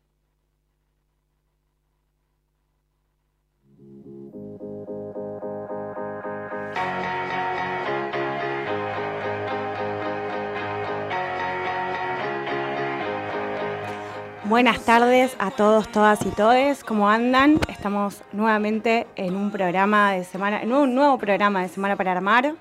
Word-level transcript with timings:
Buenas 14.53 14.85
tardes 14.85 15.35
a 15.39 15.51
todos, 15.51 15.91
todas 15.91 16.27
y 16.27 16.29
todes. 16.29 16.85
¿Cómo 16.85 17.09
andan? 17.09 17.59
Estamos 17.71 18.23
nuevamente 18.33 19.07
en 19.17 19.35
un 19.35 19.51
programa 19.51 20.13
de 20.13 20.25
semana, 20.25 20.61
en 20.61 20.75
un 20.75 20.95
nuevo 20.95 21.17
programa 21.17 21.63
de 21.63 21.69
Semana 21.69 21.97
para 21.97 22.13
Armar. 22.13 22.53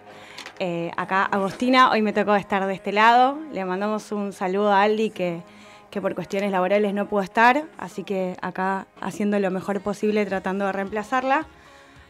Eh, 0.60 0.92
acá 0.96 1.26
Agostina, 1.26 1.92
hoy 1.92 2.02
me 2.02 2.14
tocó 2.14 2.34
estar 2.36 2.66
de 2.66 2.74
este 2.74 2.94
lado. 2.94 3.38
Le 3.52 3.66
mandamos 3.66 4.10
un 4.14 4.32
saludo 4.32 4.72
a 4.72 4.84
Aldi 4.84 5.10
que, 5.10 5.44
que 5.90 6.00
por 6.00 6.16
cuestiones 6.16 6.50
laborales 6.50 6.94
no 6.94 7.10
pudo 7.10 7.24
estar, 7.24 7.66
así 7.78 8.06
que 8.06 8.38
acá 8.42 8.88
haciendo 9.02 9.38
lo 9.40 9.52
mejor 9.52 9.82
posible 9.82 10.26
tratando 10.26 10.68
de 10.68 10.72
reemplazarla. 10.72 11.46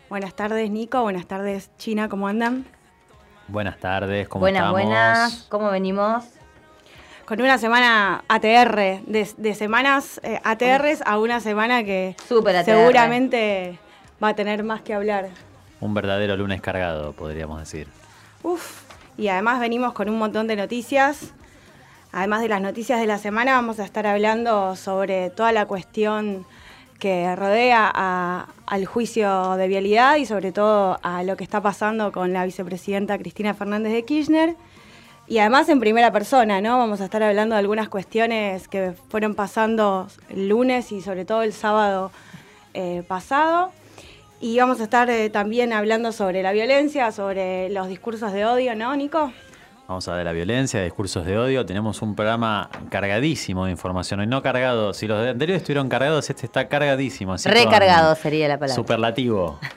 Buenas 0.09 0.35
tardes 0.35 0.69
Nico, 0.69 1.01
buenas 1.01 1.25
tardes 1.25 1.71
China, 1.79 2.07
¿cómo 2.07 2.27
andan? 2.27 2.65
Buenas 3.47 3.79
tardes, 3.79 4.29
¿cómo 4.29 4.41
buenas, 4.41 4.59
estamos? 4.59 4.73
buenas, 4.73 5.47
¿cómo 5.49 5.71
venimos? 5.71 6.40
Con 7.31 7.39
una 7.39 7.57
semana 7.57 8.25
ATR, 8.27 8.75
de, 9.07 9.25
de 9.37 9.55
semanas 9.55 10.19
eh, 10.21 10.41
ATRs 10.43 11.01
a 11.05 11.17
una 11.17 11.39
semana 11.39 11.81
que 11.81 12.13
seguramente 12.65 13.79
va 14.21 14.27
a 14.27 14.35
tener 14.35 14.65
más 14.65 14.81
que 14.81 14.93
hablar. 14.93 15.29
Un 15.79 15.93
verdadero 15.93 16.35
lunes 16.35 16.59
cargado, 16.59 17.13
podríamos 17.13 17.57
decir. 17.61 17.87
Uf, 18.43 18.81
y 19.17 19.29
además 19.29 19.61
venimos 19.61 19.93
con 19.93 20.09
un 20.09 20.17
montón 20.19 20.47
de 20.47 20.57
noticias. 20.57 21.31
Además 22.11 22.41
de 22.41 22.49
las 22.49 22.59
noticias 22.59 22.99
de 22.99 23.05
la 23.07 23.17
semana, 23.17 23.53
vamos 23.53 23.79
a 23.79 23.85
estar 23.85 24.05
hablando 24.07 24.75
sobre 24.75 25.29
toda 25.29 25.53
la 25.53 25.65
cuestión 25.67 26.45
que 26.99 27.33
rodea 27.37 27.89
a- 27.95 28.47
al 28.65 28.85
juicio 28.85 29.55
de 29.55 29.69
vialidad 29.69 30.17
y 30.17 30.25
sobre 30.25 30.51
todo 30.51 30.99
a 31.01 31.23
lo 31.23 31.37
que 31.37 31.45
está 31.45 31.61
pasando 31.61 32.11
con 32.11 32.33
la 32.33 32.43
vicepresidenta 32.43 33.17
Cristina 33.17 33.53
Fernández 33.53 33.93
de 33.93 34.03
Kirchner. 34.03 34.55
Y 35.31 35.39
además 35.39 35.69
en 35.69 35.79
primera 35.79 36.11
persona, 36.11 36.59
¿no? 36.59 36.77
Vamos 36.77 36.99
a 36.99 37.05
estar 37.05 37.23
hablando 37.23 37.55
de 37.55 37.59
algunas 37.59 37.87
cuestiones 37.87 38.67
que 38.67 38.91
fueron 39.07 39.33
pasando 39.33 40.09
el 40.27 40.49
lunes 40.49 40.91
y 40.91 40.99
sobre 40.99 41.23
todo 41.23 41.41
el 41.43 41.53
sábado 41.53 42.11
eh, 42.73 43.01
pasado. 43.07 43.71
Y 44.41 44.59
vamos 44.59 44.81
a 44.81 44.83
estar 44.83 45.09
eh, 45.09 45.29
también 45.29 45.71
hablando 45.71 46.11
sobre 46.11 46.43
la 46.43 46.51
violencia, 46.51 47.13
sobre 47.13 47.69
los 47.69 47.87
discursos 47.87 48.33
de 48.33 48.43
odio, 48.43 48.75
¿no, 48.75 48.93
Nico? 48.97 49.31
Vamos 49.91 50.07
a 50.07 50.13
ver 50.15 50.23
la 50.23 50.31
violencia, 50.31 50.81
discursos 50.81 51.25
de 51.25 51.37
odio. 51.37 51.65
Tenemos 51.65 52.01
un 52.01 52.15
programa 52.15 52.69
cargadísimo 52.89 53.65
de 53.65 53.71
información. 53.71 54.21
Hoy 54.21 54.25
no 54.27 54.41
cargado. 54.41 54.93
Si 54.93 55.05
los 55.05 55.21
de 55.21 55.31
anteriores 55.31 55.63
estuvieron 55.63 55.89
cargados, 55.89 56.29
este 56.29 56.45
está 56.45 56.69
cargadísimo. 56.69 57.33
así 57.33 57.49
con 57.49 57.57
Recargado 57.57 58.15
sería 58.15 58.47
la 58.47 58.57
palabra. 58.57 58.73
Superlativo. 58.73 59.59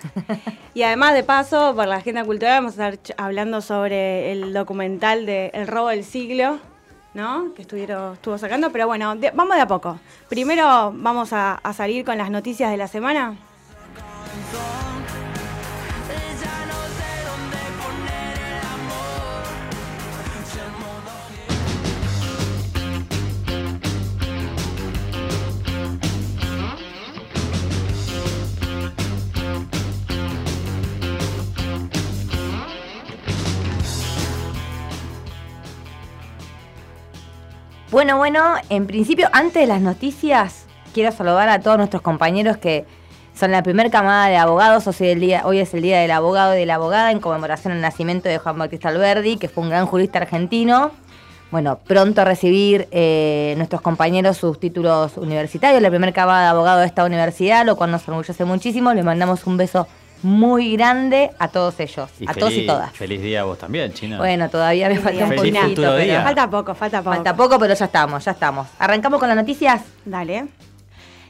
Y 0.74 0.82
además, 0.84 1.14
de 1.14 1.22
paso, 1.24 1.72
por 1.74 1.86
la 1.88 1.96
agenda 1.96 2.24
cultural, 2.24 2.62
vamos 2.62 2.78
a 2.78 2.88
estar 2.90 3.14
hablando 3.16 3.60
sobre 3.60 4.30
el 4.32 4.52
documental 4.52 5.24
de 5.26 5.50
El 5.52 5.66
robo 5.68 5.88
del 5.88 6.04
siglo, 6.04 6.58
¿no? 7.14 7.52
Que 7.54 7.62
estuvieron, 7.62 8.14
estuvo 8.14 8.38
sacando. 8.38 8.70
Pero 8.70 8.86
bueno, 8.86 9.16
de- 9.16 9.32
vamos 9.32 9.56
de 9.56 9.62
a 9.62 9.66
poco. 9.68 9.98
Primero 10.28 10.92
vamos 10.94 11.32
a, 11.32 11.54
a 11.56 11.72
salir 11.72 12.04
con 12.04 12.16
las 12.18 12.30
noticias 12.30 12.70
de 12.70 12.76
la 12.76 12.86
semana. 12.86 13.36
Bueno, 37.94 38.16
bueno, 38.16 38.56
en 38.70 38.88
principio, 38.88 39.28
antes 39.32 39.54
de 39.54 39.68
las 39.68 39.80
noticias, 39.80 40.66
quiero 40.92 41.12
saludar 41.12 41.48
a 41.48 41.60
todos 41.60 41.76
nuestros 41.76 42.02
compañeros 42.02 42.56
que 42.56 42.84
son 43.36 43.52
la 43.52 43.62
primer 43.62 43.88
camada 43.88 44.26
de 44.26 44.36
abogados. 44.36 44.88
Hoy, 44.88 45.06
el 45.06 45.20
día, 45.20 45.42
hoy 45.44 45.60
es 45.60 45.72
el 45.74 45.82
Día 45.82 46.00
del 46.00 46.10
Abogado 46.10 46.56
y 46.56 46.58
de 46.58 46.66
la 46.66 46.74
Abogada 46.74 47.12
en 47.12 47.20
conmemoración 47.20 47.72
al 47.72 47.80
nacimiento 47.80 48.28
de 48.28 48.38
Juan 48.38 48.58
Bautista 48.58 48.88
Alberdi, 48.88 49.36
que 49.36 49.48
fue 49.48 49.62
un 49.62 49.70
gran 49.70 49.86
jurista 49.86 50.18
argentino. 50.18 50.90
Bueno, 51.52 51.78
pronto 51.86 52.22
a 52.22 52.24
recibir 52.24 52.88
eh, 52.90 53.54
nuestros 53.58 53.80
compañeros 53.80 54.38
sus 54.38 54.58
títulos 54.58 55.16
universitarios, 55.16 55.80
la 55.80 55.90
primer 55.90 56.12
camada 56.12 56.42
de 56.42 56.48
abogado 56.48 56.80
de 56.80 56.86
esta 56.86 57.04
universidad, 57.04 57.64
lo 57.64 57.76
cual 57.76 57.92
nos 57.92 58.08
enorgullece 58.08 58.44
muchísimo. 58.44 58.92
Les 58.92 59.04
mandamos 59.04 59.46
un 59.46 59.56
beso 59.56 59.86
muy 60.24 60.74
grande 60.74 61.30
a 61.38 61.48
todos 61.48 61.78
ellos, 61.80 62.10
a 62.26 62.34
todos 62.34 62.52
y 62.54 62.66
todas. 62.66 62.92
Feliz 62.92 63.22
día 63.22 63.42
a 63.42 63.44
vos 63.44 63.58
también, 63.58 63.92
China. 63.92 64.16
Bueno, 64.16 64.48
todavía 64.48 64.88
me 64.88 64.98
falta 64.98 65.24
un 65.26 65.36
poquito, 65.36 65.58
pero 65.76 65.96
día. 65.96 66.22
Falta 66.22 66.50
poco, 66.50 66.74
falta 66.74 67.02
poco. 67.02 67.14
falta 67.14 67.36
poco, 67.36 67.58
pero 67.58 67.74
ya 67.74 67.84
estamos, 67.84 68.24
ya 68.24 68.30
estamos. 68.30 68.66
Arrancamos 68.78 69.20
con 69.20 69.28
las 69.28 69.36
noticias. 69.36 69.82
Dale. 70.04 70.46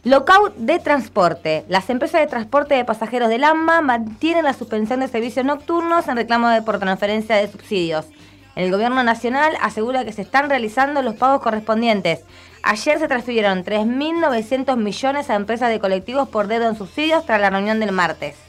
Lockout 0.05 0.55
de 0.57 0.79
transporte. 0.79 1.65
Las 1.69 1.91
empresas 1.91 2.21
de 2.21 2.27
transporte 2.29 2.75
de 2.75 2.85
pasajeros 2.85 3.29
del 3.31 3.43
AMBA 3.43 3.81
mantienen 3.81 4.45
la 4.45 4.53
suspensión 4.53 5.01
de 5.01 5.09
servicios 5.09 5.45
nocturnos 5.45 6.07
en 6.07 6.17
reclamo 6.17 6.49
de 6.49 6.63
por 6.63 6.79
transferencia 6.79 7.37
de 7.37 7.51
subsidios. 7.51 8.07
El 8.55 8.71
gobierno 8.71 9.03
nacional 9.03 9.55
asegura 9.61 10.05
que 10.05 10.13
se 10.13 10.23
están 10.23 10.49
realizando 10.49 11.03
los 11.03 11.17
pagos 11.17 11.43
correspondientes. 11.43 12.21
Ayer 12.63 12.99
se 12.99 13.09
transfirieron 13.09 13.65
3.900 13.65 14.77
millones 14.77 15.31
a 15.31 15.35
empresas 15.35 15.71
de 15.71 15.81
colectivos 15.81 16.29
por 16.29 16.47
dedo 16.47 16.69
en 16.69 16.77
subsidios 16.77 17.27
tras 17.27 17.41
la 17.41 17.51
reunión 17.51 17.81
del 17.81 17.91
martes. 17.91 18.44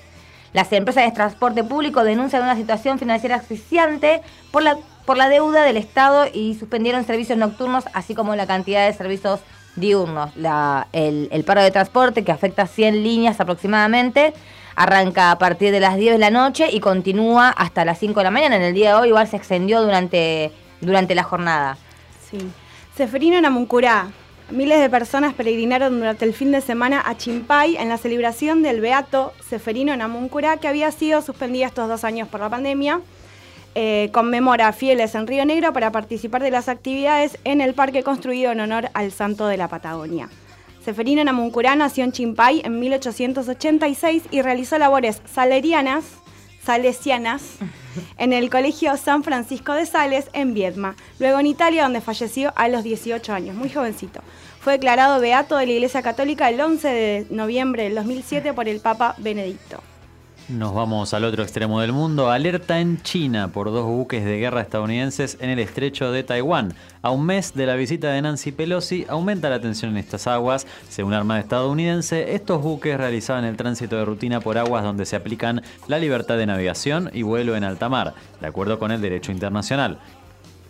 Las 0.56 0.72
empresas 0.72 1.04
de 1.04 1.12
transporte 1.12 1.66
público 1.66 2.06
denuncian 2.06 2.42
una 2.42 2.56
situación 2.56 2.98
financiera 2.98 3.36
asfixiante 3.36 4.22
por 4.52 4.64
la, 4.64 4.78
por 5.06 5.18
la 5.18 5.28
deuda 5.28 5.64
del 5.64 5.76
Estado 5.76 6.28
y 6.34 6.56
suspendieron 6.56 7.04
servicios 7.04 7.38
nocturnos, 7.38 7.84
así 7.94 8.16
como 8.16 8.34
la 8.38 8.48
cantidad 8.48 8.88
de 8.88 8.94
servicios 8.94 9.42
diurnos. 9.76 10.34
La- 10.38 10.88
el, 10.94 11.28
el 11.34 11.44
paro 11.44 11.62
de 11.62 11.72
transporte, 11.72 12.24
que 12.24 12.32
afecta 12.32 12.62
a 12.62 12.68
100 12.68 13.04
líneas 13.04 13.42
aproximadamente, 13.42 14.34
arranca 14.78 15.32
a 15.32 15.38
partir 15.38 15.74
de 15.74 15.82
las 15.82 15.98
10 15.98 16.14
de 16.14 16.20
la 16.20 16.30
noche 16.30 16.70
y 16.72 16.80
continúa 16.80 17.50
hasta 17.50 17.84
las 17.84 18.00
5 18.00 18.22
de 18.22 18.24
la 18.24 18.32
mañana. 18.32 18.56
En 18.56 18.62
el 18.62 18.74
día 18.74 18.92
de 18.92 18.96
hoy 19.02 19.08
igual 19.10 19.28
se 19.28 19.36
extendió 19.36 19.82
durante, 19.82 20.54
durante 20.80 21.16
la 21.16 21.24
jornada. 21.24 21.78
Sí. 22.32 22.38
Seferino 22.96 23.42
Namuncurá. 23.42 24.08
Miles 24.52 24.80
de 24.80 24.92
personas 24.92 25.34
peregrinaron 25.34 25.98
durante 25.98 26.24
el 26.24 26.34
fin 26.34 26.52
de 26.52 26.62
semana 26.62 27.02
a 27.04 27.18
Chimpay 27.18 27.78
en 27.78 27.90
la 27.90 27.98
celebración 27.98 28.62
del 28.62 28.80
Beato 28.80 29.34
Seferino 29.50 29.98
Namuncurá, 29.98 30.58
que 30.58 30.68
había 30.68 30.92
sido 30.92 31.24
suspendida 31.24 31.66
estos 31.66 31.90
dos 31.90 32.04
años 32.04 32.28
por 32.28 32.42
la 32.42 32.50
pandemia. 32.50 33.02
Eh, 33.74 34.10
conmemora 34.14 34.72
fieles 34.72 35.16
en 35.16 35.26
Río 35.26 35.46
Negro 35.46 35.74
para 35.74 35.92
participar 35.92 36.44
de 36.44 36.52
las 36.52 36.70
actividades 36.70 37.40
en 37.44 37.60
el 37.60 37.74
parque 37.74 38.04
construido 38.04 38.52
en 38.52 38.60
honor 38.60 38.90
al 38.94 39.12
santo 39.12 39.48
de 39.48 39.58
la 39.58 39.68
Patagonia. 39.68 40.30
Seferino 40.84 41.24
Namuncurá 41.24 41.76
nació 41.76 42.04
en 42.04 42.12
Chimpay 42.12 42.62
en 42.64 42.80
1886 42.80 44.26
y 44.30 44.44
realizó 44.44 44.78
labores 44.78 45.24
salerianas, 45.26 46.06
salesianas 46.66 47.44
en 48.18 48.34
el 48.34 48.50
Colegio 48.50 48.98
San 48.98 49.24
Francisco 49.24 49.74
de 49.74 49.86
Sales 49.86 50.30
en 50.34 50.54
Viedma, 50.54 50.96
luego 51.20 51.40
en 51.40 51.46
Italia 51.46 51.84
donde 51.84 52.02
falleció 52.02 52.52
a 52.56 52.68
los 52.68 52.84
18 52.84 53.34
años, 53.34 53.56
muy 53.56 53.70
jovencito. 53.70 54.22
Fue 54.60 54.74
declarado 54.74 55.22
beato 55.22 55.58
de 55.58 55.68
la 55.68 55.74
Iglesia 55.74 56.02
Católica 56.02 56.50
el 56.50 56.60
11 56.60 56.88
de 56.88 57.28
noviembre 57.30 57.84
del 57.84 57.96
2007 57.96 58.54
por 58.54 58.68
el 58.68 58.80
Papa 58.80 59.16
Benedicto. 59.20 59.82
Nos 60.48 60.76
vamos 60.76 61.16
al 61.16 61.24
otro 61.24 61.42
extremo 61.42 61.82
del 61.82 61.92
mundo. 61.92 62.30
Alerta 62.30 62.80
en 62.80 63.02
China 63.02 63.48
por 63.48 63.72
dos 63.72 63.88
buques 63.88 64.24
de 64.24 64.38
guerra 64.38 64.62
estadounidenses 64.62 65.40
en 65.42 65.50
el 65.50 65.58
estrecho 65.58 66.12
de 66.12 66.22
Taiwán. 66.22 66.76
A 67.02 67.10
un 67.10 67.26
mes 67.26 67.56
de 67.56 67.66
la 67.66 67.76
visita 67.76 68.12
de 68.12 68.22
Nancy 68.22 68.52
Pelosi, 68.52 69.08
aumenta 69.10 69.50
la 69.50 69.60
tensión 69.60 69.90
en 69.90 69.98
estas 69.98 70.28
aguas. 70.28 70.68
Según 70.88 71.14
la 71.14 71.18
Armada 71.18 71.40
estadounidense, 71.40 72.36
estos 72.36 72.62
buques 72.62 72.96
realizaban 72.96 73.44
el 73.44 73.58
tránsito 73.58 73.96
de 73.96 74.06
rutina 74.06 74.40
por 74.40 74.60
aguas 74.60 74.84
donde 74.84 75.08
se 75.08 75.16
aplican 75.16 75.64
la 75.88 75.98
libertad 75.98 76.38
de 76.38 76.46
navegación 76.46 77.10
y 77.12 77.24
vuelo 77.24 77.56
en 77.56 77.64
alta 77.64 77.90
mar, 77.90 78.14
de 78.40 78.46
acuerdo 78.46 78.78
con 78.78 78.92
el 78.92 79.02
derecho 79.02 79.32
internacional. 79.32 79.98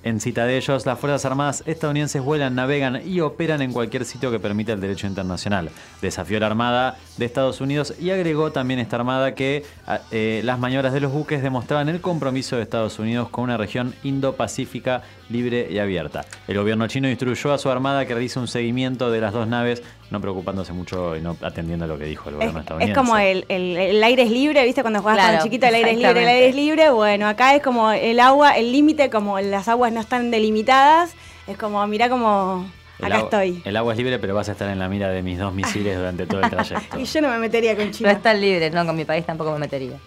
En 0.06 0.20
cita 0.20 0.46
de 0.46 0.56
ellos, 0.56 0.86
las 0.86 1.00
Fuerzas 1.00 1.26
Armadas 1.26 1.64
estadounidenses 1.66 2.22
vuelan, 2.22 2.54
navegan 2.54 3.02
y 3.04 3.22
operan 3.22 3.64
en 3.64 3.74
cualquier 3.74 4.06
sitio 4.06 4.30
que 4.30 4.40
permita 4.40 4.72
el 4.72 4.80
derecho 4.80 5.08
internacional. 5.08 5.72
Desafió 6.00 6.40
la 6.40 6.46
Armada 6.46 6.96
de 7.18 7.26
Estados 7.26 7.62
Unidos 7.62 7.94
y 8.00 8.10
agregó 8.10 8.52
también 8.52 8.80
esta 8.80 8.98
Armada 8.98 9.36
que 9.36 9.64
a- 9.88 10.02
eh, 10.12 10.42
las 10.44 10.60
maniobras 10.60 10.92
de 10.94 11.00
los 11.00 11.12
buques 11.12 11.42
demostraban 11.42 11.88
el 11.90 12.02
compromiso 12.02 12.58
de 12.58 12.64
Estados 12.64 13.00
Unidos 13.00 13.30
con 13.30 13.46
una 13.46 13.56
región 13.58 13.94
indo-pacífica 14.04 15.02
libre 15.30 15.68
y 15.72 15.80
abierta. 15.80 16.26
El 16.48 16.58
gobierno 16.58 16.88
chino 16.88 17.10
instruyó 17.10 17.54
a 17.54 17.58
su 17.58 17.70
Armada 17.70 18.06
que 18.06 18.14
realice 18.14 18.38
un 18.40 18.48
seguimiento 18.48 19.10
de 19.12 19.22
las 19.22 19.34
dos 19.34 19.48
naves, 19.48 19.82
no 20.12 20.20
preocupándose 20.22 20.74
mucho 20.74 21.16
y 21.16 21.22
no 21.22 21.38
atendiendo 21.42 21.86
a 21.86 21.88
lo 21.88 21.98
que 21.98 22.06
dijo 22.06 22.30
el 22.30 22.36
Es, 22.36 22.40
gobierno 22.40 22.60
es 22.60 22.64
estadounidense. 22.64 23.00
como 23.00 23.18
el, 23.18 23.46
el- 23.50 23.78
el 23.78 24.04
aire 24.04 24.24
es 24.24 24.32
libre, 24.32 24.64
¿viste? 24.66 24.82
Cuando 24.82 25.02
Claro, 25.02 25.38
con 25.38 25.44
chiquito, 25.44 25.68
el 25.68 25.76
aire 25.76 25.92
es 25.92 25.98
libre, 25.98 26.22
el 26.24 26.28
aire 26.28 26.50
es 26.50 26.56
libre. 26.56 26.90
Bueno, 26.92 27.28
acá 27.28 27.56
es 27.56 27.62
como 27.64 27.92
el 27.92 28.20
agua, 28.20 28.58
el 28.58 28.72
límite, 28.72 29.10
como 29.10 29.40
las 29.40 29.68
aguas 29.68 29.92
no 29.94 30.00
están 30.02 30.32
delimitadas, 30.32 31.14
es 31.48 31.58
como, 31.58 31.86
mirá 31.88 32.10
como 32.10 32.66
El 33.00 33.06
acá 33.06 33.16
agua- 33.16 33.24
estoy. 33.26 33.62
El 33.66 33.76
agua 33.78 33.92
es 33.94 33.98
libre, 33.98 34.20
pero 34.20 34.36
vas 34.36 34.48
a 34.50 34.54
estar 34.54 34.70
en 34.70 34.80
la 34.80 34.88
mira 34.88 35.10
de 35.10 35.22
mis 35.22 35.38
dos 35.38 35.54
misiles 35.54 35.98
durante 35.98 36.26
todo 36.28 36.42
el 36.42 36.50
trayecto. 36.50 37.00
Y 37.00 37.06
yo 37.06 37.22
no 37.22 37.30
me 37.30 37.38
metería 37.40 37.76
con 37.76 37.86
No 37.88 37.92
China. 37.92 38.12
están 38.12 38.40
libres, 38.42 38.72
no, 38.74 38.86
con 38.86 38.96
mi 38.96 39.06
país 39.06 39.26
tampoco 39.26 39.52
me 39.52 39.60
metería. 39.60 39.98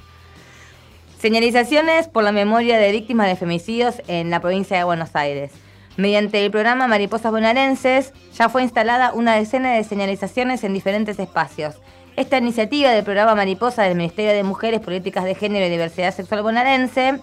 Señalizaciones 1.20 2.06
por 2.08 2.22
la 2.22 2.32
memoria 2.32 2.78
de 2.78 2.92
víctimas 2.92 3.26
de 3.26 3.36
femicidios 3.36 3.96
en 4.06 4.30
la 4.30 4.40
provincia 4.40 4.76
de 4.78 4.84
Buenos 4.84 5.10
Aires. 5.16 5.50
Mediante 5.96 6.44
el 6.44 6.50
programa 6.52 6.86
Mariposas 6.86 7.32
Bonaerenses 7.32 8.12
ya 8.34 8.48
fue 8.48 8.62
instalada 8.62 9.12
una 9.12 9.34
decena 9.34 9.72
de 9.74 9.82
señalizaciones 9.82 10.62
en 10.62 10.72
diferentes 10.74 11.18
espacios. 11.18 11.74
Esta 12.14 12.38
iniciativa 12.38 12.90
del 12.90 13.04
programa 13.04 13.34
Mariposa 13.34 13.82
del 13.82 13.96
Ministerio 13.96 14.32
de 14.32 14.44
Mujeres, 14.44 14.80
Políticas 14.80 15.24
de 15.24 15.34
Género 15.34 15.66
y 15.66 15.70
Diversidad 15.70 16.14
Sexual 16.14 16.42
Bonaerense 16.42 17.18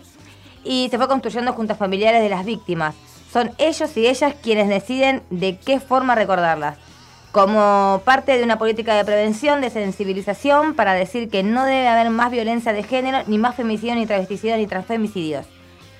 y 0.65 0.89
se 0.89 0.97
fue 0.97 1.07
construyendo 1.07 1.53
junto 1.53 1.73
a 1.73 1.75
familiares 1.77 2.21
de 2.21 2.29
las 2.29 2.45
víctimas. 2.45 2.95
Son 3.35 3.51
ellos 3.57 3.97
y 3.97 4.07
ellas 4.07 4.33
quienes 4.41 4.69
deciden 4.69 5.21
de 5.29 5.57
qué 5.57 5.81
forma 5.81 6.15
recordarlas 6.15 6.77
como 7.33 8.01
parte 8.05 8.37
de 8.37 8.45
una 8.45 8.57
política 8.57 8.95
de 8.95 9.03
prevención, 9.03 9.59
de 9.59 9.69
sensibilización, 9.69 10.73
para 10.73 10.93
decir 10.93 11.29
que 11.29 11.43
no 11.43 11.65
debe 11.65 11.89
haber 11.89 12.11
más 12.11 12.31
violencia 12.31 12.71
de 12.71 12.81
género, 12.83 13.23
ni 13.27 13.37
más 13.37 13.55
femicidios, 13.57 13.97
ni 13.97 14.05
travesticidios, 14.05 14.57
ni 14.57 14.67
transfemicidios. 14.67 15.45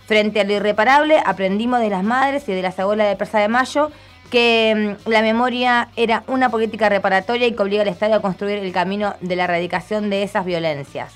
Frente 0.05 0.39
a 0.39 0.43
lo 0.45 0.53
irreparable, 0.53 1.21
aprendimos 1.25 1.81
de 1.81 1.89
las 1.89 2.05
madres 2.05 2.47
y 2.47 2.53
de 2.53 2.61
las 2.61 2.79
abuelas 2.79 3.09
de 3.09 3.17
Persa 3.17 3.39
de 3.39 3.49
Mayo 3.49 3.91
que 4.31 4.95
mm, 5.05 5.09
la 5.09 5.21
memoria 5.21 5.89
era 5.97 6.23
una 6.27 6.47
política 6.47 6.87
reparatoria 6.87 7.47
y 7.47 7.51
que 7.53 7.61
obliga 7.61 7.81
al 7.81 7.89
Estado 7.89 8.15
a 8.15 8.21
construir 8.21 8.59
el 8.59 8.71
camino 8.71 9.13
de 9.19 9.35
la 9.35 9.43
erradicación 9.43 10.09
de 10.09 10.23
esas 10.23 10.45
violencias. 10.45 11.11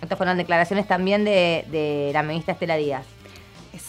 Estas 0.00 0.18
fueron 0.18 0.38
declaraciones 0.38 0.88
también 0.88 1.24
de 1.24 2.10
la 2.12 2.24
ministra 2.24 2.54
Estela 2.54 2.74
Díaz. 2.74 3.06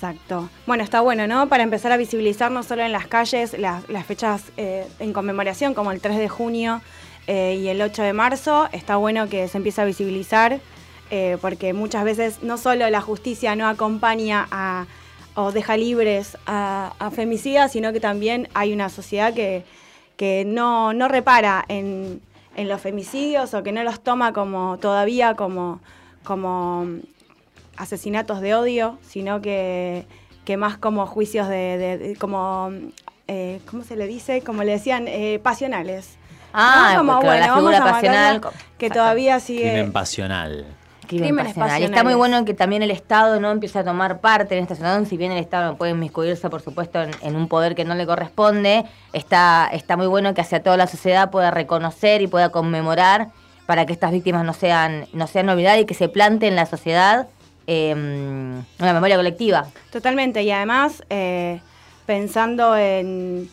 Exacto. 0.04 0.50
Bueno, 0.68 0.84
está 0.84 1.00
bueno, 1.00 1.28
¿no? 1.28 1.48
Para 1.48 1.64
empezar 1.64 1.94
a 1.94 1.98
visibilizar 1.98 2.52
no 2.52 2.64
solo 2.64 2.84
en 2.84 2.92
las 2.92 3.08
calles 3.08 3.58
las, 3.58 3.86
fechas 4.06 4.52
eh, 4.58 4.86
en 5.00 5.14
conmemoración, 5.14 5.74
como 5.74 5.94
el 5.94 6.02
3 6.02 6.18
de 6.18 6.28
junio 6.28 6.82
eh, 7.28 7.58
y 7.62 7.70
el 7.70 7.82
8 7.82 8.04
de 8.04 8.12
marzo, 8.12 8.68
está 8.74 8.98
bueno 8.98 9.30
que 9.30 9.48
se 9.48 9.56
empiece 9.56 9.80
a 9.80 9.86
visibilizar, 9.86 10.60
eh, 11.10 11.38
porque 11.40 11.72
muchas 11.72 12.04
veces 12.04 12.44
no 12.44 12.58
solo 12.58 12.90
la 12.90 13.00
justicia 13.00 13.56
no 13.56 13.66
acompaña 13.66 14.46
a, 14.52 14.88
o 15.36 15.54
deja 15.54 15.78
libres 15.78 16.38
a, 16.48 16.96
a 17.00 17.10
femicidas, 17.10 17.72
sino 17.72 17.94
que 17.94 18.02
también 18.02 18.50
hay 18.54 18.74
una 18.74 18.90
sociedad 18.90 19.34
que, 19.34 19.64
que 20.18 20.44
no, 20.46 20.92
no 20.92 21.08
repara 21.08 21.64
en, 21.70 22.20
en 22.58 22.68
los 22.68 22.82
femicidios 22.82 23.54
o 23.54 23.64
que 23.64 23.72
no 23.72 23.86
los 23.86 24.02
toma 24.02 24.34
como 24.34 24.78
todavía 24.80 25.36
como, 25.36 25.80
como 26.26 26.88
asesinatos 27.78 28.42
de 28.42 28.56
odio, 28.56 28.98
sino 29.08 29.42
que, 29.42 30.06
que 30.46 30.58
más 30.58 30.78
como 30.78 31.06
juicios 31.06 31.48
de, 31.48 31.78
de- 31.78 31.98
de- 31.98 32.16
como, 32.16 32.72
eh, 33.28 33.60
¿cómo 33.70 33.84
se 33.84 33.96
le 33.96 34.08
dice? 34.08 34.42
Como 34.42 34.64
le 34.64 34.74
decían, 34.74 35.08
eh, 35.08 35.40
pasionales. 35.42 36.18
Ah, 36.54 37.02
¿no? 37.04 37.14
porque 37.14 37.40
la 37.40 37.48
vamos 37.48 37.72
figura 37.72 37.80
pasional, 37.92 38.42
Que 38.78 38.90
todavía 38.92 39.40
sigue... 39.40 39.72
Crimen 39.72 39.92
pasional. 39.92 40.66
Crimen 41.08 41.36
pasional. 41.38 41.82
Y 41.82 41.86
está 41.86 42.04
muy 42.04 42.14
bueno 42.14 42.46
que 42.46 42.54
también 42.54 42.84
el 42.84 42.92
Estado 42.92 43.40
no 43.40 43.52
empiece 43.52 43.80
a 43.80 43.84
tomar 43.84 44.20
parte 44.22 44.56
en 44.56 44.64
esta 44.64 44.76
situación, 44.76 45.06
si 45.08 45.18
bien 45.18 45.32
el 45.32 45.40
Estado 45.40 45.72
no 45.72 45.78
puede 45.78 45.92
inmiscuirse, 45.94 46.50
por 46.50 46.62
supuesto, 46.62 47.02
en, 47.02 47.12
en 47.22 47.36
un 47.36 47.48
poder 47.48 47.74
que 47.76 47.86
no 47.86 47.96
le 47.96 48.06
corresponde, 48.06 48.86
está, 49.14 49.68
está 49.74 49.98
muy 49.98 50.08
bueno 50.08 50.34
que 50.36 50.42
hacia 50.42 50.62
toda 50.62 50.78
la 50.78 50.88
sociedad 50.88 51.30
pueda 51.32 51.50
reconocer 51.52 52.22
y 52.22 52.28
pueda 52.28 52.50
conmemorar 52.50 53.30
para 53.66 53.86
que 53.86 53.94
estas 53.94 54.12
víctimas 54.12 54.46
no 54.46 54.54
sean, 54.54 55.08
no 55.14 55.26
sean 55.28 55.50
olvidadas 55.50 55.80
y 55.80 55.86
que 55.86 55.94
se 55.94 56.08
plante 56.08 56.48
en 56.48 56.56
la 56.56 56.66
sociedad 56.66 57.28
eh, 57.68 57.94
una 57.96 58.94
memoria 58.94 59.16
colectiva. 59.16 59.68
Totalmente, 59.92 60.44
y 60.44 60.52
además 60.52 61.04
eh, 61.10 61.60
pensando 62.06 62.76
en, 62.76 63.50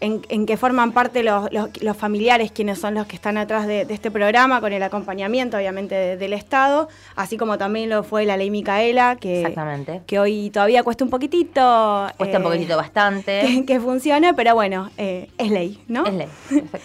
en, 0.00 0.22
en 0.28 0.46
que 0.46 0.56
forman 0.56 0.92
parte 0.92 1.22
los, 1.24 1.52
los- 1.52 1.82
los 1.82 1.96
familiares, 1.96 2.52
quienes 2.52 2.78
son 2.78 2.94
los 2.94 3.06
que 3.06 3.16
están 3.16 3.36
atrás 3.36 3.66
de, 3.66 3.84
de 3.84 3.94
este 3.94 4.10
programa, 4.12 4.60
con 4.60 4.72
el 4.72 4.82
acompañamiento 4.82 5.56
obviamente 5.56 5.94
de- 5.94 6.16
del 6.16 6.32
Estado, 6.34 6.88
así 7.16 7.36
como 7.36 7.58
también 7.58 7.90
lo 7.90 8.04
fue 8.04 8.24
la 8.24 8.36
ley 8.36 8.50
Micaela, 8.50 9.16
que, 9.16 9.40
Exactamente. 9.40 10.02
que 10.06 10.18
hoy 10.20 10.50
todavía 10.50 10.82
cuesta 10.84 11.02
un 11.04 11.10
poquitito. 11.10 12.06
Cuesta 12.16 12.36
un 12.38 12.42
eh, 12.44 12.46
poquitito 12.46 12.76
bastante. 12.76 13.40
que, 13.46 13.64
que 13.66 13.80
funcione, 13.80 14.34
pero 14.34 14.54
bueno, 14.54 14.90
eh, 14.98 15.28
es 15.36 15.50
ley, 15.50 15.82
¿no? 15.88 16.06
Es 16.06 16.14
ley. 16.14 16.28
Perfecto. 16.48 16.78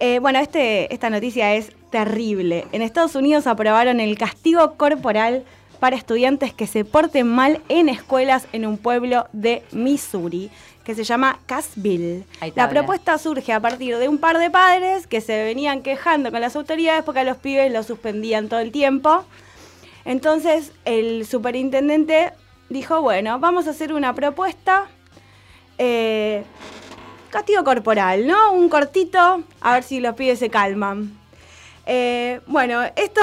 Eh, 0.00 0.20
bueno, 0.20 0.38
este, 0.38 0.92
esta 0.94 1.10
noticia 1.10 1.54
es 1.56 1.72
terrible. 1.90 2.66
En 2.70 2.82
Estados 2.82 3.16
Unidos 3.16 3.48
aprobaron 3.48 3.98
el 3.98 4.16
castigo 4.16 4.74
corporal 4.76 5.42
para 5.78 5.96
estudiantes 5.96 6.52
que 6.52 6.66
se 6.66 6.84
porten 6.84 7.28
mal 7.28 7.62
en 7.68 7.88
escuelas 7.88 8.46
en 8.52 8.66
un 8.66 8.78
pueblo 8.78 9.26
de 9.32 9.62
Missouri, 9.72 10.50
que 10.84 10.94
se 10.94 11.04
llama 11.04 11.38
Cassville. 11.46 12.24
La 12.54 12.68
propuesta 12.68 13.18
surge 13.18 13.52
a 13.52 13.60
partir 13.60 13.98
de 13.98 14.08
un 14.08 14.18
par 14.18 14.38
de 14.38 14.50
padres 14.50 15.06
que 15.06 15.20
se 15.20 15.44
venían 15.44 15.82
quejando 15.82 16.30
con 16.30 16.40
las 16.40 16.56
autoridades 16.56 17.04
porque 17.04 17.20
a 17.20 17.24
los 17.24 17.36
pibes 17.36 17.72
los 17.72 17.86
suspendían 17.86 18.48
todo 18.48 18.60
el 18.60 18.72
tiempo. 18.72 19.24
Entonces 20.04 20.72
el 20.84 21.26
superintendente 21.26 22.32
dijo, 22.70 23.02
bueno, 23.02 23.38
vamos 23.38 23.66
a 23.66 23.70
hacer 23.70 23.92
una 23.92 24.14
propuesta. 24.14 24.86
eh, 25.76 26.44
castigo 27.30 27.62
corporal, 27.64 28.26
¿no? 28.26 28.52
Un 28.52 28.68
cortito, 28.68 29.42
a 29.60 29.74
ver 29.74 29.82
si 29.82 30.00
los 30.00 30.14
pibes 30.14 30.38
se 30.38 30.50
calman. 30.50 31.17
Eh, 31.90 32.40
bueno, 32.46 32.82
esto 32.96 33.22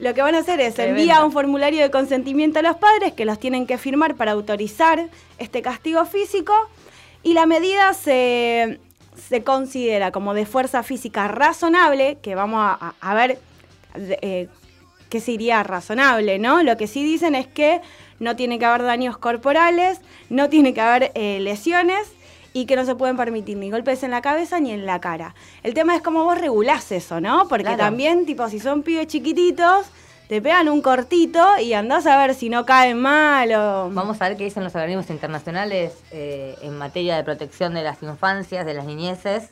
lo 0.00 0.12
que 0.12 0.22
van 0.22 0.34
a 0.34 0.38
hacer 0.38 0.60
es 0.60 0.74
Tremendo. 0.74 1.00
envía 1.00 1.24
un 1.24 1.30
formulario 1.30 1.82
de 1.82 1.90
consentimiento 1.92 2.58
a 2.58 2.62
los 2.62 2.76
padres 2.76 3.12
que 3.12 3.24
los 3.24 3.38
tienen 3.38 3.64
que 3.64 3.78
firmar 3.78 4.16
para 4.16 4.32
autorizar 4.32 5.08
este 5.38 5.62
castigo 5.62 6.04
físico 6.04 6.52
y 7.22 7.34
la 7.34 7.46
medida 7.46 7.94
se, 7.94 8.80
se 9.28 9.44
considera 9.44 10.10
como 10.10 10.34
de 10.34 10.46
fuerza 10.46 10.82
física 10.82 11.28
razonable, 11.28 12.18
que 12.20 12.34
vamos 12.34 12.76
a, 12.80 13.14
ver 13.14 13.38
eh, 13.94 14.48
qué 15.08 15.20
sería 15.20 15.62
razonable, 15.62 16.40
¿no? 16.40 16.64
Lo 16.64 16.76
que 16.76 16.88
sí 16.88 17.04
dicen 17.04 17.36
es 17.36 17.46
que 17.46 17.82
no 18.18 18.34
tiene 18.34 18.58
que 18.58 18.64
haber 18.64 18.82
daños 18.82 19.16
corporales, 19.16 20.00
no 20.28 20.48
tiene 20.48 20.74
que 20.74 20.80
haber 20.80 21.12
eh, 21.14 21.38
lesiones 21.38 22.08
y 22.52 22.66
que 22.66 22.76
no 22.76 22.84
se 22.84 22.94
pueden 22.94 23.16
permitir 23.16 23.56
ni 23.56 23.70
golpes 23.70 24.02
en 24.02 24.10
la 24.10 24.20
cabeza 24.22 24.60
ni 24.60 24.72
en 24.72 24.86
la 24.86 25.00
cara. 25.00 25.34
El 25.62 25.74
tema 25.74 25.96
es 25.96 26.02
cómo 26.02 26.24
vos 26.24 26.38
regulás 26.38 26.92
eso, 26.92 27.20
¿no? 27.20 27.48
Porque 27.48 27.64
Claro. 27.64 27.78
también, 27.78 28.26
tipo, 28.26 28.48
si 28.48 28.60
son 28.60 28.82
pibes 28.82 29.06
chiquititos, 29.06 29.86
te 30.28 30.40
pegan 30.40 30.68
un 30.68 30.80
cortito 30.82 31.58
y 31.58 31.72
andás 31.74 32.06
a 32.06 32.16
ver 32.16 32.34
si 32.34 32.48
no 32.48 32.64
caen 32.64 32.98
mal 32.98 33.52
o... 33.52 33.90
Vamos 33.90 34.20
a 34.20 34.28
ver 34.28 34.36
qué 34.36 34.44
dicen 34.44 34.64
los 34.64 34.74
organismos 34.74 35.10
internacionales 35.10 35.92
eh, 36.10 36.56
en 36.62 36.76
materia 36.78 37.16
de 37.16 37.24
protección 37.24 37.74
de 37.74 37.82
las 37.82 38.02
infancias, 38.02 38.64
de 38.64 38.72
las 38.74 38.86
niñeces 38.86 39.50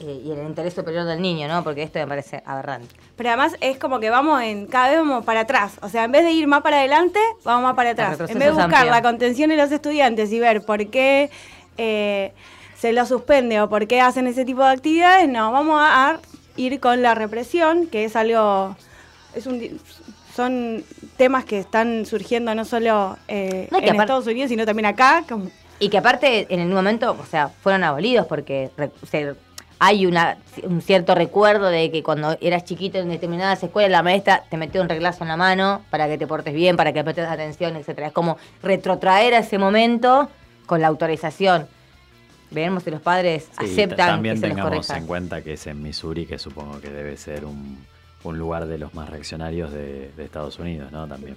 eh, 0.00 0.20
y 0.24 0.32
el 0.32 0.38
interés 0.44 0.74
superior 0.74 1.04
del 1.04 1.20
niño, 1.22 1.46
¿no? 1.46 1.62
Porque 1.62 1.82
esto 1.84 1.98
me 2.00 2.06
parece 2.08 2.42
aberrante. 2.46 2.88
Pero 3.14 3.28
además 3.28 3.54
es 3.60 3.78
como 3.78 4.00
que 4.00 4.10
vamos 4.10 4.42
en 4.42 4.66
cada 4.66 4.88
vez 4.88 4.98
vamos 4.98 5.24
para 5.24 5.40
atrás. 5.40 5.74
O 5.82 5.88
sea, 5.88 6.04
en 6.04 6.10
vez 6.12 6.24
de 6.24 6.32
ir 6.32 6.48
más 6.48 6.62
para 6.62 6.78
adelante, 6.78 7.20
vamos 7.44 7.62
más 7.62 7.74
para 7.74 7.90
atrás. 7.90 8.18
En 8.28 8.38
vez 8.38 8.48
de 8.48 8.50
buscar 8.50 8.74
amplio. 8.74 8.90
la 8.90 9.02
contención 9.02 9.50
de 9.50 9.56
los 9.56 9.70
estudiantes 9.70 10.32
y 10.32 10.40
ver 10.40 10.64
por 10.64 10.84
qué 10.88 11.30
eh, 11.78 12.32
se 12.76 12.92
los 12.92 13.08
suspende 13.08 13.60
o 13.60 13.68
por 13.68 13.86
qué 13.86 14.00
hacen 14.00 14.26
ese 14.26 14.44
tipo 14.44 14.62
de 14.62 14.70
actividades, 14.70 15.28
no, 15.28 15.52
vamos 15.52 15.76
a, 15.80 16.10
a 16.10 16.20
ir 16.56 16.80
con 16.80 17.00
la 17.02 17.14
represión, 17.14 17.86
que 17.86 18.04
es 18.04 18.16
algo. 18.16 18.76
Es 19.34 19.46
un, 19.46 19.80
son 20.34 20.82
temas 21.16 21.44
que 21.44 21.58
están 21.58 22.06
surgiendo 22.06 22.54
no 22.54 22.64
solo 22.64 23.16
eh, 23.28 23.68
No, 23.70 23.78
en 23.78 24.00
Estados 24.00 24.26
Unidos, 24.26 24.48
sino 24.48 24.64
también 24.66 24.86
acá. 24.86 25.24
como- 25.28 25.50
Y 25.78 25.88
que 25.88 25.98
aparte, 25.98 26.46
en 26.48 26.60
un 26.60 26.72
momento, 26.72 27.16
o 27.20 27.26
sea, 27.26 27.48
fueron 27.48 27.84
abolidos 27.84 28.26
porque 28.26 28.70
se 29.10 29.34
hay 29.78 30.06
una, 30.06 30.38
un 30.62 30.80
cierto 30.80 31.14
recuerdo 31.14 31.66
de 31.68 31.90
que 31.90 32.04
cuando 32.04 32.36
eras 32.40 32.64
chiquito 32.64 32.98
en 32.98 33.08
determinadas 33.08 33.60
escuelas 33.64 33.90
la 33.90 34.02
maestra 34.04 34.44
te 34.48 34.56
metió 34.56 34.80
un 34.80 34.88
reglazo 34.88 35.24
en 35.24 35.28
la 35.28 35.36
mano 35.36 35.82
para 35.90 36.06
que 36.06 36.16
te 36.18 36.26
portes 36.28 36.54
bien, 36.54 36.76
para 36.76 36.92
que 36.92 37.02
prestes 37.02 37.26
atención, 37.28 37.74
etcétera. 37.76 38.06
Es 38.06 38.12
como 38.12 38.36
retrotraer 38.62 39.34
a 39.34 39.38
ese 39.38 39.58
momento 39.58 40.28
con 40.72 40.80
la 40.80 40.88
autorización. 40.88 41.66
Veremos 42.50 42.82
si 42.82 42.90
los 42.90 43.02
padres 43.02 43.44
Sí, 43.58 43.64
aceptan 43.66 43.96
ta- 43.98 44.06
también 44.06 44.36
que 44.36 44.40
se 44.40 44.48
los 44.48 44.56
tengamos 44.56 44.88
en 44.90 45.06
cuenta 45.06 45.42
que 45.42 45.52
es 45.52 45.66
en 45.66 45.82
Missouri, 45.82 46.24
que 46.24 46.38
supongo 46.38 46.80
que 46.80 46.88
debe 46.88 47.18
ser 47.18 47.44
un, 47.44 47.76
un 48.24 48.38
lugar 48.38 48.64
de 48.66 48.78
los 48.78 48.94
más 48.94 49.10
reaccionarios 49.10 49.70
de, 49.70 50.10
de 50.16 50.24
Estados 50.24 50.58
Unidos, 50.58 50.90
¿no? 50.90 51.06
También. 51.06 51.36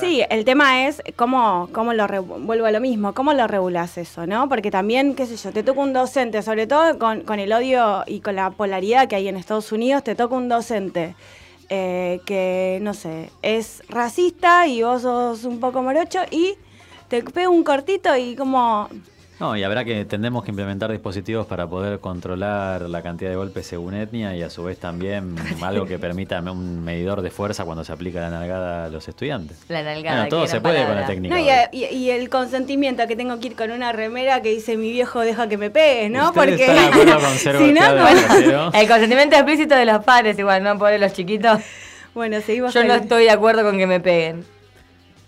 Sí, 0.00 0.22
el 0.30 0.44
tema 0.44 0.86
es 0.88 1.00
cómo, 1.14 1.68
cómo 1.72 1.92
lo, 1.92 2.08
re- 2.08 2.18
vuelvo 2.18 2.66
a 2.66 2.72
lo 2.72 2.80
mismo, 2.80 3.14
cómo 3.14 3.32
lo 3.34 3.46
regulas 3.46 3.96
eso, 3.98 4.26
¿no? 4.26 4.48
Porque 4.48 4.72
también, 4.72 5.14
qué 5.14 5.26
sé 5.26 5.36
yo, 5.36 5.52
te 5.52 5.62
toca 5.62 5.78
un 5.80 5.92
docente, 5.92 6.42
sobre 6.42 6.66
todo 6.66 6.98
con, 6.98 7.20
con 7.22 7.38
el 7.38 7.52
odio 7.52 8.02
y 8.08 8.18
con 8.20 8.34
la 8.34 8.50
polaridad 8.50 9.06
que 9.06 9.14
hay 9.14 9.28
en 9.28 9.36
Estados 9.36 9.70
Unidos, 9.70 10.02
te 10.02 10.16
toca 10.16 10.34
un 10.34 10.48
docente 10.48 11.14
eh, 11.68 12.20
que, 12.26 12.78
no 12.82 12.94
sé, 12.94 13.30
es 13.42 13.82
racista 13.88 14.66
y 14.66 14.82
vos 14.82 15.02
sos 15.02 15.44
un 15.44 15.60
poco 15.60 15.82
morocho 15.82 16.18
y 16.32 16.54
te 17.20 17.22
pega 17.30 17.48
un 17.50 17.62
cortito 17.62 18.16
y 18.16 18.34
como... 18.34 18.88
No, 19.40 19.56
y 19.56 19.64
habrá 19.64 19.84
que, 19.84 20.04
tendremos 20.04 20.44
que 20.44 20.50
implementar 20.52 20.92
dispositivos 20.92 21.46
para 21.46 21.66
poder 21.66 21.98
controlar 21.98 22.82
la 22.82 23.02
cantidad 23.02 23.28
de 23.28 23.34
golpes 23.36 23.66
según 23.66 23.92
etnia 23.94 24.36
y 24.36 24.42
a 24.42 24.48
su 24.50 24.62
vez 24.62 24.78
también 24.78 25.34
algo 25.62 25.84
que 25.84 25.98
permita 25.98 26.40
un 26.40 26.84
medidor 26.84 27.22
de 27.22 27.30
fuerza 27.32 27.64
cuando 27.64 27.82
se 27.82 27.92
aplica 27.92 28.20
la 28.20 28.30
nalgada 28.30 28.84
a 28.84 28.88
los 28.88 29.08
estudiantes. 29.08 29.58
La 29.68 29.82
nalgada, 29.82 30.16
Bueno, 30.22 30.28
todo 30.30 30.46
se 30.46 30.60
puede 30.60 30.86
con 30.86 30.94
la 30.94 31.06
técnica. 31.06 31.34
No, 31.34 31.40
y, 31.40 31.48
hoy. 31.48 31.56
y- 31.72 31.84
y 31.96 32.10
el 32.10 32.28
consentimiento 32.30 33.06
que 33.08 33.16
tengo 33.16 33.40
que 33.40 33.48
ir 33.48 33.56
con 33.56 33.72
una 33.72 33.90
remera 33.92 34.42
que 34.42 34.50
dice 34.50 34.76
mi 34.76 34.90
viejo 34.92 35.20
deja 35.20 35.48
que 35.48 35.58
me 35.58 35.70
pegues, 35.70 36.10
¿no? 36.10 36.28
¿Usted 36.28 36.34
Porque 36.40 36.54
está 36.54 36.72
de 36.74 36.78
acuerdo 36.86 37.18
con 37.20 37.30
ser 37.36 37.58
si 37.58 37.72
no, 37.72 37.94
no- 37.94 38.72
el 38.74 38.88
consentimiento 38.88 39.34
explícito 39.36 39.74
de 39.74 39.86
los 39.86 40.04
padres, 40.04 40.38
igual, 40.38 40.62
no 40.62 40.78
por 40.78 40.96
los 40.98 41.12
chiquitos. 41.14 41.58
Bueno, 42.14 42.40
seguimos 42.42 42.72
Yo 42.74 42.80
con 42.80 42.88
no 42.88 42.94
el- 42.94 43.00
estoy 43.00 43.24
de 43.24 43.30
acuerdo 43.30 43.64
con 43.64 43.76
que 43.76 43.86
me 43.88 43.98
peguen. 43.98 44.44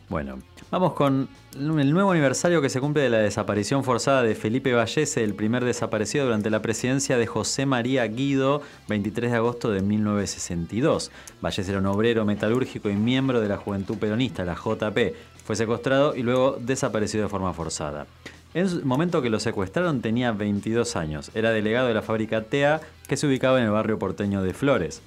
Bueno, 0.08 0.38
vamos 0.70 0.92
con 0.92 1.28
el 1.54 1.92
nuevo 1.92 2.10
aniversario 2.10 2.60
que 2.60 2.68
se 2.68 2.80
cumple 2.80 3.02
de 3.02 3.10
la 3.10 3.18
desaparición 3.18 3.84
forzada 3.84 4.22
de 4.22 4.34
Felipe 4.34 4.72
Vallese, 4.72 5.22
el 5.22 5.34
primer 5.34 5.64
desaparecido 5.64 6.24
durante 6.24 6.50
la 6.50 6.62
presidencia 6.62 7.16
de 7.16 7.26
José 7.26 7.64
María 7.64 8.06
Guido, 8.06 8.62
23 8.88 9.30
de 9.30 9.36
agosto 9.36 9.70
de 9.70 9.80
1962. 9.80 11.12
Vallese 11.40 11.70
era 11.70 11.78
un 11.78 11.86
obrero 11.86 12.24
metalúrgico 12.24 12.90
y 12.90 12.94
miembro 12.94 13.40
de 13.40 13.48
la 13.48 13.56
Juventud 13.56 13.96
Peronista, 13.98 14.44
la 14.44 14.54
JP. 14.54 15.14
Fue 15.44 15.54
secuestrado 15.54 16.16
y 16.16 16.22
luego 16.22 16.58
desaparecido 16.60 17.24
de 17.24 17.30
forma 17.30 17.52
forzada. 17.52 18.06
En 18.52 18.66
el 18.66 18.84
momento 18.84 19.22
que 19.22 19.30
lo 19.30 19.38
secuestraron 19.38 20.00
tenía 20.00 20.32
22 20.32 20.96
años. 20.96 21.30
Era 21.34 21.50
delegado 21.50 21.86
de 21.86 21.94
la 21.94 22.02
fábrica 22.02 22.42
TEA 22.42 22.80
que 23.06 23.16
se 23.16 23.26
ubicaba 23.26 23.58
en 23.58 23.66
el 23.66 23.70
barrio 23.70 23.98
porteño 23.98 24.42
de 24.42 24.54
Flores. 24.54 25.02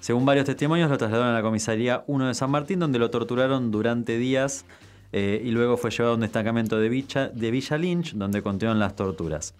Según 0.00 0.26
varios 0.26 0.46
testimonios, 0.46 0.90
lo 0.90 0.98
trasladaron 0.98 1.32
a 1.32 1.38
la 1.38 1.42
comisaría 1.42 2.02
1 2.08 2.26
de 2.26 2.34
San 2.34 2.50
Martín, 2.50 2.80
donde 2.80 2.98
lo 2.98 3.10
torturaron 3.10 3.70
durante 3.70 4.18
días 4.18 4.64
eh, 5.12 5.40
y 5.44 5.50
luego 5.50 5.76
fue 5.76 5.90
llevado 5.90 6.12
a 6.12 6.14
un 6.14 6.22
destacamento 6.22 6.78
de 6.78 6.88
Villa, 6.88 7.28
de 7.28 7.50
Villa 7.50 7.78
Lynch, 7.78 8.14
donde 8.14 8.42
continuaron 8.42 8.80
las 8.80 8.96
torturas. 8.96 9.54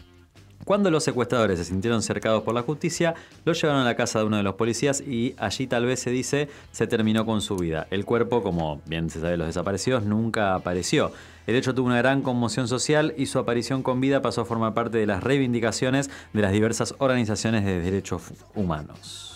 Cuando 0.65 0.93
los 0.93 1.03
secuestradores 1.03 1.59
se 1.59 1.65
sintieron 1.65 2.03
cercados 2.03 2.45
por 2.45 2.55
la 2.55 2.63
justicia, 2.63 3.15
lo 3.45 3.53
llevaron 3.53 3.83
a 3.83 3.85
la 3.85 3.97
casa 3.97 4.21
de 4.21 4.27
uno 4.27 4.37
de 4.37 4.45
los 4.45 4.55
policías 4.55 5.01
y 5.01 5.35
allí 5.39 5.67
tal 5.67 5.87
vez 5.87 5.99
se 6.01 6.11
dice 6.11 6.49
se 6.71 6.87
terminó 6.87 7.27
con 7.27 7.41
su 7.41 7.57
vida. 7.57 7.89
El 7.91 8.05
cuerpo, 8.05 8.45
como 8.45 8.81
bien 8.87 9.11
se 9.11 9.21
sabe 9.21 9.37
los 9.37 9.49
desaparecidos, 9.49 10.05
nunca 10.05 10.55
apareció. 10.55 11.11
El 11.49 11.57
hecho 11.57 11.75
tuvo 11.75 11.89
una 11.89 11.99
gran 11.99 12.23
conmoción 12.23 12.69
social 12.69 13.13
y 13.17 13.27
su 13.27 13.41
aparición 13.41 13.83
con 13.83 14.01
vida 14.01 14.23
pasó 14.23 14.43
a 14.43 14.45
formar 14.45 14.73
parte 14.73 14.99
de 14.99 15.07
las 15.07 15.25
reivindicaciones 15.25 16.11
de 16.33 16.43
las 16.43 16.53
diversas 16.53 16.95
organizaciones 16.99 17.65
de 17.65 17.81
derechos 17.81 18.23
humanos. 18.55 19.32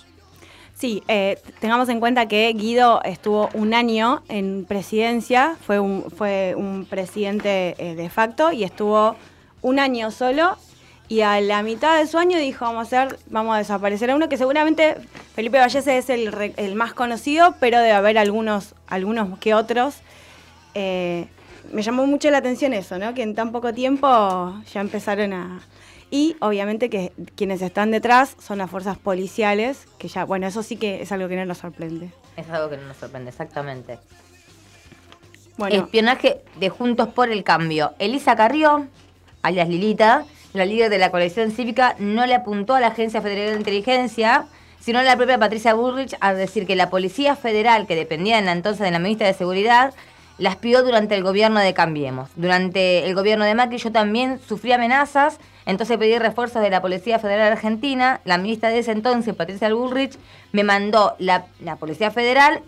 Sí, 0.77 1.03
eh, 1.09 1.39
tengamos 1.59 1.89
en 1.89 2.01
cuenta 2.01 2.29
que 2.29 2.53
Guido 2.53 3.03
estuvo 3.03 3.49
un 3.55 3.73
año 3.73 4.23
en 4.29 4.67
presidencia, 4.67 5.57
fue 5.63 5.81
un, 5.81 6.11
fue 6.11 6.55
un 6.55 6.85
presidente 6.85 7.75
eh, 7.79 7.95
de 7.95 8.11
facto 8.11 8.53
y 8.53 8.63
estuvo 8.63 9.17
un 9.63 9.79
año 9.79 10.11
solo 10.11 10.59
y 11.09 11.23
a 11.23 11.41
la 11.41 11.63
mitad 11.63 11.99
de 11.99 12.07
su 12.07 12.19
año 12.19 12.39
dijo 12.39 12.67
vamos 12.67 12.93
a 12.93 13.05
hacer, 13.05 13.19
vamos 13.31 13.55
a 13.55 13.59
desaparecer 13.59 14.11
a 14.11 14.17
uno 14.17 14.29
que 14.29 14.37
seguramente 14.37 14.97
Felipe 15.35 15.59
Vallese 15.59 15.97
es 15.97 16.11
el, 16.11 16.53
el 16.59 16.75
más 16.75 16.93
conocido, 16.93 17.55
pero 17.59 17.79
debe 17.79 17.93
haber 17.93 18.19
algunos, 18.19 18.75
algunos 18.87 19.39
que 19.39 19.55
otros. 19.55 19.95
Eh, 20.75 21.27
me 21.73 21.81
llamó 21.81 22.07
mucho 22.07 22.31
la 22.31 22.39
atención 22.39 22.75
eso, 22.75 22.99
¿no? 22.99 23.15
Que 23.15 23.23
en 23.23 23.35
tan 23.35 23.51
poco 23.51 23.73
tiempo 23.73 24.55
ya 24.73 24.83
empezaron 24.83 25.33
a... 25.33 25.61
Y 26.11 26.37
obviamente 26.41 26.89
que 26.89 27.13
quienes 27.35 27.63
están 27.63 27.91
detrás 27.91 28.37
son 28.39 28.59
las 28.59 28.71
fuerzas 28.71 28.97
policiales, 28.97 29.87
que 29.99 30.09
ya, 30.09 30.25
bueno, 30.25 30.47
eso 30.47 30.63
sí 30.63 30.77
que 30.77 31.03
es 31.03 31.11
algo 31.11 31.29
que 31.29 31.37
no 31.37 31.45
nos 31.45 31.59
sorprende. 31.59 32.11
Es 32.37 32.49
algo 32.51 32.71
que 32.71 32.77
no 32.77 32.85
nos 32.85 32.97
sorprende, 32.97 33.31
exactamente. 33.31 33.99
Bueno, 35.57 35.75
Espionaje 35.77 36.43
de 36.61 36.69
Juntos 36.69 37.09
por 37.09 37.31
el 37.31 37.43
Cambio. 37.43 37.95
Elisa 37.99 38.37
Carrió, 38.37 38.87
alias 39.43 39.69
Lilita, 39.69 40.27
la 40.53 40.65
líder 40.65 40.91
de 40.91 40.99
la 40.99 41.11
coalición 41.11 41.51
cívica, 41.51 41.97
no 41.99 42.27
le 42.27 42.35
apuntó 42.35 42.75
a 42.75 42.81
la 42.81 42.89
Agencia 42.89 43.21
Federal 43.21 43.53
de 43.53 43.59
Inteligencia, 43.59 44.47
sino 44.81 45.01
a 45.01 45.03
la 45.03 45.17
propia 45.17 45.39
Patricia 45.39 45.75
Bullrich 45.75 46.17
a 46.21 46.35
decir 46.35 46.67
que 46.67 46.77
la 46.77 46.91
Policía 46.91 47.37
Federal, 47.37 47.87
que 47.87 47.97
dependía 47.97 48.39
en 48.39 48.47
la 48.47 48.53
entonces 48.53 48.85
de 48.85 48.91
la 48.91 48.99
ministra 48.99 49.27
de 49.27 49.35
Seguridad, 49.35 49.95
la 50.39 50.51
espió 50.51 50.83
durante 50.83 51.15
el 51.15 51.23
gobierno 51.23 51.61
de 51.61 51.75
Cambiemos. 51.75 52.31
Durante 52.37 53.07
el 53.07 53.15
gobierno 53.15 53.45
de 53.45 53.55
Macri 53.55 53.79
yo 53.79 53.91
también 53.91 54.39
sufrí 54.47 54.73
amenazas, 54.73 55.39
entonces 55.67 55.99
pedí 55.99 56.17
refuerzos 56.17 56.63
de 56.63 56.71
la 56.71 56.81
Policía 56.81 57.19
Federal 57.19 57.53
Argentina. 57.53 58.21
La 58.25 58.39
ministra 58.39 58.71
de 58.71 58.79
ese 58.79 58.93
entonces, 58.93 59.35
Patricia 59.35 59.73
Bullrich, 59.75 60.17
me 60.53 60.63
mandó 60.63 61.17
la, 61.19 61.47
Policía 61.79 62.13
Federal 62.13 62.63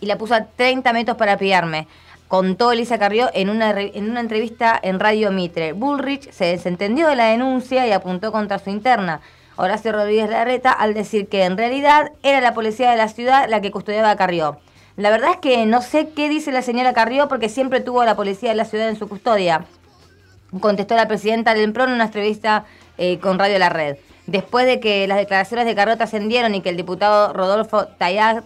y 0.00 0.06
la 0.06 0.16
puso 0.16 0.34
a 0.34 0.44
30 0.44 0.92
metros 0.92 1.16
para 1.16 1.36
pillarme. 1.36 1.88
Contó 2.28 2.70
Elisa 2.70 2.98
Carrió 2.98 3.28
en 3.34 3.50
una, 3.50 3.72
en 3.80 4.08
una 4.08 4.20
entrevista 4.20 4.78
en 4.80 5.00
Radio 5.00 5.32
Mitre. 5.32 5.72
Bullrich 5.72 6.30
se 6.30 6.46
desentendió 6.46 7.08
de 7.08 7.16
la 7.16 7.26
denuncia 7.26 7.86
y 7.86 7.92
apuntó 7.92 8.30
contra 8.30 8.60
su 8.60 8.70
interna, 8.70 9.20
Horacio 9.56 9.90
Rodríguez 9.90 10.30
Larreta, 10.30 10.70
al 10.70 10.94
decir 10.94 11.28
que 11.28 11.44
en 11.44 11.56
realidad 11.56 12.12
era 12.22 12.40
la 12.40 12.54
policía 12.54 12.90
de 12.90 12.96
la 12.96 13.08
ciudad 13.08 13.48
la 13.48 13.60
que 13.60 13.70
custodiaba 13.70 14.10
a 14.10 14.16
Carrió. 14.16 14.58
La 14.96 15.10
verdad 15.10 15.30
es 15.32 15.36
que 15.38 15.66
no 15.66 15.82
sé 15.82 16.10
qué 16.14 16.28
dice 16.28 16.52
la 16.52 16.62
señora 16.62 16.92
Carrió 16.92 17.28
porque 17.28 17.48
siempre 17.48 17.80
tuvo 17.80 18.00
a 18.00 18.06
la 18.06 18.16
policía 18.16 18.50
de 18.50 18.56
la 18.56 18.64
ciudad 18.64 18.88
en 18.88 18.96
su 18.96 19.08
custodia 19.08 19.66
contestó 20.60 20.94
la 20.96 21.08
presidenta 21.08 21.54
del 21.54 21.72
PRO 21.72 21.84
en 21.84 21.92
una 21.92 22.04
entrevista 22.04 22.64
eh, 22.98 23.18
con 23.18 23.38
Radio 23.38 23.58
La 23.58 23.68
Red. 23.68 23.96
Después 24.26 24.66
de 24.66 24.80
que 24.80 25.06
las 25.06 25.18
declaraciones 25.18 25.66
de 25.66 25.74
Carrió 25.74 25.96
trascendieron 25.96 26.54
y 26.54 26.60
que 26.60 26.70
el 26.70 26.76
diputado 26.76 27.32
Rodolfo 27.32 27.86
Tayar 27.86 28.42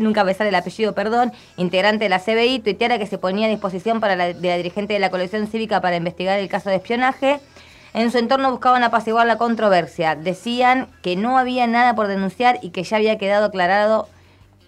nunca 0.00 0.24
me 0.24 0.34
sale 0.34 0.48
el 0.48 0.54
apellido, 0.54 0.94
perdón, 0.94 1.32
integrante 1.56 2.04
de 2.04 2.08
la 2.08 2.20
CBI, 2.20 2.60
tuiteara 2.60 2.98
que 2.98 3.06
se 3.06 3.18
ponía 3.18 3.46
a 3.46 3.50
disposición 3.50 4.00
para 4.00 4.16
la, 4.16 4.32
de 4.32 4.48
la 4.48 4.56
dirigente 4.56 4.94
de 4.94 4.98
la 4.98 5.10
colección 5.10 5.46
cívica 5.46 5.80
para 5.80 5.96
investigar 5.96 6.38
el 6.38 6.48
caso 6.48 6.70
de 6.70 6.76
espionaje. 6.76 7.40
En 7.92 8.10
su 8.10 8.18
entorno 8.18 8.50
buscaban 8.50 8.84
apaciguar 8.84 9.26
la 9.26 9.36
controversia. 9.36 10.14
Decían 10.14 10.88
que 11.02 11.16
no 11.16 11.38
había 11.38 11.66
nada 11.66 11.94
por 11.94 12.06
denunciar 12.06 12.58
y 12.62 12.70
que 12.70 12.84
ya 12.84 12.96
había 12.96 13.18
quedado 13.18 13.46
aclarado 13.46 14.08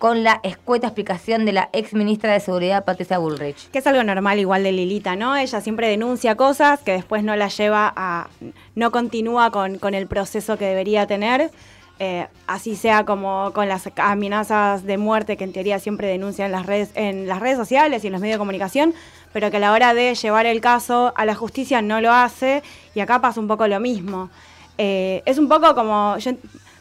con 0.02 0.24
la 0.24 0.40
escueta 0.42 0.88
explicación 0.88 1.44
de 1.44 1.52
la 1.52 1.70
ex 1.72 1.94
ministra 1.94 2.32
de 2.32 2.40
Seguridad, 2.40 2.84
Patricia 2.84 3.18
Bullrich. 3.18 3.70
que 3.70 3.78
es 3.78 3.86
algo 3.86 4.02
normal 4.02 4.36
igual 4.40 4.64
de 4.64 4.72
Lilita, 4.72 5.14
¿no? 5.14 5.36
Ella 5.36 5.60
siempre 5.60 5.86
denuncia 5.86 6.34
cosas 6.34 6.80
que 6.80 6.90
después 6.90 7.22
no 7.22 7.36
la 7.36 7.46
lleva 7.46 7.92
a... 7.94 8.26
no 8.74 8.90
continúa 8.90 9.52
con, 9.52 9.94
el 9.94 10.08
proceso 10.08 10.58
que 10.58 10.64
debería 10.64 11.06
tener. 11.06 11.52
Eh, 12.00 12.26
así 12.48 12.74
sea 12.74 13.04
como 13.04 13.52
con 13.54 13.68
las 13.68 13.88
amenazas 13.94 14.82
de 14.82 14.98
muerte 14.98 15.36
que 15.36 15.44
en 15.44 15.52
teoría 15.52 15.78
siempre 15.78 16.08
denuncia 16.08 16.46
en 16.46 16.50
las 16.50 16.66
redes, 16.66 16.90
en 16.96 17.28
las 17.28 17.38
redes 17.38 17.56
sociales 17.56 18.02
y 18.02 18.08
en 18.08 18.12
los 18.12 18.20
medios 18.20 18.34
de 18.34 18.38
comunicación, 18.40 18.94
pero 19.32 19.52
que 19.52 19.58
a 19.58 19.60
la 19.60 19.70
hora 19.70 19.94
de 19.94 20.16
llevar 20.16 20.46
el 20.46 20.60
caso 20.60 21.12
a 21.14 21.24
la 21.24 21.36
justicia 21.36 21.80
no 21.80 22.00
lo 22.00 22.12
hace, 22.12 22.64
y 22.96 22.98
acá 22.98 23.20
pasa 23.20 23.38
un 23.38 23.46
poco 23.46 23.68
lo 23.68 23.78
mismo. 23.78 24.30
Eh, 24.78 25.22
es 25.26 25.38
un 25.38 25.48
poco 25.48 25.76
como. 25.76 26.16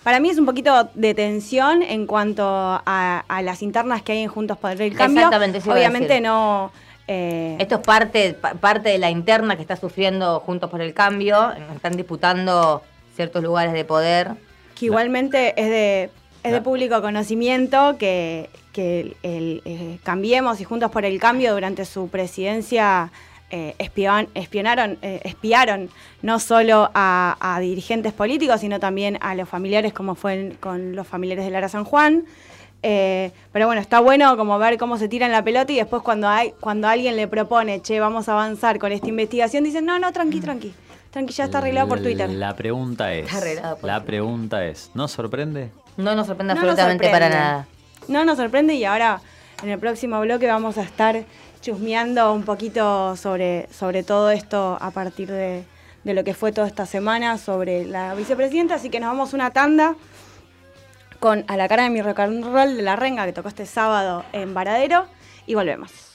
Para 0.03 0.19
mí 0.19 0.29
es 0.29 0.37
un 0.37 0.45
poquito 0.45 0.89
de 0.93 1.13
tensión 1.13 1.83
en 1.83 2.05
cuanto 2.07 2.43
a, 2.45 3.23
a 3.27 3.41
las 3.41 3.61
internas 3.61 4.01
que 4.01 4.13
hay 4.13 4.19
en 4.19 4.29
Juntos 4.29 4.57
por 4.57 4.71
el 4.71 4.93
Cambio. 4.95 5.21
Exactamente, 5.21 5.59
a 5.69 5.73
Obviamente 5.73 6.21
no. 6.21 6.71
eh, 7.07 7.55
Esto 7.59 7.75
es 7.75 7.81
parte, 7.81 8.33
pa- 8.33 8.53
parte 8.55 8.89
de 8.89 8.97
la 8.97 9.09
interna 9.09 9.55
que 9.55 9.61
está 9.61 9.75
sufriendo 9.75 10.39
Juntos 10.39 10.69
por 10.69 10.81
el 10.81 10.93
Cambio. 10.93 11.51
Están 11.75 11.95
disputando 11.97 12.81
ciertos 13.15 13.43
lugares 13.43 13.73
de 13.73 13.85
poder. 13.85 14.31
que 14.75 14.85
igualmente 14.87 15.53
es 15.61 15.69
de, 15.69 16.09
es 16.43 16.51
de 16.53 16.61
público 16.61 17.01
conocimiento 17.01 17.97
que, 17.99 18.49
que 18.73 19.01
el, 19.01 19.17
el, 19.21 19.61
eh, 19.65 19.99
Cambiemos 20.03 20.59
y 20.61 20.63
Juntos 20.63 20.89
por 20.89 21.05
el 21.05 21.19
Cambio 21.19 21.53
durante 21.53 21.85
su 21.85 22.07
presidencia 22.09 23.11
eh, 23.51 23.75
espion- 23.79 24.27
espionaron, 24.33 24.97
eh, 25.01 25.19
espiaron 25.23 25.89
no 26.21 26.39
solo 26.39 26.89
a, 26.93 27.37
a 27.39 27.59
dirigentes 27.59 28.13
políticos, 28.13 28.61
sino 28.61 28.79
también 28.79 29.17
a 29.21 29.35
los 29.35 29.47
familiares, 29.49 29.93
como 29.93 30.15
fue 30.15 30.33
en- 30.33 30.51
con 30.55 30.95
los 30.95 31.05
familiares 31.07 31.45
de 31.45 31.51
Lara 31.51 31.67
San 31.69 31.83
Juan. 31.83 32.23
Eh, 32.83 33.31
pero 33.51 33.67
bueno, 33.67 33.79
está 33.79 33.99
bueno 33.99 34.35
como 34.37 34.57
ver 34.57 34.77
cómo 34.79 34.97
se 34.97 35.07
tiran 35.07 35.31
la 35.31 35.43
pelota 35.43 35.71
y 35.71 35.75
después 35.75 36.01
cuando 36.01 36.27
hay 36.27 36.53
cuando 36.59 36.87
alguien 36.87 37.15
le 37.15 37.27
propone, 37.27 37.81
che, 37.81 37.99
vamos 37.99 38.27
a 38.27 38.31
avanzar 38.31 38.79
con 38.79 38.91
esta 38.91 39.07
investigación, 39.07 39.63
dicen, 39.63 39.85
no, 39.85 39.99
no, 39.99 40.11
tranqui, 40.11 40.39
tranqui. 40.39 40.73
Tranqui, 41.11 41.33
ya 41.33 41.43
está 41.43 41.57
arreglado 41.59 41.89
por 41.89 41.99
Twitter. 42.01 42.29
La 42.29 42.55
pregunta 42.55 43.13
es. 43.13 43.25
Está 43.25 43.37
arreglado 43.37 43.75
por 43.77 43.85
la 43.87 43.95
Twitter. 43.97 44.07
pregunta 44.07 44.65
es. 44.65 44.89
¿No 44.95 45.07
sorprende? 45.07 45.69
No 45.97 46.15
nos 46.15 46.25
sorprende 46.25 46.55
No 46.55 46.61
nos 46.61 46.69
absolutamente 46.71 47.05
sorprende. 47.05 47.27
para 47.29 47.29
nada. 47.43 47.67
No 48.07 48.25
nos 48.25 48.37
sorprende 48.37 48.73
y 48.75 48.85
ahora 48.85 49.21
en 49.61 49.69
el 49.69 49.77
próximo 49.77 50.19
bloque 50.21 50.47
vamos 50.47 50.77
a 50.79 50.81
estar 50.83 51.23
chusmeando 51.61 52.33
un 52.33 52.43
poquito 52.43 53.15
sobre, 53.15 53.67
sobre 53.71 54.03
todo 54.03 54.31
esto 54.31 54.77
a 54.81 54.91
partir 54.91 55.29
de, 55.29 55.63
de 56.03 56.13
lo 56.13 56.23
que 56.23 56.33
fue 56.33 56.51
toda 56.51 56.67
esta 56.67 56.85
semana 56.85 57.37
sobre 57.37 57.85
la 57.85 58.15
vicepresidenta. 58.15 58.75
Así 58.75 58.89
que 58.89 58.99
nos 58.99 59.09
vamos 59.09 59.33
una 59.33 59.51
tanda 59.51 59.95
con 61.19 61.45
A 61.47 61.55
la 61.55 61.67
cara 61.67 61.83
de 61.83 61.91
mi 61.91 62.01
rock 62.01 62.19
and 62.19 62.43
roll 62.43 62.75
de 62.75 62.81
la 62.81 62.95
renga 62.95 63.25
que 63.25 63.33
tocó 63.33 63.47
este 63.47 63.65
sábado 63.65 64.25
en 64.33 64.53
Varadero 64.53 65.05
y 65.45 65.53
volvemos. 65.53 66.10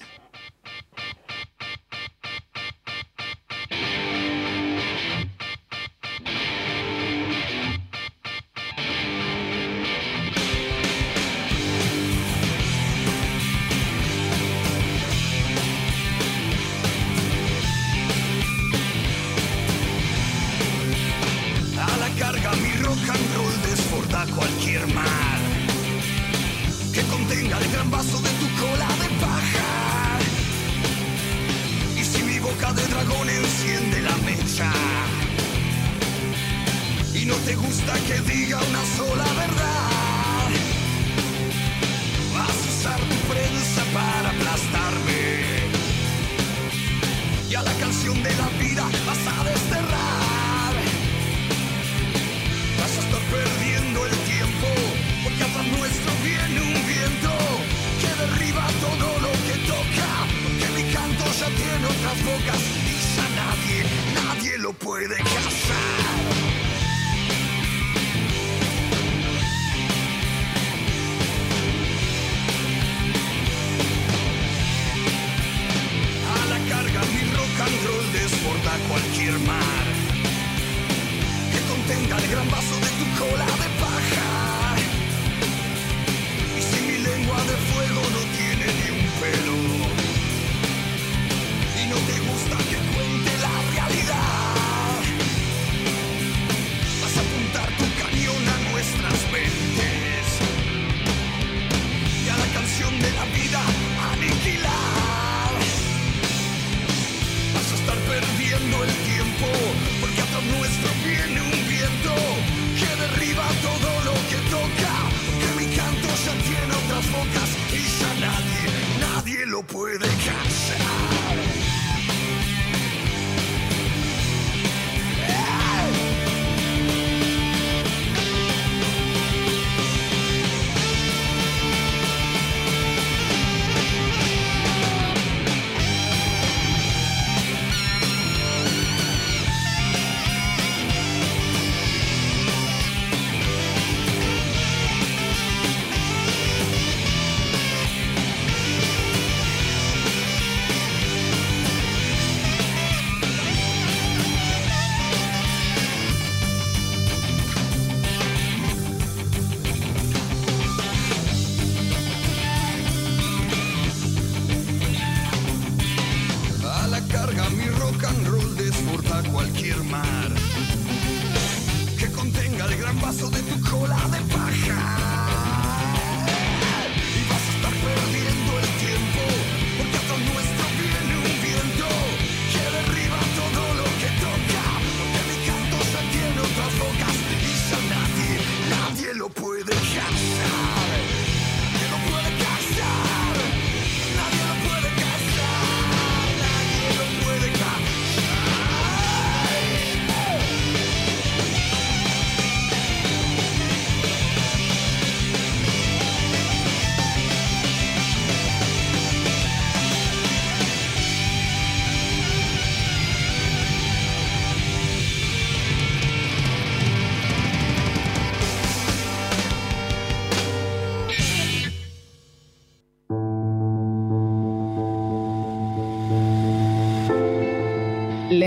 Nadie 119.56 119.62
lo 119.62 119.62
puede 119.62 120.06
cansar. 120.06 120.96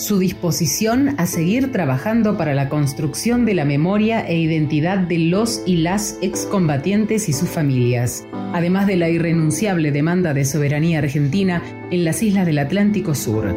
su 0.00 0.18
disposición 0.18 1.14
a 1.18 1.26
seguir 1.26 1.72
trabajando 1.72 2.38
para 2.38 2.54
la 2.54 2.70
construcción 2.70 3.44
de 3.44 3.54
la 3.54 3.66
memoria 3.66 4.26
e 4.26 4.38
identidad 4.38 4.98
de 4.98 5.18
los 5.18 5.62
y 5.66 5.76
las 5.76 6.16
excombatientes 6.22 7.28
y 7.28 7.34
sus 7.34 7.50
familias, 7.50 8.26
además 8.54 8.86
de 8.86 8.96
la 8.96 9.10
irrenunciable 9.10 9.92
demanda 9.92 10.32
de 10.32 10.46
soberanía 10.46 11.00
argentina 11.00 11.62
en 11.90 12.04
las 12.04 12.22
islas 12.22 12.46
del 12.46 12.58
Atlántico 12.58 13.14
Sur. 13.14 13.54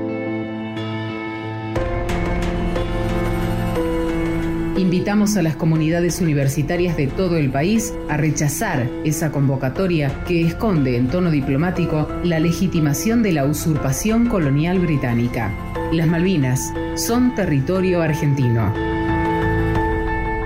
Invitamos 4.77 5.37
a 5.37 5.41
las 5.41 5.55
comunidades 5.55 6.19
universitarias 6.19 6.97
de 6.97 7.07
todo 7.07 7.37
el 7.37 7.51
país 7.51 7.93
a 8.09 8.17
rechazar 8.17 8.89
esa 9.05 9.31
convocatoria 9.31 10.23
que 10.27 10.45
esconde 10.45 10.97
en 10.97 11.07
tono 11.07 11.31
diplomático 11.31 12.09
la 12.23 12.39
legitimación 12.39 13.23
de 13.23 13.31
la 13.31 13.45
usurpación 13.45 14.27
colonial 14.27 14.79
británica. 14.79 15.51
Las 15.93 16.07
Malvinas 16.07 16.73
son 16.95 17.35
territorio 17.35 18.01
argentino. 18.01 18.73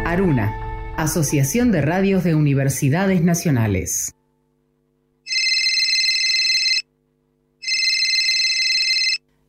Aruna, 0.06 0.54
Asociación 0.98 1.72
de 1.72 1.82
Radios 1.82 2.26
de 2.26 2.36
Universidades 2.36 3.24
Nacionales. 3.24 4.14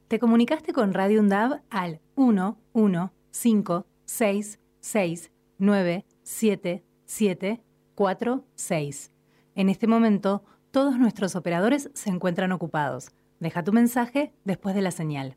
Te 0.07 0.21
comunicaste 0.21 0.73
con 0.73 0.95
Radio 0.95 1.19
UNDAB 1.19 1.63
al 1.69 2.01
1 2.15 2.61
1 2.75 3.13
5 3.33 3.87
6 4.05 4.61
6 4.79 5.33
9 5.59 6.05
7 6.23 6.85
7 7.07 7.61
4 7.97 8.45
6. 8.55 9.11
En 9.57 9.69
este 9.69 9.89
momento, 9.89 10.45
todos 10.71 10.97
nuestros 10.97 11.35
operadores 11.35 11.91
se 11.95 12.11
encuentran 12.11 12.53
ocupados. 12.53 13.11
Deja 13.41 13.65
tu 13.65 13.73
mensaje 13.73 14.33
después 14.45 14.77
de 14.77 14.83
la 14.83 14.93
señal. 14.93 15.37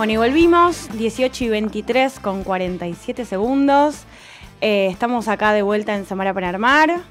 Bueno, 0.00 0.14
y 0.14 0.16
volvimos, 0.16 0.88
18 0.96 1.44
y 1.44 1.48
23 1.50 2.20
con 2.20 2.42
47 2.42 3.26
segundos. 3.26 4.04
Eh, 4.62 4.88
estamos 4.90 5.28
acá 5.28 5.52
de 5.52 5.60
vuelta 5.60 5.94
en 5.94 6.06
Samara 6.06 6.32
para 6.32 6.48
Armar. 6.48 7.02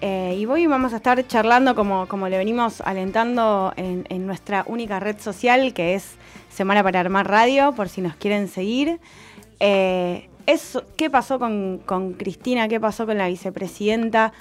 Eh, 0.00 0.34
y 0.36 0.44
hoy 0.44 0.66
vamos 0.66 0.92
a 0.94 0.96
estar 0.96 1.24
charlando, 1.28 1.76
como, 1.76 2.08
como 2.08 2.28
le 2.28 2.36
venimos 2.36 2.80
alentando, 2.80 3.72
en, 3.76 4.26
nuestra 4.26 4.64
única 4.66 4.98
red 4.98 5.20
social, 5.20 5.72
que 5.74 5.94
es 5.94 6.16
Semana 6.48 6.82
para 6.82 6.98
Armar 6.98 7.30
Radio, 7.30 7.70
por 7.70 7.88
si 7.88 8.00
nos 8.00 8.16
quieren 8.16 8.48
seguir. 8.48 8.98
Eh, 9.60 10.28
eso, 10.46 10.82
¿Qué 10.96 11.10
pasó 11.10 11.38
con, 11.38 11.82
con 11.86 12.14
Cristina? 12.14 12.66
¿Qué 12.66 12.80
pasó 12.80 13.06
con 13.06 13.16
la 13.16 13.28
vicepresidenta 13.28 14.32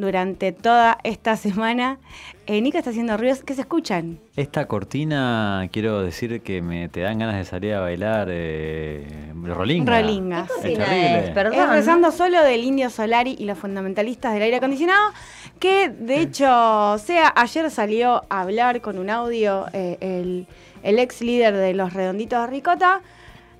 durante 0.00 0.52
toda 0.52 0.98
esta 1.04 1.36
semana? 1.36 1.98
Eh, 2.46 2.60
Nica 2.60 2.78
está 2.78 2.90
haciendo 2.90 3.16
ruidos 3.16 3.44
que 3.44 3.54
se 3.54 3.60
escuchan. 3.60 4.18
Esta 4.34 4.66
cortina, 4.66 5.68
quiero 5.70 6.02
decir 6.02 6.40
que 6.40 6.62
me 6.62 6.88
te 6.88 7.00
dan 7.00 7.18
ganas 7.18 7.36
de 7.36 7.44
salir 7.44 7.74
a 7.74 7.80
bailar 7.80 8.28
eh, 8.30 9.06
rolinga. 9.44 10.00
Rolinga. 10.00 10.46
¿Qué 10.62 10.72
Es 10.72 10.78
es? 10.78 11.30
Perdón. 11.30 11.60
Es 11.60 11.68
rezando 11.68 12.10
solo 12.10 12.42
del 12.42 12.64
Indio 12.64 12.90
Solari 12.90 13.36
y 13.38 13.44
los 13.44 13.58
fundamentalistas 13.58 14.32
del 14.32 14.42
aire 14.42 14.56
acondicionado, 14.56 15.12
que 15.60 15.90
de 15.90 16.20
hecho, 16.20 16.98
sea, 16.98 17.32
ayer 17.36 17.70
salió 17.70 18.24
a 18.28 18.40
hablar 18.40 18.80
con 18.80 18.98
un 18.98 19.10
audio 19.10 19.66
eh, 19.72 19.98
el, 20.00 20.46
el 20.82 20.98
ex 20.98 21.20
líder 21.20 21.54
de 21.54 21.74
los 21.74 21.92
Redonditos 21.92 22.40
de 22.40 22.46
Ricota, 22.48 23.02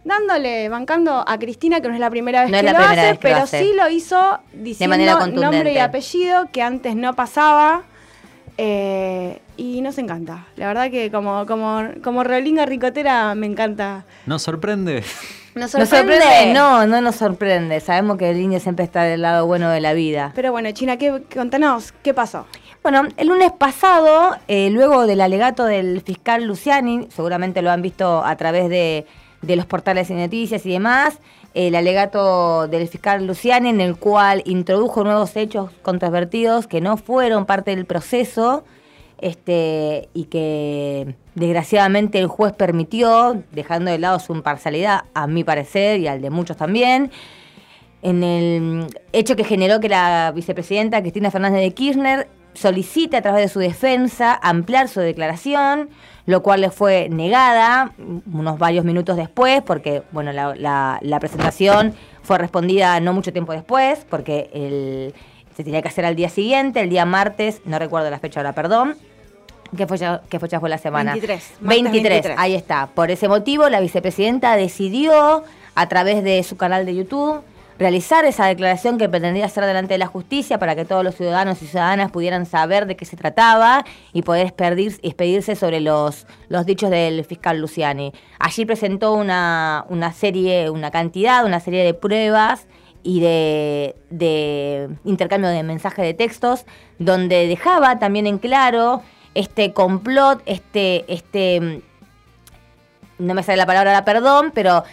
dándole, 0.04 0.68
bancando 0.68 1.24
a 1.26 1.38
Cristina, 1.38 1.80
que 1.80 1.88
no 1.88 1.94
es 1.94 2.00
la 2.00 2.10
primera 2.10 2.42
vez 2.42 2.50
No 2.50 2.54
que 2.54 2.58
es 2.60 2.64
la 2.64 2.72
lo 2.72 2.78
primera 2.78 3.02
hace, 3.02 3.10
vez 3.12 3.18
que 3.20 3.28
lo 3.28 3.34
pero 3.34 3.44
hace. 3.44 3.60
sí 3.62 3.72
lo 3.76 3.88
hizo 3.90 4.38
diciendo 4.52 4.92
manera 4.96 5.26
nombre 5.26 5.72
y 5.72 5.78
apellido, 5.78 6.48
que 6.52 6.62
antes 6.62 6.96
no 6.96 7.14
pasaba. 7.14 7.82
eh, 8.58 9.40
y 9.56 9.80
nos 9.82 9.98
encanta. 9.98 10.46
La 10.56 10.68
verdad 10.68 10.90
que 10.90 11.10
como, 11.10 11.44
como, 11.46 11.82
como 12.02 12.24
Rolinga 12.24 12.64
Ricotera 12.66 13.34
me 13.34 13.46
encanta. 13.46 14.04
¿Nos 14.26 14.42
sorprende? 14.42 15.02
Nos 15.54 15.74
¿Nos 15.74 15.88
sorprende? 15.88 16.52
No, 16.54 16.86
no 16.86 17.00
nos 17.00 17.16
sorprende. 17.16 17.80
Sabemos 17.80 18.16
que 18.16 18.30
el 18.30 18.38
indio 18.40 18.58
siempre 18.60 18.84
está 18.84 19.02
del 19.02 19.20
lado 19.22 19.46
bueno 19.46 19.68
de 19.70 19.80
la 19.80 19.92
vida. 19.92 20.32
Pero 20.34 20.52
bueno, 20.52 20.70
China, 20.72 20.96
¿qué, 20.96 21.22
contanos, 21.34 21.92
¿qué 22.02 22.14
pasó? 22.14 22.46
Bueno, 22.82 23.02
el 23.18 23.28
lunes 23.28 23.52
pasado, 23.52 24.36
eh, 24.48 24.70
luego 24.70 25.06
del 25.06 25.20
alegato 25.20 25.64
del 25.64 26.00
fiscal 26.00 26.44
Luciani, 26.44 27.08
seguramente 27.14 27.60
lo 27.60 27.70
han 27.70 27.82
visto 27.82 28.24
a 28.24 28.36
través 28.36 28.70
de, 28.70 29.06
de 29.42 29.57
los 29.57 29.66
portales 29.66 30.11
y 30.11 30.14
noticias 30.14 30.64
y 30.66 30.70
demás, 30.70 31.18
el 31.55 31.74
alegato 31.74 32.68
del 32.68 32.87
fiscal 32.88 33.26
Luciani 33.26 33.70
en 33.70 33.81
el 33.81 33.96
cual 33.96 34.42
introdujo 34.44 35.03
nuevos 35.03 35.37
hechos 35.37 35.70
controvertidos 35.83 36.66
que 36.66 36.81
no 36.81 36.96
fueron 36.96 37.46
parte 37.46 37.74
del 37.74 37.87
proceso 37.87 38.64
este, 39.18 40.09
y 40.14 40.24
que 40.24 41.14
desgraciadamente 41.35 42.18
el 42.18 42.26
juez 42.26 42.53
permitió, 42.53 43.42
dejando 43.53 43.90
de 43.90 43.98
lado 43.98 44.18
su 44.18 44.35
imparcialidad, 44.35 45.05
a 45.14 45.26
mi 45.26 45.44
parecer 45.44 46.00
y 46.00 46.09
al 46.09 46.20
de 46.22 46.31
muchos 46.31 46.57
también 46.57 47.11
en 48.03 48.24
el 48.24 48.87
hecho 49.12 49.37
que 49.37 49.44
generó 49.44 49.81
que 49.81 49.88
la 49.88 50.33
vicepresidenta 50.35 51.00
Cristina 51.00 51.31
Fernández 51.31 51.61
de 51.61 51.72
Kirchner 51.72 52.29
solicite 52.54 53.16
a 53.16 53.22
través 53.22 53.42
de 53.42 53.48
su 53.48 53.58
defensa 53.60 54.38
ampliar 54.42 54.88
su 54.88 55.00
declaración, 55.00 55.88
lo 56.26 56.42
cual 56.42 56.60
le 56.60 56.70
fue 56.70 57.08
negada 57.08 57.92
unos 58.32 58.58
varios 58.58 58.84
minutos 58.84 59.16
después, 59.16 59.62
porque 59.62 60.02
bueno, 60.12 60.32
la, 60.32 60.54
la- 60.54 60.98
la 61.00 61.20
presentación 61.20 61.94
fue 62.22 62.38
respondida 62.38 62.98
no 63.00 63.12
mucho 63.12 63.32
tiempo 63.32 63.52
después, 63.52 64.04
porque 64.08 64.50
el- 64.52 65.14
se 65.56 65.64
tenía 65.64 65.82
que 65.82 65.88
hacer 65.88 66.04
al 66.04 66.16
día 66.16 66.28
siguiente, 66.28 66.80
el 66.80 66.90
día 66.90 67.04
martes, 67.04 67.60
no 67.64 67.78
recuerdo 67.78 68.08
la 68.10 68.18
fecha 68.18 68.40
ahora, 68.40 68.52
perdón. 68.52 68.96
¿Qué 69.76 69.86
fecha, 69.86 70.22
qué 70.28 70.40
fecha 70.40 70.58
fue 70.58 70.68
la 70.68 70.78
semana? 70.78 71.12
23, 71.12 71.52
martes 71.60 71.82
23, 71.82 72.02
23. 72.12 72.36
ahí 72.38 72.54
está. 72.54 72.86
Por 72.88 73.10
ese 73.10 73.28
motivo, 73.28 73.68
la 73.68 73.78
vicepresidenta 73.80 74.56
decidió, 74.56 75.44
a 75.76 75.88
través 75.88 76.24
de 76.24 76.42
su 76.42 76.56
canal 76.56 76.84
de 76.86 76.94
YouTube, 76.96 77.42
realizar 77.81 78.27
esa 78.27 78.47
declaración 78.47 78.99
que 78.99 79.09
pretendía 79.09 79.47
hacer 79.47 79.64
delante 79.64 79.95
de 79.95 79.99
la 79.99 80.07
justicia 80.07 80.59
para 80.59 80.77
que 80.77 80.85
todos 80.85 81.03
los 81.03 81.14
ciudadanos 81.14 81.62
y 81.62 81.66
ciudadanas 81.66 82.11
pudieran 82.11 82.45
saber 82.45 82.87
de 82.87 82.95
qué 82.95 83.07
se 83.07 83.16
trataba 83.16 83.87
y 84.12 84.21
poder 84.21 84.47
expedir- 84.47 85.01
expedirse 85.03 85.57
sobre 85.57 85.81
los, 85.81 86.27
los 86.51 86.66
dichos 86.66 86.90
del 86.90 87.25
fiscal 87.25 87.59
Luciani. 87.59 88.12
Allí 88.38 88.66
presentó 88.66 89.14
una, 89.14 89.87
una 89.88 90.12
serie, 90.12 90.69
una 90.69 90.90
cantidad, 90.90 91.45
una 91.47 91.59
serie 91.59 91.83
de 91.83 91.95
pruebas 91.95 92.66
y 93.03 93.21
de, 93.21 93.97
de 94.11 94.90
intercambio 95.05 95.49
de 95.49 95.62
mensajes 95.62 96.05
de 96.05 96.12
textos, 96.12 96.66
donde 96.99 97.47
dejaba 97.49 97.99
también 97.99 98.27
en 98.27 98.37
claro 98.37 99.01
este 99.33 99.73
complot, 99.73 100.43
este, 100.45 101.07
este, 101.11 101.61
mm, 101.61 103.27
no 103.27 103.33
me 103.33 103.43
sale 103.43 103.57
la 103.57 103.64
palabra 103.64 103.93
ahora, 103.93 104.05
perdón, 104.05 104.53
pero 104.55 104.85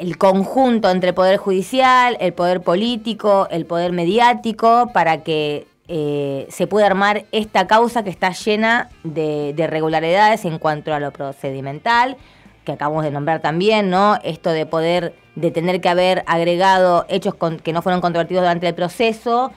el 0.00 0.16
conjunto 0.18 0.90
entre 0.90 1.10
el 1.10 1.14
poder 1.14 1.36
judicial, 1.36 2.16
el 2.20 2.32
poder 2.32 2.60
político, 2.62 3.48
el 3.50 3.66
poder 3.66 3.92
mediático, 3.92 4.90
para 4.92 5.22
que 5.22 5.66
eh, 5.88 6.46
se 6.50 6.66
pueda 6.66 6.86
armar 6.86 7.24
esta 7.32 7.66
causa 7.66 8.02
que 8.04 8.10
está 8.10 8.30
llena 8.32 8.88
de, 9.04 9.52
de 9.54 9.62
irregularidades 9.64 10.44
en 10.44 10.58
cuanto 10.58 10.94
a 10.94 11.00
lo 11.00 11.10
procedimental, 11.10 12.16
que 12.64 12.72
acabamos 12.72 13.04
de 13.04 13.10
nombrar 13.10 13.40
también, 13.40 13.90
¿no? 13.90 14.18
Esto 14.22 14.50
de 14.50 14.66
poder, 14.66 15.14
de 15.34 15.50
tener 15.50 15.80
que 15.80 15.88
haber 15.88 16.22
agregado 16.26 17.06
hechos 17.08 17.34
con- 17.34 17.58
que 17.58 17.72
no 17.72 17.82
fueron 17.82 18.00
controvertidos 18.00 18.42
durante 18.42 18.68
el 18.68 18.74
proceso, 18.74 19.50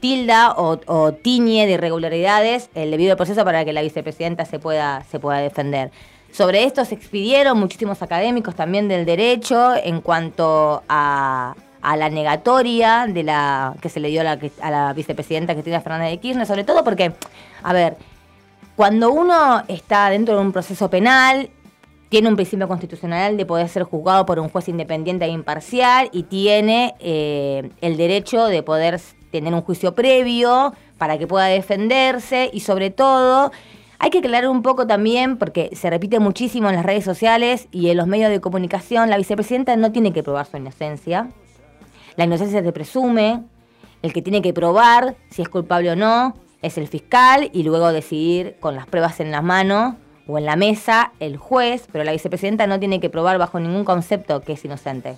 tilda 0.00 0.52
o, 0.52 0.78
o 0.86 1.12
tiñe 1.12 1.66
de 1.66 1.72
irregularidades 1.72 2.68
el 2.74 2.90
debido 2.90 3.16
proceso 3.16 3.44
para 3.44 3.64
que 3.64 3.72
la 3.72 3.82
vicepresidenta 3.82 4.44
se 4.44 4.58
pueda, 4.58 5.04
se 5.10 5.18
pueda 5.20 5.38
defender. 5.38 5.90
Sobre 6.36 6.64
esto 6.64 6.84
se 6.84 6.94
expidieron 6.94 7.58
muchísimos 7.58 8.02
académicos 8.02 8.54
también 8.54 8.88
del 8.88 9.06
derecho 9.06 9.74
en 9.74 10.02
cuanto 10.02 10.82
a, 10.86 11.54
a 11.80 11.96
la 11.96 12.10
negatoria 12.10 13.06
de 13.08 13.22
la 13.22 13.74
que 13.80 13.88
se 13.88 14.00
le 14.00 14.08
dio 14.08 14.20
a 14.20 14.24
la, 14.24 14.38
a 14.60 14.70
la 14.70 14.92
vicepresidenta 14.92 15.54
Cristina 15.54 15.80
Fernández 15.80 16.10
de 16.10 16.18
Kirchner, 16.18 16.46
sobre 16.46 16.64
todo 16.64 16.84
porque, 16.84 17.14
a 17.62 17.72
ver, 17.72 17.96
cuando 18.76 19.12
uno 19.12 19.62
está 19.68 20.10
dentro 20.10 20.34
de 20.34 20.42
un 20.42 20.52
proceso 20.52 20.90
penal, 20.90 21.48
tiene 22.10 22.28
un 22.28 22.36
principio 22.36 22.68
constitucional 22.68 23.38
de 23.38 23.46
poder 23.46 23.70
ser 23.70 23.84
juzgado 23.84 24.26
por 24.26 24.38
un 24.38 24.50
juez 24.50 24.68
independiente 24.68 25.24
e 25.24 25.28
imparcial 25.28 26.10
y 26.12 26.24
tiene 26.24 26.96
eh, 27.00 27.70
el 27.80 27.96
derecho 27.96 28.44
de 28.44 28.62
poder 28.62 29.00
tener 29.30 29.54
un 29.54 29.62
juicio 29.62 29.94
previo 29.94 30.74
para 30.98 31.16
que 31.16 31.26
pueda 31.26 31.46
defenderse 31.46 32.50
y 32.52 32.60
sobre 32.60 32.90
todo 32.90 33.52
hay 33.98 34.10
que 34.10 34.18
aclarar 34.18 34.48
un 34.48 34.62
poco 34.62 34.86
también, 34.86 35.36
porque 35.38 35.70
se 35.74 35.90
repite 35.90 36.18
muchísimo 36.18 36.68
en 36.68 36.76
las 36.76 36.84
redes 36.84 37.04
sociales 37.04 37.68
y 37.72 37.90
en 37.90 37.96
los 37.96 38.06
medios 38.06 38.30
de 38.30 38.40
comunicación, 38.40 39.10
la 39.10 39.16
vicepresidenta 39.16 39.76
no 39.76 39.92
tiene 39.92 40.12
que 40.12 40.22
probar 40.22 40.46
su 40.46 40.56
inocencia. 40.56 41.30
La 42.16 42.24
inocencia 42.24 42.62
se 42.62 42.72
presume, 42.72 43.42
el 44.02 44.12
que 44.12 44.22
tiene 44.22 44.42
que 44.42 44.52
probar 44.52 45.16
si 45.30 45.42
es 45.42 45.48
culpable 45.48 45.90
o 45.90 45.96
no 45.96 46.34
es 46.62 46.78
el 46.78 46.88
fiscal 46.88 47.50
y 47.52 47.62
luego 47.62 47.92
decidir 47.92 48.56
con 48.60 48.74
las 48.74 48.86
pruebas 48.86 49.20
en 49.20 49.30
las 49.30 49.42
manos 49.42 49.94
o 50.26 50.38
en 50.38 50.44
la 50.44 50.56
mesa 50.56 51.12
el 51.20 51.36
juez, 51.36 51.86
pero 51.92 52.04
la 52.04 52.12
vicepresidenta 52.12 52.66
no 52.66 52.80
tiene 52.80 53.00
que 53.00 53.10
probar 53.10 53.38
bajo 53.38 53.60
ningún 53.60 53.84
concepto 53.84 54.40
que 54.40 54.54
es 54.54 54.64
inocente. 54.64 55.16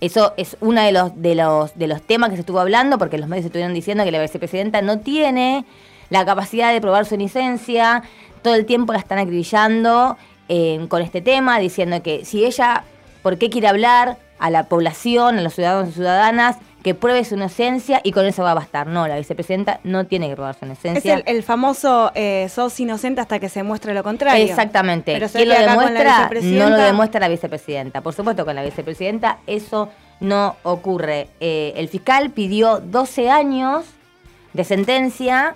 Eso 0.00 0.32
es 0.36 0.56
uno 0.60 0.82
de 0.82 0.92
los, 0.92 1.20
de 1.20 1.34
los, 1.34 1.76
de 1.76 1.86
los 1.86 2.02
temas 2.02 2.30
que 2.30 2.36
se 2.36 2.40
estuvo 2.40 2.60
hablando, 2.60 2.98
porque 2.98 3.18
los 3.18 3.28
medios 3.28 3.46
estuvieron 3.46 3.74
diciendo 3.74 4.04
que 4.04 4.10
la 4.10 4.20
vicepresidenta 4.20 4.82
no 4.82 5.00
tiene 5.00 5.64
la 6.10 6.24
capacidad 6.24 6.72
de 6.72 6.80
probar 6.80 7.06
su 7.06 7.14
inocencia, 7.14 8.02
todo 8.42 8.54
el 8.54 8.66
tiempo 8.66 8.92
la 8.92 8.98
están 8.98 9.18
acribillando 9.18 10.16
eh, 10.48 10.84
con 10.88 11.02
este 11.02 11.20
tema, 11.20 11.58
diciendo 11.58 12.02
que 12.02 12.24
si 12.24 12.44
ella, 12.44 12.84
¿por 13.22 13.38
qué 13.38 13.48
quiere 13.50 13.68
hablar 13.68 14.18
a 14.38 14.50
la 14.50 14.64
población, 14.64 15.38
a 15.38 15.42
los 15.42 15.54
ciudadanos 15.54 15.90
y 15.90 15.92
ciudadanas, 15.92 16.56
que 16.82 16.94
pruebe 16.94 17.22
su 17.26 17.34
inocencia 17.34 18.00
y 18.02 18.12
con 18.12 18.24
eso 18.24 18.42
va 18.42 18.52
a 18.52 18.54
bastar? 18.54 18.86
No, 18.86 19.06
la 19.06 19.16
vicepresidenta 19.18 19.80
no 19.84 20.06
tiene 20.06 20.28
que 20.30 20.34
probar 20.34 20.54
su 20.54 20.64
Es 20.64 20.70
inocencia. 20.70 21.14
el, 21.16 21.22
el 21.26 21.42
famoso 21.42 22.10
eh, 22.14 22.48
sos 22.48 22.80
inocente 22.80 23.20
hasta 23.20 23.38
que 23.38 23.50
se 23.50 23.62
muestre 23.62 23.92
lo 23.92 24.02
contrario. 24.02 24.42
Exactamente. 24.42 25.12
Pero 25.12 25.28
se 25.28 25.38
¿Quién 25.44 25.50
lo 25.50 25.54
demuestra? 25.60 26.30
No 26.42 26.70
lo 26.70 26.78
demuestra 26.78 27.20
la 27.20 27.28
vicepresidenta. 27.28 28.00
Por 28.00 28.14
supuesto, 28.14 28.46
con 28.46 28.54
la 28.56 28.62
vicepresidenta 28.62 29.38
eso 29.46 29.90
no 30.20 30.56
ocurre. 30.62 31.28
Eh, 31.40 31.74
el 31.76 31.88
fiscal 31.88 32.30
pidió 32.30 32.80
12 32.80 33.30
años 33.30 33.84
de 34.54 34.64
sentencia 34.64 35.54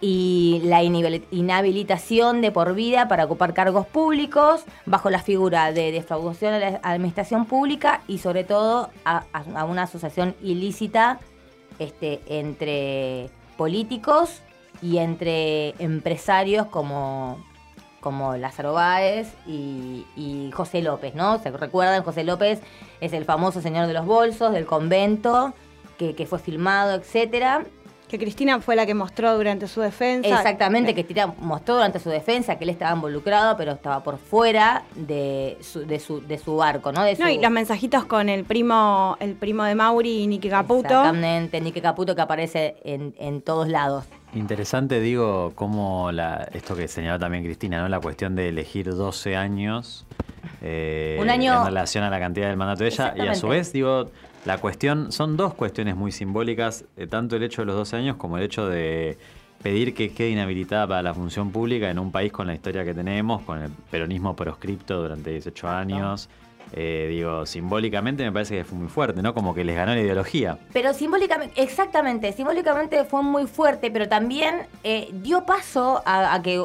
y 0.00 0.60
la 0.64 0.82
inhabil- 0.82 1.24
inhabilitación 1.30 2.42
de 2.42 2.52
por 2.52 2.74
vida 2.74 3.08
para 3.08 3.24
ocupar 3.24 3.54
cargos 3.54 3.86
públicos 3.86 4.64
bajo 4.84 5.08
la 5.08 5.20
figura 5.22 5.72
de 5.72 5.90
defraudación 5.92 6.54
a 6.54 6.58
la 6.58 6.80
administración 6.82 7.46
pública 7.46 8.02
y 8.06 8.18
sobre 8.18 8.44
todo 8.44 8.90
a, 9.04 9.24
una 9.64 9.84
asociación 9.84 10.34
ilícita 10.42 11.18
este, 11.78 12.20
entre 12.26 13.30
políticos 13.56 14.42
y 14.82 14.98
entre 14.98 15.70
empresarios 15.82 16.66
como, 16.66 17.38
como 18.00 18.36
Lázaro 18.36 18.74
Báez 18.74 19.32
y, 19.46 20.04
y 20.14 20.50
José 20.52 20.82
López, 20.82 21.14
¿no? 21.14 21.38
¿Se 21.38 21.50
recuerdan? 21.50 22.02
José 22.02 22.22
López 22.24 22.60
es 23.00 23.12
el 23.14 23.24
famoso 23.24 23.62
señor 23.62 23.86
de 23.86 23.94
los 23.94 24.04
bolsos, 24.04 24.52
del 24.52 24.66
convento, 24.66 25.54
que, 25.96 26.14
que 26.14 26.26
fue 26.26 26.38
filmado, 26.38 26.94
etcétera. 26.94 27.64
Que 28.08 28.18
Cristina 28.18 28.60
fue 28.60 28.76
la 28.76 28.86
que 28.86 28.94
mostró 28.94 29.36
durante 29.36 29.66
su 29.66 29.80
defensa. 29.80 30.28
Exactamente, 30.28 30.94
que 30.94 31.04
Cristina 31.04 31.34
mostró 31.40 31.74
durante 31.74 31.98
su 31.98 32.08
defensa 32.08 32.56
que 32.56 32.62
él 32.64 32.70
estaba 32.70 32.94
involucrado, 32.94 33.56
pero 33.56 33.72
estaba 33.72 34.02
por 34.04 34.18
fuera 34.18 34.84
de 34.94 35.58
su, 35.60 35.84
de 35.84 35.98
su, 35.98 36.20
de 36.24 36.38
su 36.38 36.56
barco, 36.56 36.92
¿no? 36.92 37.02
De 37.02 37.16
No, 37.16 37.28
y 37.28 37.38
los 37.40 37.50
mensajitos 37.50 38.04
con 38.04 38.28
el 38.28 38.44
primo, 38.44 39.16
el 39.18 39.34
primo 39.34 39.64
de 39.64 39.74
Mauri 39.74 40.22
y 40.22 40.26
Nicky 40.28 40.48
Caputo. 40.48 40.86
Exactamente, 40.86 41.60
Nique 41.60 41.82
Caputo 41.82 42.14
que 42.14 42.22
aparece 42.22 42.76
en, 42.84 43.12
en 43.18 43.42
todos 43.42 43.66
lados. 43.68 44.04
Interesante, 44.34 45.00
digo, 45.00 45.52
cómo 45.56 46.12
la, 46.12 46.48
esto 46.52 46.76
que 46.76 46.86
señaló 46.88 47.18
también 47.18 47.42
Cristina, 47.42 47.80
¿no? 47.80 47.88
La 47.88 47.98
cuestión 48.00 48.36
de 48.36 48.50
elegir 48.50 48.94
12 48.94 49.34
años 49.34 50.04
eh, 50.62 51.18
Un 51.20 51.30
año- 51.30 51.58
en 51.60 51.66
relación 51.66 52.04
a 52.04 52.10
la 52.10 52.18
cantidad 52.20 52.48
del 52.48 52.56
mandato 52.56 52.84
de 52.84 52.90
ella. 52.90 53.14
Y 53.16 53.26
a 53.26 53.34
su 53.34 53.48
vez, 53.48 53.72
digo, 53.72 54.10
la 54.46 54.58
cuestión, 54.58 55.10
son 55.10 55.36
dos 55.36 55.54
cuestiones 55.54 55.96
muy 55.96 56.12
simbólicas, 56.12 56.84
eh, 56.96 57.08
tanto 57.08 57.34
el 57.34 57.42
hecho 57.42 57.62
de 57.62 57.66
los 57.66 57.74
12 57.74 57.96
años 57.96 58.16
como 58.16 58.38
el 58.38 58.44
hecho 58.44 58.68
de 58.68 59.18
pedir 59.60 59.92
que 59.92 60.12
quede 60.12 60.30
inhabilitada 60.30 60.86
para 60.86 61.02
la 61.02 61.14
función 61.14 61.50
pública 61.50 61.90
en 61.90 61.98
un 61.98 62.12
país 62.12 62.30
con 62.30 62.46
la 62.46 62.54
historia 62.54 62.84
que 62.84 62.94
tenemos, 62.94 63.42
con 63.42 63.60
el 63.60 63.72
peronismo 63.90 64.36
proscripto 64.36 65.02
durante 65.02 65.30
18 65.30 65.68
años. 65.68 66.28
Eh, 66.72 67.08
digo, 67.10 67.44
simbólicamente 67.44 68.22
me 68.24 68.30
parece 68.30 68.56
que 68.58 68.64
fue 68.64 68.78
muy 68.78 68.88
fuerte, 68.88 69.20
¿no? 69.20 69.34
Como 69.34 69.52
que 69.52 69.64
les 69.64 69.74
ganó 69.74 69.94
la 69.94 70.00
ideología. 70.00 70.58
Pero 70.72 70.94
simbólicamente, 70.94 71.60
exactamente, 71.60 72.32
simbólicamente 72.32 73.04
fue 73.04 73.24
muy 73.24 73.48
fuerte, 73.48 73.90
pero 73.90 74.08
también 74.08 74.66
eh, 74.84 75.08
dio 75.12 75.44
paso 75.44 76.02
a, 76.06 76.34
a 76.34 76.42
que 76.42 76.64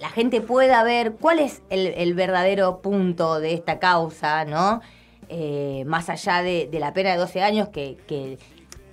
la 0.00 0.08
gente 0.08 0.40
pueda 0.40 0.82
ver 0.84 1.12
cuál 1.20 1.38
es 1.38 1.60
el, 1.68 1.88
el 1.88 2.14
verdadero 2.14 2.80
punto 2.80 3.40
de 3.40 3.52
esta 3.52 3.78
causa, 3.78 4.46
¿no? 4.46 4.80
Eh, 5.28 5.84
más 5.86 6.08
allá 6.08 6.42
de, 6.42 6.68
la 6.72 6.92
pena 6.92 7.12
de 7.12 7.18
12 7.18 7.42
años, 7.42 7.68
que, 7.68 8.38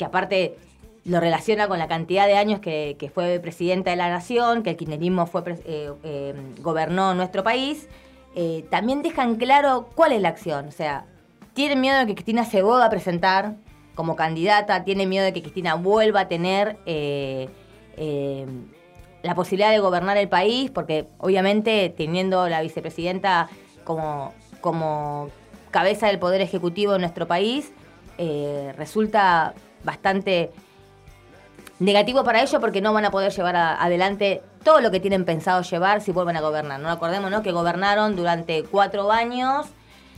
aparte 0.03 0.57
lo 1.05 1.19
relaciona 1.19 1.67
con 1.67 1.77
la 1.77 1.87
cantidad 1.87 2.25
de 2.25 2.35
años 2.35 2.59
que, 2.59 3.11
fue 3.13 3.39
presidenta 3.39 3.91
de 3.91 3.95
la 3.95 4.09
nación, 4.09 4.63
que 4.63 4.71
el 4.71 4.77
kirchnerismo 4.77 5.27
fue, 5.27 5.43
eh, 5.65 5.91
eh, 6.03 6.33
gobernó 6.61 7.13
nuestro 7.13 7.43
país, 7.43 7.87
eh, 8.35 8.65
también 8.69 9.01
dejan 9.01 9.35
claro 9.35 9.89
cuál 9.95 10.11
es 10.11 10.21
la 10.21 10.29
acción. 10.29 10.67
O 10.67 10.71
sea, 10.71 11.05
tienen 11.53 11.79
miedo 11.79 11.99
de 11.99 12.07
que 12.07 12.15
Cristina 12.15 12.43
se 12.43 12.61
vuelva 12.61 12.85
a 12.85 12.89
presentar 12.89 13.55
como 13.93 14.15
candidata, 14.15 14.83
tienen 14.83 15.07
miedo 15.07 15.23
de 15.23 15.31
que 15.31 15.41
Cristina 15.41 15.75
vuelva 15.75 16.21
a 16.21 16.27
tener 16.27 16.77
eh, 16.85 17.47
la 19.23 19.35
posibilidad 19.35 19.71
de 19.71 19.79
gobernar 19.79 20.17
el 20.17 20.27
país, 20.27 20.69
porque 20.69 21.07
obviamente 21.17 21.93
teniendo 21.95 22.49
la 22.49 22.61
vicepresidenta 22.61 23.47
como, 23.85 24.33
como 24.59 25.29
cabeza 25.75 26.07
del 26.07 26.19
Poder 26.19 26.39
Ejecutivo 26.39 26.95
en 26.95 27.01
nuestro 27.01 27.27
país, 27.27 27.73
eh, 28.17 28.73
resulta 28.77 29.53
bastante 29.83 30.51
negativo 31.79 32.23
para 32.23 32.41
ellos 32.41 32.61
porque 32.61 32.79
no 32.79 32.93
van 32.93 33.03
a 33.03 33.11
poder 33.11 33.33
llevar 33.33 33.57
a- 33.57 33.83
adelante 33.83 34.41
todo 34.63 34.79
lo 34.79 34.89
que 34.89 35.01
tienen 35.01 35.25
pensado 35.25 35.61
llevar 35.63 35.99
si 36.01 36.11
vuelven 36.13 36.37
a 36.37 36.41
gobernar. 36.41 36.79
No 36.79 36.89
acordemos 36.89 37.29
¿no? 37.29 37.43
que 37.43 37.51
gobernaron 37.51 38.15
durante 38.15 38.63
cuatro 38.63 39.11
años 39.11 39.67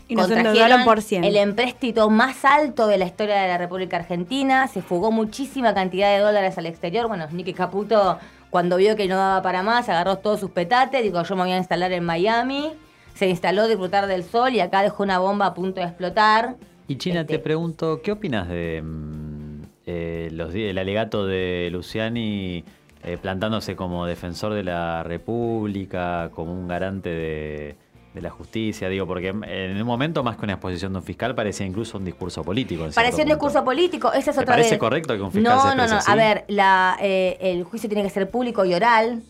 Y 0.08 0.16
nos 0.16 0.30
endeudaron 0.30 0.84
por 0.86 1.02
100. 1.02 1.24
el 1.24 1.36
empréstito 1.38 2.10
más 2.12 2.46
alto 2.46 2.86
de 2.86 3.00
la 3.00 3.06
historia 3.06 3.42
de 3.42 3.48
la 3.48 3.58
República 3.58 3.98
Argentina, 3.98 4.68
se 4.68 4.84
fugó 4.84 5.12
muchísima 5.12 5.74
cantidad 5.74 6.12
de 6.16 6.20
dólares 6.20 6.56
al 6.60 6.68
exterior. 6.68 7.08
Bueno, 7.08 7.26
Nicky 7.32 7.54
Caputo, 7.54 8.20
cuando 8.52 8.78
vio 8.78 8.96
que 8.96 9.08
no 9.08 9.18
daba 9.18 9.42
para 9.42 9.64
más, 9.64 9.90
agarró 9.90 10.18
todos 10.20 10.40
sus 10.40 10.52
petates, 10.52 11.02
dijo 11.02 11.24
yo 11.24 11.36
me 11.36 11.42
voy 11.42 11.52
a 11.54 11.58
instalar 11.58 11.92
en 11.94 12.04
Miami, 12.06 12.72
se 13.18 13.28
instaló 13.28 13.64
a 13.64 13.68
disfrutar 13.68 14.06
del 14.08 14.24
sol 14.24 14.54
y 14.54 14.60
acá 14.60 14.84
dejó 14.84 15.02
una 15.04 15.18
bomba 15.20 15.48
a 15.48 15.54
punto 15.54 15.82
de 15.82 15.88
explotar. 15.88 16.56
Y 16.88 16.98
China, 16.98 17.22
Este- 17.22 17.38
te 17.38 17.40
pregunto, 17.44 18.02
¿qué 18.04 18.12
opinas 18.12 18.48
de 18.48 18.82
mm, 18.84 19.62
eh, 19.88 20.30
los, 20.32 20.54
el 20.54 20.78
alegato 20.78 21.26
de 21.26 21.70
Luciani 21.72 22.64
eh, 23.04 23.18
plantándose 23.22 23.76
como 23.76 24.06
defensor 24.06 24.54
de 24.54 24.64
la 24.64 25.02
República, 25.04 26.30
como 26.34 26.54
un 26.54 26.68
garante 26.68 27.10
de, 27.10 27.76
de 28.14 28.22
la 28.22 28.30
justicia? 28.30 28.88
Digo, 28.88 29.08
porque 29.08 29.30
en 29.30 29.76
un 29.82 29.84
momento 29.88 30.24
más 30.24 30.38
que 30.38 30.44
una 30.46 30.54
exposición 30.54 30.94
de 30.94 31.00
un 31.00 31.04
fiscal 31.04 31.34
parecía 31.34 31.66
incluso 31.66 31.98
un 31.98 32.06
discurso 32.06 32.44
político. 32.44 32.86
Parecía 32.94 33.24
un 33.24 33.30
discurso 33.30 33.66
político, 33.66 34.14
esa 34.14 34.30
es 34.30 34.38
¿Te 34.38 34.44
otra 34.44 34.54
parece 34.54 34.72
vez. 34.72 34.80
correcto 34.80 35.16
que 35.16 35.22
un 35.24 35.32
fiscal 35.32 35.56
no, 35.56 35.62
se 35.72 35.76
no, 35.76 35.88
no, 35.88 36.00
A 36.06 36.16
ver, 36.16 36.46
la, 36.50 36.98
eh, 37.02 37.38
el 37.42 37.64
juicio 37.64 37.90
tiene 37.90 38.04
que 38.04 38.12
ser 38.12 38.30
público 38.30 38.64
y 38.64 38.74
oral. 38.76 39.24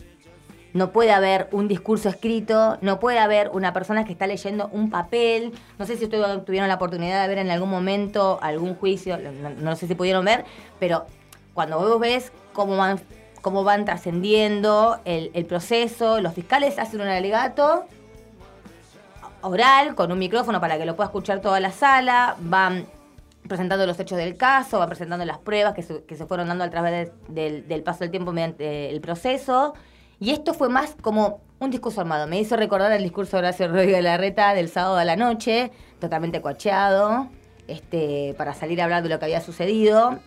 No 0.74 0.92
puede 0.92 1.12
haber 1.12 1.48
un 1.52 1.68
discurso 1.68 2.10
escrito, 2.10 2.78
no 2.82 3.00
puede 3.00 3.20
haber 3.20 3.50
una 3.54 3.74
persona 3.74 4.06
que 4.06 4.12
está 4.12 4.28
leyendo 4.28 4.70
un 4.72 4.90
papel. 4.90 5.54
No 5.80 5.86
sé 5.86 5.98
si 5.98 6.04
ustedes 6.06 6.46
tuvieron 6.46 6.68
la 6.68 6.76
oportunidad 6.76 7.22
de 7.22 7.28
ver 7.28 7.38
en 7.40 7.50
algún 7.50 7.70
momento 7.70 8.38
algún 8.42 8.76
juicio, 8.76 9.18
no, 9.60 9.76
sé 9.76 9.88
si 9.88 9.96
pudieron 9.96 10.26
ver, 10.26 10.46
pero 10.80 11.06
cuando 11.54 11.80
vos 11.80 12.00
ves 12.00 12.32
cómo 12.54 12.78
van, 12.78 13.00
cómo 13.42 13.64
van 13.64 13.86
trascendiendo 13.86 15.00
el, 15.06 15.46
proceso, 15.46 16.22
los 16.22 16.34
fiscales 16.34 16.78
hacen 16.78 17.02
un 17.02 17.08
alegato 17.08 17.86
oral 19.42 19.96
con 19.96 20.12
un 20.12 20.20
micrófono 20.20 20.60
para 20.60 20.78
que 20.78 20.86
lo 20.86 20.96
pueda 20.96 21.08
escuchar 21.08 21.40
toda 21.40 21.60
la 21.60 21.72
sala, 21.72 22.36
van 22.40 22.86
presentando 23.48 23.86
los 23.86 23.98
hechos 24.00 24.18
del 24.18 24.36
caso, 24.36 24.80
van 24.80 24.90
presentando 24.90 25.24
las 25.24 25.38
pruebas 25.38 25.74
que 25.74 25.82
se, 25.82 26.26
fueron 26.26 26.50
dando 26.50 26.66
a 26.66 26.70
través 26.70 26.92
de- 26.92 27.14
del, 27.30 27.68
del 27.68 27.84
paso 27.84 28.00
del 28.00 28.12
tiempo 28.12 28.34
mediante 28.34 28.90
el 28.90 29.00
proceso. 29.00 29.74
Y 30.20 30.32
esto 30.32 30.54
fue 30.54 30.70
más 30.70 30.96
como 31.02 31.42
un 31.60 31.72
discurso 31.72 32.02
armado. 32.02 32.28
Me 32.28 32.40
hizo 32.40 32.56
recordar 32.56 32.92
el 32.92 33.04
discurso 33.04 33.38
de 33.38 33.40
Horacio 33.40 33.68
Rodríguez 33.68 34.04
Larreta 34.04 34.54
del 34.54 34.70
sábado 34.70 34.98
a 34.98 35.06
la 35.06 35.16
noche, 35.16 35.72
totalmente 36.00 36.42
coacheado, 36.42 37.30
este, 37.68 38.34
para 38.38 38.54
salir 38.54 38.82
a 38.82 38.86
hablar 38.86 39.04
de 39.04 39.10
lo 39.10 39.20
que 39.20 39.26
había 39.26 39.42
sucedido. 39.42 40.20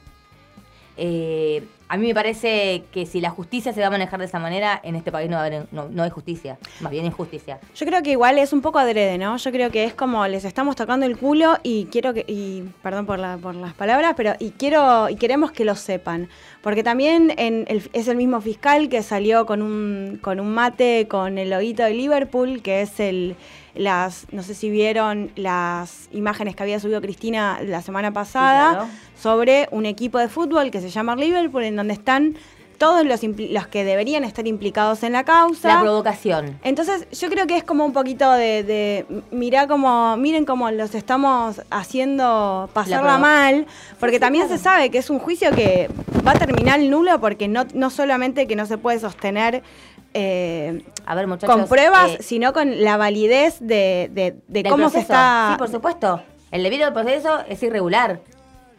Eh, 0.97 1.67
a 1.93 1.97
mí 1.97 2.07
me 2.07 2.15
parece 2.15 2.85
que 2.93 3.05
si 3.05 3.21
la 3.21 3.31
justicia 3.31 3.73
se 3.73 3.81
va 3.81 3.89
a 3.89 3.91
manejar 3.91 4.21
de 4.21 4.27
esa 4.27 4.39
manera, 4.39 4.81
en 4.85 4.95
este 4.95 5.11
país 5.11 5.29
no, 5.29 5.37
va 5.37 5.43
a 5.43 5.47
haber, 5.47 5.67
no, 5.73 6.03
hay 6.03 6.11
justicia, 6.11 6.57
más 6.81 6.93
bien 6.93 7.05
injusticia. 7.05 7.59
Yo 7.75 7.85
creo 7.85 8.01
que 8.03 8.13
igual 8.13 8.39
es 8.39 8.53
un 8.53 8.63
poco 8.63 8.79
adrede, 8.79 9.19
¿no? 9.19 9.37
Yo 9.37 9.51
creo 9.51 9.71
que 9.71 9.85
es 9.85 9.95
como 9.95 10.27
les 10.29 10.45
estamos 10.45 10.77
tocando 10.77 11.05
el 11.05 11.19
culo 11.19 11.59
y 11.65 11.87
quiero 11.87 12.15
que, 12.15 12.25
y 12.29 12.63
perdón 12.83 13.07
por, 13.07 13.19
la- 13.19 13.37
por 13.39 13.55
las 13.57 13.75
palabras, 13.75 14.15
pero 14.17 14.35
y 14.39 14.51
quiero 14.53 15.09
y 15.09 15.17
queremos 15.17 15.51
que 15.51 15.65
lo 15.65 15.75
sepan. 15.75 16.29
Porque 16.63 16.83
también 16.85 17.33
en 17.37 17.65
el- 17.69 17.91
es 17.93 18.07
el 18.09 18.17
mismo 18.17 18.41
fiscal 18.41 18.89
que 18.89 19.03
salió 19.03 19.45
con 19.45 19.61
un, 19.61 20.19
con 20.23 20.39
un 20.39 20.55
mate 20.55 21.09
con 21.09 21.39
el 21.39 21.51
loguito 21.51 21.83
de 21.83 21.95
Liverpool, 21.95 22.63
que 22.63 22.83
es 22.83 23.01
el 23.01 23.35
las, 23.75 24.27
no 24.33 24.43
sé 24.43 24.55
si 24.55 24.71
vieron 24.71 25.31
las 25.37 26.09
imágenes 26.13 26.57
que 26.57 26.63
había 26.63 26.81
subido 26.81 27.01
Cristina 27.01 27.61
la 27.65 27.83
semana 27.83 28.13
pasada 28.13 28.71
claro. 28.71 28.89
sobre 29.21 29.69
un 29.71 29.87
equipo 29.87 30.19
de 30.19 30.29
fútbol 30.29 30.71
que 30.71 30.81
se 30.81 30.91
llama 30.91 31.17
Liverpool, 31.17 31.65
en 31.65 31.77
donde 31.77 31.95
están 31.95 32.37
todos 32.81 33.05
los, 33.05 33.21
los 33.23 33.67
que 33.67 33.85
deberían 33.85 34.25
estar 34.25 34.47
implicados 34.47 35.03
en 35.03 35.13
la 35.13 35.23
causa. 35.23 35.69
La 35.69 35.81
provocación. 35.83 36.59
Entonces, 36.63 37.07
yo 37.11 37.29
creo 37.29 37.47
que 37.47 37.59
es 37.59 37.63
como 37.63 37.85
un 37.85 37.93
poquito 37.93 38.33
de, 38.33 38.63
de 38.63 39.23
mirá 39.31 39.67
como, 39.67 40.17
miren 40.17 40.47
cómo 40.47 40.71
los 40.71 40.95
estamos 40.95 41.61
haciendo 41.69 42.71
pasarla 42.73 43.19
mal, 43.19 43.67
porque 43.99 44.19
también 44.19 44.49
se 44.49 44.57
sabe 44.57 44.89
que 44.89 44.97
es 44.97 45.11
un 45.11 45.19
juicio 45.19 45.51
que 45.51 45.91
va 46.27 46.33
a 46.33 46.39
terminar 46.39 46.81
nulo 46.81 47.21
porque 47.21 47.49
no, 47.49 47.67
no 47.75 47.91
solamente 47.91 48.47
que 48.47 48.57
no 48.57 48.65
se 48.65 48.79
puede 48.79 48.99
sostener 48.99 49.63
eh, 50.15 50.83
A 51.07 51.15
ver, 51.15 51.27
muchachos. 51.27 51.55
con 51.55 51.67
pruebas, 51.69 52.13
eh, 52.13 52.19
sino 52.23 52.53
con 52.53 52.83
la 52.83 52.97
validez 52.97 53.59
de, 53.61 54.11
de- 54.13 54.37
de 54.49 54.63
del 54.63 54.69
cómo 54.73 54.91
se 54.91 55.01
está... 55.01 55.51
Sí, 55.53 55.59
por 55.59 55.69
supuesto. 55.69 56.23
El 56.51 56.63
debido 56.63 56.93
proceso 56.93 57.41
es 57.49 57.63
irregular. 57.63 58.21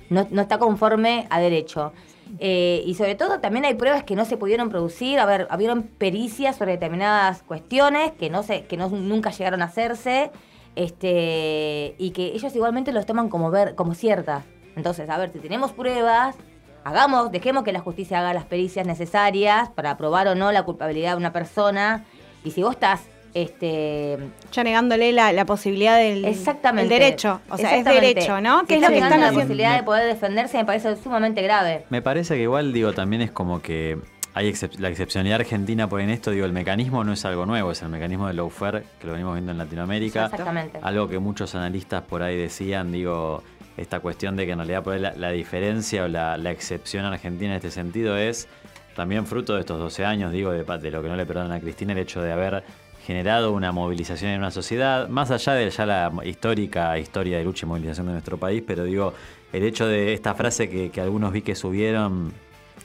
No, 0.10 0.28
no 0.30 0.42
está 0.42 0.58
conforme 0.58 1.26
a 1.30 1.40
derecho. 1.40 1.94
Eh, 2.40 2.84
y 2.86 2.96
sobre 2.96 3.16
todo 3.16 3.40
también 3.40 3.66
hay 3.66 3.74
pruebas 3.76 4.04
que 4.04 4.16
no 4.16 4.26
se 4.26 4.36
pudieron 4.38 4.70
producir. 4.70 5.20
A 5.20 5.26
ver, 5.26 5.48
habieron 5.50 5.84
pericias 5.84 6.56
sobre 6.58 6.74
determinadas 6.74 7.44
cuestiones 7.44 8.12
que 8.14 8.30
no 8.30 8.44
se, 8.44 8.64
que 8.66 8.76
no, 8.78 8.90
nunca 8.90 9.32
llegaron 9.32 9.62
a 9.62 9.66
hacerse. 9.66 10.32
Este, 10.76 11.96
y 11.98 12.12
que 12.12 12.28
ellos 12.28 12.56
igualmente 12.56 12.92
los 12.92 13.06
toman 13.06 13.30
como 13.30 13.52
ver, 13.52 13.76
como 13.76 13.94
ciertas. 13.94 14.44
Entonces, 14.76 15.10
a 15.10 15.18
ver, 15.18 15.32
si 15.32 15.40
tenemos 15.40 15.72
pruebas, 15.72 16.36
hagamos, 16.84 17.32
dejemos 17.32 17.64
que 17.64 17.72
la 17.72 17.80
justicia 17.80 18.20
haga 18.20 18.34
las 18.34 18.46
pericias 18.46 18.86
necesarias 18.88 19.70
para 19.70 19.98
probar 19.98 20.28
o 20.28 20.36
no 20.36 20.52
la 20.52 20.64
culpabilidad 20.64 21.12
de 21.12 21.18
una 21.18 21.32
persona. 21.34 22.06
Y 22.44 22.52
si 22.52 22.64
vos 22.64 22.74
estás 22.74 23.02
este, 23.34 24.18
ya 24.52 24.64
negándole 24.64 25.12
la, 25.14 25.32
la 25.32 25.46
posibilidad 25.46 25.98
del 25.98 26.26
Exactamente. 26.26 26.94
el 26.94 27.00
derecho. 27.02 27.40
O 27.50 27.58
sea, 27.58 27.76
es 27.78 27.86
derecho, 27.86 28.42
¿no? 28.42 28.62
Si 28.62 28.66
Que 28.68 28.76
es 28.76 28.82
lo 28.82 28.88
que 28.88 28.96
negando 28.96 29.08
están 29.16 29.22
la 29.22 29.28
haciendo. 29.28 29.40
posibilidad 29.42 29.78
de 29.78 29.84
poder 29.84 30.06
defenderse 30.08 30.58
me 30.58 30.66
parece 30.66 30.96
sumamente 30.98 31.42
grave. 31.42 31.86
Me 31.90 32.02
parece 32.02 32.36
que 32.36 32.42
igual, 32.44 32.74
digo, 32.74 32.94
también 32.94 33.22
es 33.22 33.32
como 33.32 33.62
que 33.62 33.98
hay 34.34 34.50
excep- 34.52 34.78
la 34.80 34.90
excepcionalidad 34.90 35.42
argentina 35.42 35.88
por 35.88 36.02
en 36.02 36.10
esto, 36.10 36.32
digo, 36.32 36.46
el 36.46 36.54
mecanismo 36.54 37.04
no 37.04 37.14
es 37.14 37.24
algo 37.26 37.46
nuevo, 37.46 37.72
es 37.72 37.82
el 37.82 37.90
mecanismo 37.90 38.28
del 38.28 38.38
lawfare 38.38 38.84
que 39.00 39.08
lo 39.08 39.14
venimos 39.14 39.34
viendo 39.34 39.52
en 39.52 39.58
Latinoamérica. 39.58 40.26
Exactamente. 40.26 40.80
Algo 40.82 41.08
que 41.08 41.20
muchos 41.20 41.54
analistas 41.56 42.02
por 42.04 42.24
ahí 42.24 42.36
decían, 42.38 42.92
digo, 42.92 43.44
esta 43.82 44.00
cuestión 44.00 44.36
de 44.36 44.46
que 44.46 44.52
en 44.52 44.60
realidad 44.60 44.84
por 44.84 45.00
la, 45.00 45.14
la 45.16 45.32
diferencia 45.32 46.04
o 46.04 46.08
la, 46.08 46.38
la 46.38 46.52
excepción 46.52 47.06
argentina 47.06 47.52
en 47.52 47.58
este 47.58 47.72
sentido 47.72 48.18
es 48.18 48.48
también 48.96 49.26
fruto 49.26 49.56
de 49.56 49.62
estos 49.62 49.80
12 49.80 50.06
años, 50.06 50.32
digo, 50.32 50.52
de 50.52 50.92
lo 50.92 51.02
que 51.02 51.10
no 51.10 51.16
le 51.16 51.26
perdonan 51.26 51.52
a 51.52 51.60
Cristina, 51.60 51.94
el 51.94 52.00
hecho 52.00 52.22
de 52.22 52.32
haber 52.32 52.64
generado 53.06 53.52
una 53.52 53.72
movilización 53.72 54.32
en 54.32 54.40
una 54.40 54.52
sociedad, 54.52 55.10
más 55.10 55.32
allá 55.32 55.54
de 55.54 55.70
ya 55.70 55.86
la 55.86 56.12
histórica 56.24 56.98
historia 57.00 57.38
de 57.38 57.44
lucha 57.44 57.66
y 57.66 57.70
movilización 57.70 58.08
de 58.08 58.14
nuestro 58.14 58.38
país, 58.38 58.64
pero 58.66 58.84
digo, 58.84 59.14
el 59.54 59.64
hecho 59.64 59.88
de 59.88 60.14
esta 60.14 60.36
frase 60.36 60.70
que, 60.70 60.92
que 60.92 61.02
algunos 61.02 61.32
vi 61.34 61.42
que 61.42 61.56
subieron, 61.56 62.34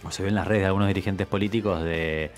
o 0.04 0.11
se 0.11 0.22
vio 0.22 0.28
en 0.28 0.37
las 0.37 0.46
redes 0.46 0.62
de 0.62 0.66
algunos 0.66 0.88
dirigentes 0.88 1.26
políticos, 1.26 1.82
de 1.82 2.30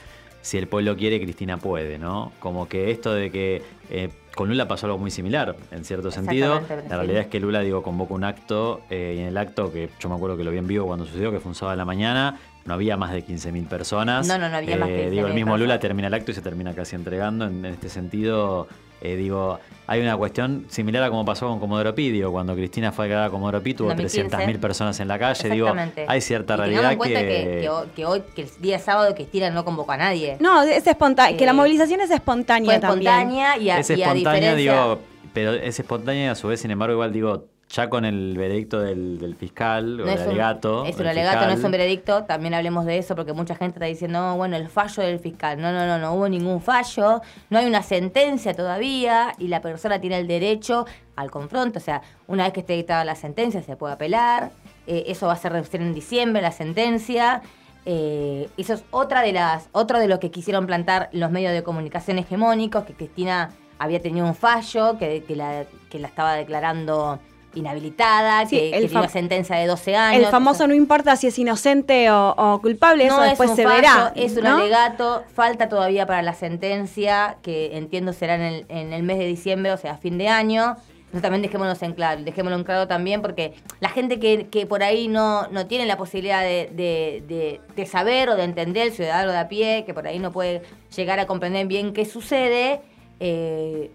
si 0.42 0.56
el 0.56 0.66
pueblo 0.66 0.96
quiere, 0.96 1.20
Cristina 1.20 1.58
puede, 1.58 1.98
¿no? 1.98 2.32
Como 2.40 2.68
que 2.68 2.90
esto 2.90 3.12
de 3.12 3.30
que 3.30 3.62
eh, 3.90 4.08
con 4.34 4.48
Lula 4.48 4.68
pasó 4.68 4.86
algo 4.86 4.98
muy 4.98 5.10
similar, 5.10 5.56
en 5.70 5.84
cierto 5.84 6.10
sentido. 6.10 6.60
La 6.88 6.96
realidad 6.96 7.22
es 7.22 7.26
que 7.28 7.40
Lula, 7.40 7.60
digo, 7.60 7.82
convoca 7.82 8.14
un 8.14 8.24
acto, 8.24 8.82
eh, 8.90 9.14
y 9.16 9.20
en 9.20 9.26
el 9.26 9.36
acto, 9.36 9.72
que 9.72 9.90
yo 9.98 10.08
me 10.08 10.14
acuerdo 10.14 10.36
que 10.36 10.44
lo 10.44 10.50
vi 10.50 10.58
en 10.58 10.66
vivo 10.66 10.86
cuando 10.86 11.04
sucedió, 11.04 11.30
que 11.32 11.40
fue 11.40 11.50
un 11.50 11.54
sábado 11.54 11.72
de 11.72 11.78
la 11.78 11.84
mañana, 11.84 12.38
no 12.64 12.74
había 12.74 12.96
más 12.96 13.12
de 13.12 13.24
15.000 13.24 13.66
personas. 13.66 14.26
No, 14.28 14.38
no, 14.38 14.48
no 14.48 14.56
había 14.56 14.76
más 14.76 14.88
que 14.88 15.06
Eh, 15.06 15.10
Digo, 15.10 15.26
el 15.26 15.32
15.000 15.32 15.34
mismo 15.34 15.56
Lula 15.56 15.78
termina 15.80 16.08
el 16.08 16.14
acto 16.14 16.30
y 16.30 16.34
se 16.34 16.42
termina 16.42 16.74
casi 16.74 16.96
entregando. 16.96 17.46
En, 17.46 17.64
en 17.64 17.72
este 17.72 17.88
sentido, 17.88 18.68
eh, 19.00 19.16
digo, 19.16 19.58
hay 19.90 20.02
una 20.02 20.16
cuestión 20.18 20.66
similar 20.68 21.02
a 21.02 21.08
como 21.08 21.24
pasó 21.24 21.48
con 21.48 21.58
Comodoro 21.58 21.94
Pi. 21.94 22.10
Digo, 22.10 22.30
cuando 22.30 22.54
Cristina 22.54 22.92
fue 22.92 23.06
declarada 23.06 23.30
Comodoro 23.30 23.62
Pi, 23.62 23.72
tuvo 23.74 23.88
2015. 23.88 24.36
300.000 24.36 24.60
personas 24.60 25.00
en 25.00 25.08
la 25.08 25.18
calle. 25.18 25.48
Digo, 25.48 25.74
hay 26.06 26.20
cierta 26.20 26.54
Y 26.54 26.56
realidad 26.58 26.92
en 26.92 26.98
cuenta 26.98 27.20
que, 27.20 27.26
que... 27.26 27.60
que 27.62 27.68
hoy- 27.70 27.88
que 27.96 28.04
hoy, 28.06 28.22
que 28.36 28.42
el 28.42 28.48
día 28.60 28.78
sábado 28.78 29.14
Cristina 29.14 29.50
no 29.50 29.64
convocó 29.64 29.92
a 29.92 29.96
nadie. 29.96 30.36
No, 30.40 30.62
es 30.62 30.86
espontánea, 30.86 31.36
que 31.36 31.44
la 31.46 31.52
Eh, 31.52 31.54
movilización 31.54 32.00
es 32.02 32.10
espontánea 32.10 32.70
Fue 32.72 32.80
también. 32.80 33.10
espontánea 33.12 33.56
y 33.56 33.70
a, 33.70 33.78
es 33.78 33.88
y 33.90 33.94
a 33.94 33.96
espontánea, 33.96 34.54
diferencia... 34.54 34.56
digo, 34.74 34.98
pero 35.32 35.54
es 35.54 35.80
espontánea 35.80 36.24
y 36.26 36.28
a 36.28 36.34
su 36.34 36.48
vez, 36.48 36.60
sin 36.60 36.70
embargo, 36.70 36.92
igual 36.92 37.12
digo, 37.12 37.46
ya 37.70 37.90
con 37.90 38.04
el 38.04 38.36
veredicto 38.36 38.80
del, 38.80 39.18
del 39.18 39.36
fiscal 39.36 39.98
no 39.98 40.04
un, 40.04 40.08
alegato. 40.08 40.84
es 40.86 40.92
un 40.92 40.98
del 40.98 41.08
alegato, 41.08 41.46
no 41.46 41.52
es 41.52 41.62
un 41.62 41.70
veredicto. 41.70 42.24
También 42.24 42.54
hablemos 42.54 42.86
de 42.86 42.96
eso 42.98 43.14
porque 43.14 43.34
mucha 43.34 43.54
gente 43.54 43.74
está 43.74 43.84
diciendo, 43.84 44.20
"No, 44.20 44.36
bueno, 44.36 44.56
el 44.56 44.68
fallo 44.68 45.02
del 45.02 45.18
fiscal. 45.18 45.60
No, 45.60 45.70
no, 45.70 45.86
no, 45.86 45.98
no 45.98 46.14
hubo 46.14 46.28
ningún 46.28 46.62
fallo. 46.62 47.20
No 47.50 47.58
hay 47.58 47.66
una 47.66 47.82
sentencia 47.82 48.54
todavía 48.54 49.34
y 49.38 49.48
la 49.48 49.60
persona 49.60 50.00
tiene 50.00 50.18
el 50.18 50.26
derecho 50.26 50.86
al 51.16 51.30
confronto. 51.30 51.78
O 51.78 51.82
sea, 51.82 52.00
una 52.26 52.44
vez 52.44 52.54
que 52.54 52.60
esté 52.60 52.72
dictada 52.72 53.04
la 53.04 53.14
sentencia 53.14 53.62
se 53.62 53.76
puede 53.76 53.92
apelar. 53.94 54.50
Eh, 54.86 55.04
eso 55.08 55.26
va 55.26 55.34
a 55.34 55.36
ser 55.36 55.52
en 55.72 55.92
diciembre, 55.94 56.40
la 56.40 56.52
sentencia. 56.52 57.42
Eh, 57.84 58.48
eso 58.56 58.74
es 58.74 58.84
otra 58.90 59.20
de 59.20 59.32
las, 59.32 59.68
otro 59.72 59.98
de 59.98 60.08
lo 60.08 60.18
que 60.20 60.30
quisieron 60.30 60.66
plantar 60.66 61.10
los 61.12 61.30
medios 61.30 61.52
de 61.52 61.62
comunicación 61.62 62.18
hegemónicos, 62.18 62.84
que 62.84 62.94
Cristina 62.94 63.50
había 63.78 64.00
tenido 64.00 64.26
un 64.26 64.34
fallo, 64.34 64.98
que, 64.98 65.22
que 65.24 65.36
la, 65.36 65.64
que 65.90 65.98
la 65.98 66.08
estaba 66.08 66.34
declarando 66.34 67.18
inhabilitada, 67.54 68.46
Sí, 68.46 68.56
que, 68.56 68.78
tiene 68.80 68.98
una 68.98 69.08
sentencia 69.08 69.56
de 69.56 69.66
12 69.66 69.96
años. 69.96 70.24
El 70.24 70.30
famoso 70.30 70.66
no 70.66 70.74
importa 70.74 71.16
si 71.16 71.26
es 71.28 71.38
inocente 71.38 72.10
o, 72.10 72.34
o 72.36 72.60
culpable, 72.60 73.06
eso 73.06 73.16
no 73.16 73.22
es 73.24 73.30
después 73.30 73.50
un 73.50 73.56
se 73.56 73.64
fallo, 73.64 73.76
verá. 73.76 74.12
es 74.14 74.36
un 74.36 74.46
alegato, 74.46 75.24
falta 75.34 75.68
todavía 75.68 76.06
para 76.06 76.22
la 76.22 76.34
sentencia, 76.34 77.36
que 77.42 77.76
entiendo 77.76 78.12
será 78.12 78.34
en 78.36 78.42
el, 78.42 78.66
en 78.68 78.92
el 78.92 79.02
mes 79.02 79.18
de 79.18 79.26
diciembre, 79.26 79.72
o 79.72 79.76
sea, 79.76 79.96
fin 79.96 80.18
de 80.18 80.28
año. 80.28 80.76
Entonces 81.06 81.22
también 81.22 81.40
dejémonos 81.40 81.82
en 81.82 81.94
claro, 81.94 82.20
dejémoslo 82.22 82.58
en 82.58 82.64
claro 82.64 82.86
también, 82.86 83.22
porque 83.22 83.54
la 83.80 83.88
gente 83.88 84.20
que, 84.20 84.48
que 84.48 84.66
por 84.66 84.82
ahí 84.82 85.08
no, 85.08 85.48
no 85.48 85.66
tiene 85.66 85.86
la 85.86 85.96
posibilidad 85.96 86.42
de, 86.42 86.68
de- 86.74 87.22
de- 87.26 87.60
de 87.74 87.86
saber 87.86 88.28
o 88.28 88.36
de 88.36 88.44
entender, 88.44 88.88
el 88.88 88.92
ciudadano 88.92 89.32
de 89.32 89.38
a 89.38 89.48
pie, 89.48 89.84
que 89.86 89.94
por 89.94 90.06
ahí 90.06 90.18
no 90.18 90.32
puede 90.32 90.60
llegar 90.94 91.18
a 91.18 91.26
comprender 91.26 91.66
bien 91.66 91.94
qué 91.94 92.04
sucede, 92.04 92.82
eh, 93.20 93.90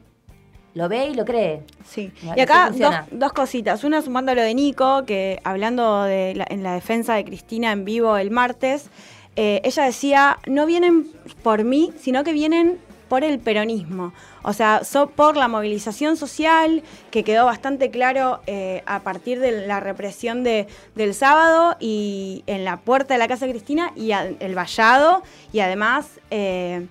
lo 0.75 0.89
ve 0.89 1.07
y 1.09 1.13
lo 1.13 1.23
cree. 1.25 1.61
Sí. 1.85 2.11
Y 2.35 2.39
acá 2.41 2.71
dos, 3.11 3.33
cositas. 3.33 3.83
Una 3.83 4.01
sumando 4.01 4.33
lo 4.33 4.41
de 4.41 4.53
Nico, 4.55 5.03
que 5.05 5.39
hablando 5.43 6.03
de 6.03 6.33
la- 6.35 6.47
en 6.49 6.63
la 6.63 6.73
defensa 6.73 7.13
de 7.15 7.25
Cristina 7.25 7.71
en 7.71 7.85
vivo 7.85 8.17
el 8.17 8.31
martes, 8.31 8.89
eh, 9.35 9.61
ella 9.63 9.83
decía, 9.83 10.37
no 10.47 10.65
vienen 10.65 11.07
por 11.43 11.63
mí, 11.63 11.91
sino 11.99 12.23
que 12.23 12.33
vienen 12.33 12.79
por 13.07 13.23
el 13.23 13.37
peronismo. 13.37 14.13
O 14.41 14.53
sea, 14.53 14.83
so- 14.83 15.07
por 15.11 15.37
la 15.37 15.47
movilización 15.47 16.17
social, 16.17 16.81
que 17.11 17.23
quedó 17.23 17.45
bastante 17.45 17.91
claro 17.91 18.41
eh, 18.47 18.81
a 18.87 19.01
partir 19.01 19.39
de 19.39 19.67
la 19.67 19.79
represión 19.79 20.43
de, 20.43 20.65
del 20.95 21.13
sábado 21.13 21.75
y 21.79 22.43
en 22.47 22.65
la 22.65 22.77
puerta 22.77 23.13
de 23.13 23.19
la 23.19 23.27
casa 23.27 23.45
de 23.45 23.51
Cristina 23.51 23.91
y 23.95 24.11
el 24.11 24.55
vallado, 24.55 25.21
y 25.51 25.59
además... 25.59 26.07
eh, 26.31 26.87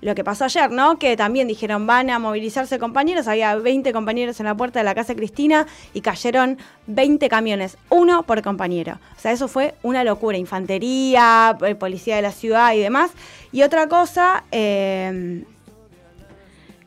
lo 0.00 0.14
que 0.14 0.22
pasó 0.24 0.44
ayer, 0.44 0.70
¿no? 0.70 0.98
Que 0.98 1.16
también 1.16 1.48
dijeron 1.48 1.86
van 1.86 2.10
a 2.10 2.18
movilizarse 2.18 2.78
compañeros, 2.78 3.28
había 3.28 3.54
20 3.56 3.92
compañeros 3.92 4.38
en 4.40 4.46
la 4.46 4.54
puerta 4.54 4.78
de 4.80 4.84
la 4.84 4.94
casa 4.94 5.14
de 5.14 5.16
Cristina 5.16 5.66
y 5.94 6.00
cayeron 6.02 6.58
20 6.86 7.28
camiones, 7.28 7.78
uno 7.90 8.22
por 8.24 8.42
compañero. 8.42 8.98
O 9.16 9.20
sea, 9.20 9.32
eso 9.32 9.48
fue 9.48 9.74
una 9.82 10.04
locura, 10.04 10.36
infantería, 10.36 11.56
eh, 11.66 11.74
policía 11.74 12.16
de 12.16 12.22
la 12.22 12.32
ciudad 12.32 12.74
y 12.74 12.80
demás. 12.80 13.10
Y 13.52 13.62
otra 13.62 13.88
cosa, 13.88 14.44
eh, 14.52 15.44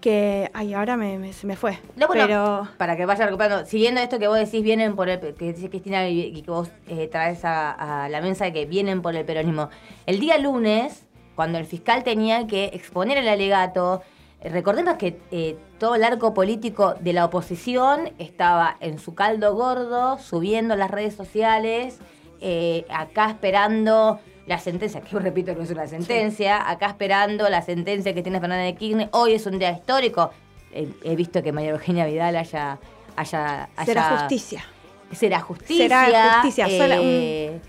que, 0.01 0.49
ay, 0.53 0.73
ahora 0.73 0.95
me, 0.95 1.17
me- 1.19 1.33
se 1.33 1.45
me 1.45 1.57
fue. 1.57 1.77
No, 1.97 2.07
bueno, 2.07 2.23
Pero 2.25 2.67
para 2.77 2.95
que 2.95 3.05
vaya 3.05 3.25
recuperando, 3.25 3.65
siguiendo 3.65 3.99
esto 3.99 4.17
que 4.17 4.27
vos 4.29 4.37
decís, 4.37 4.63
vienen 4.63 4.95
por 4.95 5.09
el, 5.09 5.19
que 5.35 5.51
dice 5.53 5.69
Cristina 5.69 6.07
y 6.07 6.41
que 6.41 6.49
vos 6.49 6.69
eh, 6.87 7.09
traes 7.11 7.43
a, 7.43 8.05
a 8.05 8.07
la 8.09 8.21
mesa 8.21 8.45
de 8.45 8.53
que 8.53 8.65
vienen 8.65 9.01
por 9.01 9.13
el 9.15 9.25
peronismo. 9.25 9.69
El 10.05 10.21
día 10.21 10.37
lunes, 10.37 11.03
cuando 11.39 11.57
el 11.57 11.65
fiscal 11.65 12.03
tenía 12.03 12.47
que 12.47 12.65
exponer 12.73 13.17
el 13.17 13.29
alegato, 13.29 14.01
eh, 14.41 14.49
recordemos 14.49 14.97
que 14.97 15.21
eh, 15.31 15.55
todo 15.77 15.95
el 15.95 16.03
arco 16.03 16.33
político 16.33 16.95
de 16.99 17.13
la 17.13 17.23
oposición 17.23 18.11
estaba 18.19 18.75
en 18.81 18.99
su 18.99 19.15
caldo 19.15 19.55
gordo, 19.55 20.17
subiendo 20.17 20.75
las 20.75 20.91
redes 20.91 21.15
sociales, 21.15 21.99
eh, 22.41 22.85
acá 22.89 23.29
esperando 23.29 24.19
la 24.47 24.59
sentencia, 24.59 24.99
que 24.99 25.11
yo 25.11 25.19
repito 25.29 25.53
que 25.53 25.59
no 25.59 25.63
es 25.63 25.71
una 25.71 25.87
sentencia, 25.87 26.69
acá 26.69 26.87
esperando 26.87 27.47
la 27.47 27.61
sentencia 27.61 28.13
que 28.13 28.21
tiene 28.21 28.41
Fernández 28.41 28.73
de 28.73 28.77
Kirchner. 28.77 29.07
Hoy 29.13 29.35
es 29.35 29.45
un 29.45 29.59
día 29.59 29.71
histórico. 29.71 30.31
He, 30.73 30.89
he 31.05 31.15
visto 31.15 31.41
que 31.41 31.53
María 31.53 31.69
Eugenia 31.69 32.05
Vidal 32.05 32.35
haya... 32.35 32.79
haya, 33.15 33.69
será 33.85 34.09
haya- 34.09 34.17
justicia. 34.19 34.65
Será 35.13 35.39
justicia. 35.39 35.87
Será 35.87 36.33
justicia, 36.33 36.65
eh, 36.69 37.61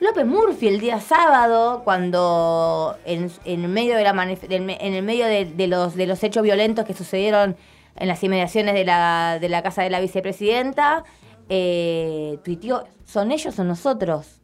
López 0.00 0.26
Murphy 0.26 0.68
el 0.68 0.80
día 0.80 1.00
sábado, 1.00 1.82
cuando 1.84 2.96
en, 3.04 3.30
en 3.44 3.72
medio 3.72 3.96
de 3.96 4.02
la 4.04 4.10
en 4.10 4.94
el 4.94 5.02
medio 5.02 5.26
de, 5.26 5.44
de 5.46 5.66
los 5.66 5.94
de 5.94 6.06
los 6.06 6.22
hechos 6.22 6.42
violentos 6.42 6.84
que 6.84 6.94
sucedieron 6.94 7.56
en 7.96 8.08
las 8.08 8.22
inmediaciones 8.22 8.74
de 8.74 8.84
la, 8.84 9.38
de 9.40 9.48
la 9.48 9.62
casa 9.62 9.82
de 9.82 9.90
la 9.90 10.00
vicepresidenta, 10.00 11.04
eh, 11.48 12.38
tuiteó, 12.44 12.84
¿son 13.06 13.30
ellos 13.32 13.58
o 13.58 13.64
nosotros? 13.64 14.40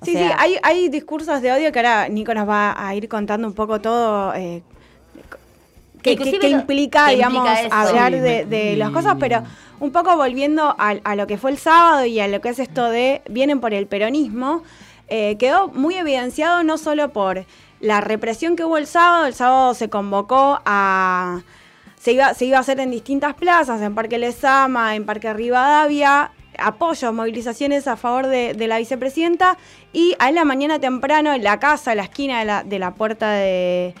O 0.00 0.04
Sí, 0.04 0.12
sea, 0.12 0.28
sí, 0.28 0.34
hay, 0.38 0.56
hay 0.62 0.88
discursos 0.88 1.42
de 1.42 1.52
odio 1.52 1.70
que 1.72 1.78
ahora 1.80 2.08
Nico 2.08 2.32
nos 2.34 2.48
va 2.48 2.74
a 2.76 2.94
ir 2.94 3.08
contando 3.08 3.46
un 3.48 3.54
poco 3.54 3.80
todo. 3.80 4.32
eh, 4.34 4.62
Que 6.02 6.16
que, 6.16 6.38
que 6.38 6.48
implica, 6.48 7.06
que 7.06 7.14
digamos, 7.16 7.46
implica 7.48 7.80
hablar 7.80 8.12
de, 8.12 8.44
de 8.44 8.76
las 8.76 8.90
cosas, 8.90 9.16
pero 9.20 9.42
un 9.82 9.90
poco 9.90 10.16
volviendo 10.16 10.76
a, 10.78 10.94
a 11.02 11.16
lo 11.16 11.26
que 11.26 11.38
fue 11.38 11.50
el 11.50 11.58
sábado 11.58 12.04
y 12.04 12.20
a 12.20 12.28
lo 12.28 12.40
que 12.40 12.50
es 12.50 12.60
esto 12.60 12.88
de 12.88 13.20
vienen 13.28 13.60
por 13.60 13.74
el 13.74 13.88
peronismo, 13.88 14.62
eh, 15.08 15.36
quedó 15.38 15.66
muy 15.68 15.96
evidenciado 15.96 16.62
no 16.62 16.78
solo 16.78 17.12
por 17.12 17.44
la 17.80 18.00
represión 18.00 18.54
que 18.54 18.64
hubo 18.64 18.78
el 18.78 18.86
sábado, 18.86 19.26
el 19.26 19.34
sábado 19.34 19.74
se 19.74 19.90
convocó 19.90 20.60
a... 20.64 21.42
Se 21.98 22.12
iba, 22.12 22.32
se 22.34 22.44
iba 22.44 22.58
a 22.58 22.60
hacer 22.60 22.78
en 22.78 22.92
distintas 22.92 23.34
plazas, 23.34 23.82
en 23.82 23.94
Parque 23.96 24.18
Lesama, 24.18 24.94
en 24.94 25.04
Parque 25.04 25.32
Rivadavia, 25.32 26.30
apoyos, 26.58 27.12
movilizaciones 27.12 27.88
a 27.88 27.96
favor 27.96 28.28
de, 28.28 28.54
la 28.54 28.78
vicepresidenta 28.78 29.58
y 29.92 30.14
a 30.20 30.30
la 30.30 30.44
mañana 30.44 30.78
temprano 30.78 31.32
en 31.32 31.42
la 31.42 31.58
casa, 31.58 31.90
en 31.92 31.98
la 31.98 32.04
esquina 32.04 32.38
de 32.38 32.44
la, 32.44 32.62
de 32.62 32.78
la 32.78 32.94
puerta 32.94 33.32
de, 33.32 33.94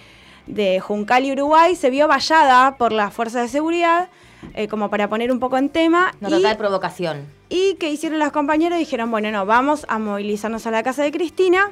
de 0.46 0.80
Juncal 0.80 1.24
y 1.24 1.32
Uruguay, 1.32 1.74
se 1.74 1.90
vio 1.90 2.06
vallada 2.06 2.76
por 2.76 2.92
las 2.92 3.12
fuerzas 3.12 3.42
de 3.42 3.48
seguridad, 3.48 4.08
eh, 4.54 4.68
como 4.68 4.90
para 4.90 5.08
poner 5.08 5.30
un 5.32 5.38
poco 5.40 5.56
en 5.58 5.68
tema. 5.68 6.14
no 6.20 6.28
y- 6.28 6.32
total 6.32 6.56
provocación. 6.56 7.26
¿Y 7.48 7.74
qué 7.74 7.90
hicieron 7.90 8.18
los 8.18 8.32
compañeros? 8.32 8.78
Dijeron, 8.78 9.10
bueno, 9.10 9.30
no, 9.30 9.44
vamos 9.46 9.84
a 9.88 9.98
movilizarnos 9.98 10.66
a 10.66 10.70
la 10.70 10.82
casa 10.82 11.02
de 11.02 11.12
Cristina. 11.12 11.70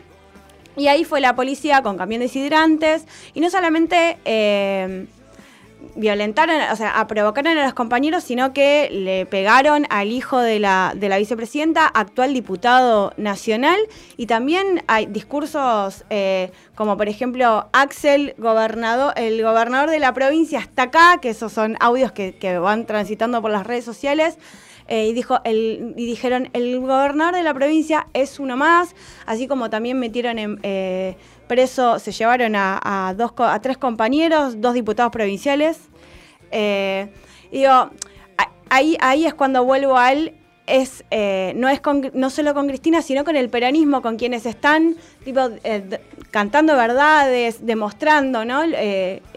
Y 0.77 0.87
ahí 0.87 1.05
fue 1.05 1.21
la 1.21 1.35
policía 1.35 1.83
con 1.83 1.97
camiones 1.99 2.35
hidrantes. 2.37 3.05
Y 3.35 3.41
no 3.41 3.51
solamente 3.51 4.18
eh, 4.25 5.07
violentaron, 5.97 6.57
o 6.72 6.76
sea, 6.76 7.01
a 7.01 7.07
provocaron 7.07 7.57
a 7.59 7.64
los 7.64 7.74
compañeros, 7.74 8.24
sino 8.24 8.53
que 8.53 8.89
le 8.91 9.26
pegaron 9.26 9.87
al 9.91 10.11
hijo 10.11 10.39
de 10.39 10.59
la, 10.59 10.93
de 10.97 11.09
la 11.09 11.18
vicepresidenta, 11.18 11.87
actual 11.87 12.35
diputado 12.35 13.12
nacional. 13.16 13.78
Y 14.16 14.26
también 14.26 14.83
hay 14.87 15.07
discursos 15.07 16.05
eh, 16.11 16.53
como, 16.74 16.97
por 16.97 17.09
ejemplo, 17.09 17.68
Axel, 17.72 18.35
gobernador, 18.39 19.12
el 19.16 19.43
gobernador 19.43 19.91
de 19.91 19.99
la 19.99 20.12
provincia 20.12 20.61
está 20.61 20.85
acá, 20.85 21.18
que 21.20 21.31
esos 21.31 21.53
son 21.53 21.76
audios 21.81 22.12
que, 22.12 22.59
van 22.61 22.87
transitando 22.87 23.41
por 23.43 23.51
las 23.51 23.66
redes 23.66 23.85
sociales. 23.85 24.39
Eh, 24.89 25.07
y, 25.07 25.12
dijo, 25.12 25.39
y 25.45 25.93
dijeron, 25.95 26.49
el 26.53 26.81
gobernador 26.81 27.37
de 27.37 27.45
la 27.45 27.55
provincia 27.55 28.09
es 28.12 28.41
uno 28.41 28.57
más, 28.57 28.97
así 29.24 29.47
como 29.47 29.70
también 29.70 30.01
metieron 30.01 30.37
en, 30.37 30.59
eh, 30.64 31.16
preso, 31.51 31.99
se 31.99 32.13
llevaron 32.13 32.55
a, 32.55 33.13
tres 33.61 33.77
compañeros, 33.77 34.61
dos 34.61 34.73
diputados 34.73 35.11
provinciales. 35.11 35.79
Eh, 36.53 37.09
digo, 37.51 37.91
ahí, 38.69 38.97
ahí 39.01 39.27
es 39.27 39.35
cuando 39.35 39.65
vuelvo 39.65 39.97
al 39.97 40.35
es 40.69 41.05
eh, 41.11 41.53
no 41.57 41.69
es 41.69 41.81
no 42.13 42.31
solo 42.31 42.55
con 42.55 42.69
Cristina, 42.69 43.03
sino 43.03 43.25
con 43.25 43.35
el 43.35 43.51
peronismo, 43.51 44.01
con 44.01 44.17
quienes 44.17 44.47
están 44.47 44.95
tipo 45.25 45.41
eh, 45.65 45.99
cantando 46.31 46.77
verdades, 46.77 47.67
demostrando, 47.67 48.45
¿no? 48.45 48.63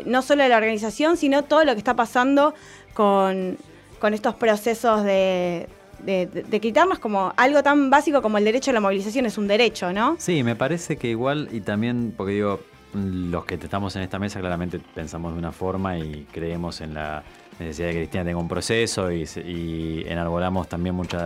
No 0.05 0.21
solo 0.21 0.47
la 0.47 0.57
organización, 0.57 1.17
sino 1.17 1.43
todo 1.43 1.65
lo 1.65 1.71
que 1.71 1.79
está 1.79 1.95
pasando 1.95 2.53
con, 2.93 3.57
con 3.97 4.13
estos 4.13 4.35
procesos 4.35 5.03
de, 5.03 5.67
de, 6.05 6.25
de- 6.27 6.59
quitarnos 6.59 6.99
como 6.99 7.33
algo 7.37 7.61
tan 7.63 7.89
básico 7.89 8.21
como 8.21 8.37
el 8.37 8.43
derecho 8.45 8.71
a 8.71 8.73
la 8.73 8.79
movilización, 8.79 9.25
es 9.25 9.37
un 9.37 9.47
derecho, 9.47 9.91
¿no? 9.93 10.15
Sí, 10.19 10.43
me 10.43 10.55
parece 10.55 10.97
que 10.97 11.07
igual, 11.09 11.49
y 11.51 11.61
también, 11.61 12.13
porque 12.15 12.33
digo, 12.33 12.59
los 12.93 13.45
que 13.45 13.55
estamos 13.55 13.95
en 13.95 14.03
esta 14.03 14.19
mesa 14.19 14.39
claramente 14.39 14.79
pensamos 14.93 15.33
de 15.33 15.39
una 15.39 15.51
forma 15.51 15.97
y 15.97 16.27
creemos 16.31 16.81
en 16.81 16.93
la 16.93 17.23
necesidad 17.59 17.87
de 17.87 17.93
que 17.93 17.99
Cristina 18.01 18.23
tenga 18.23 18.39
un 18.39 18.47
proceso 18.47 19.11
y, 19.11 19.23
y 19.45 20.03
enarbolamos 20.07 20.67
también 20.67 20.95
mucho 20.95 21.17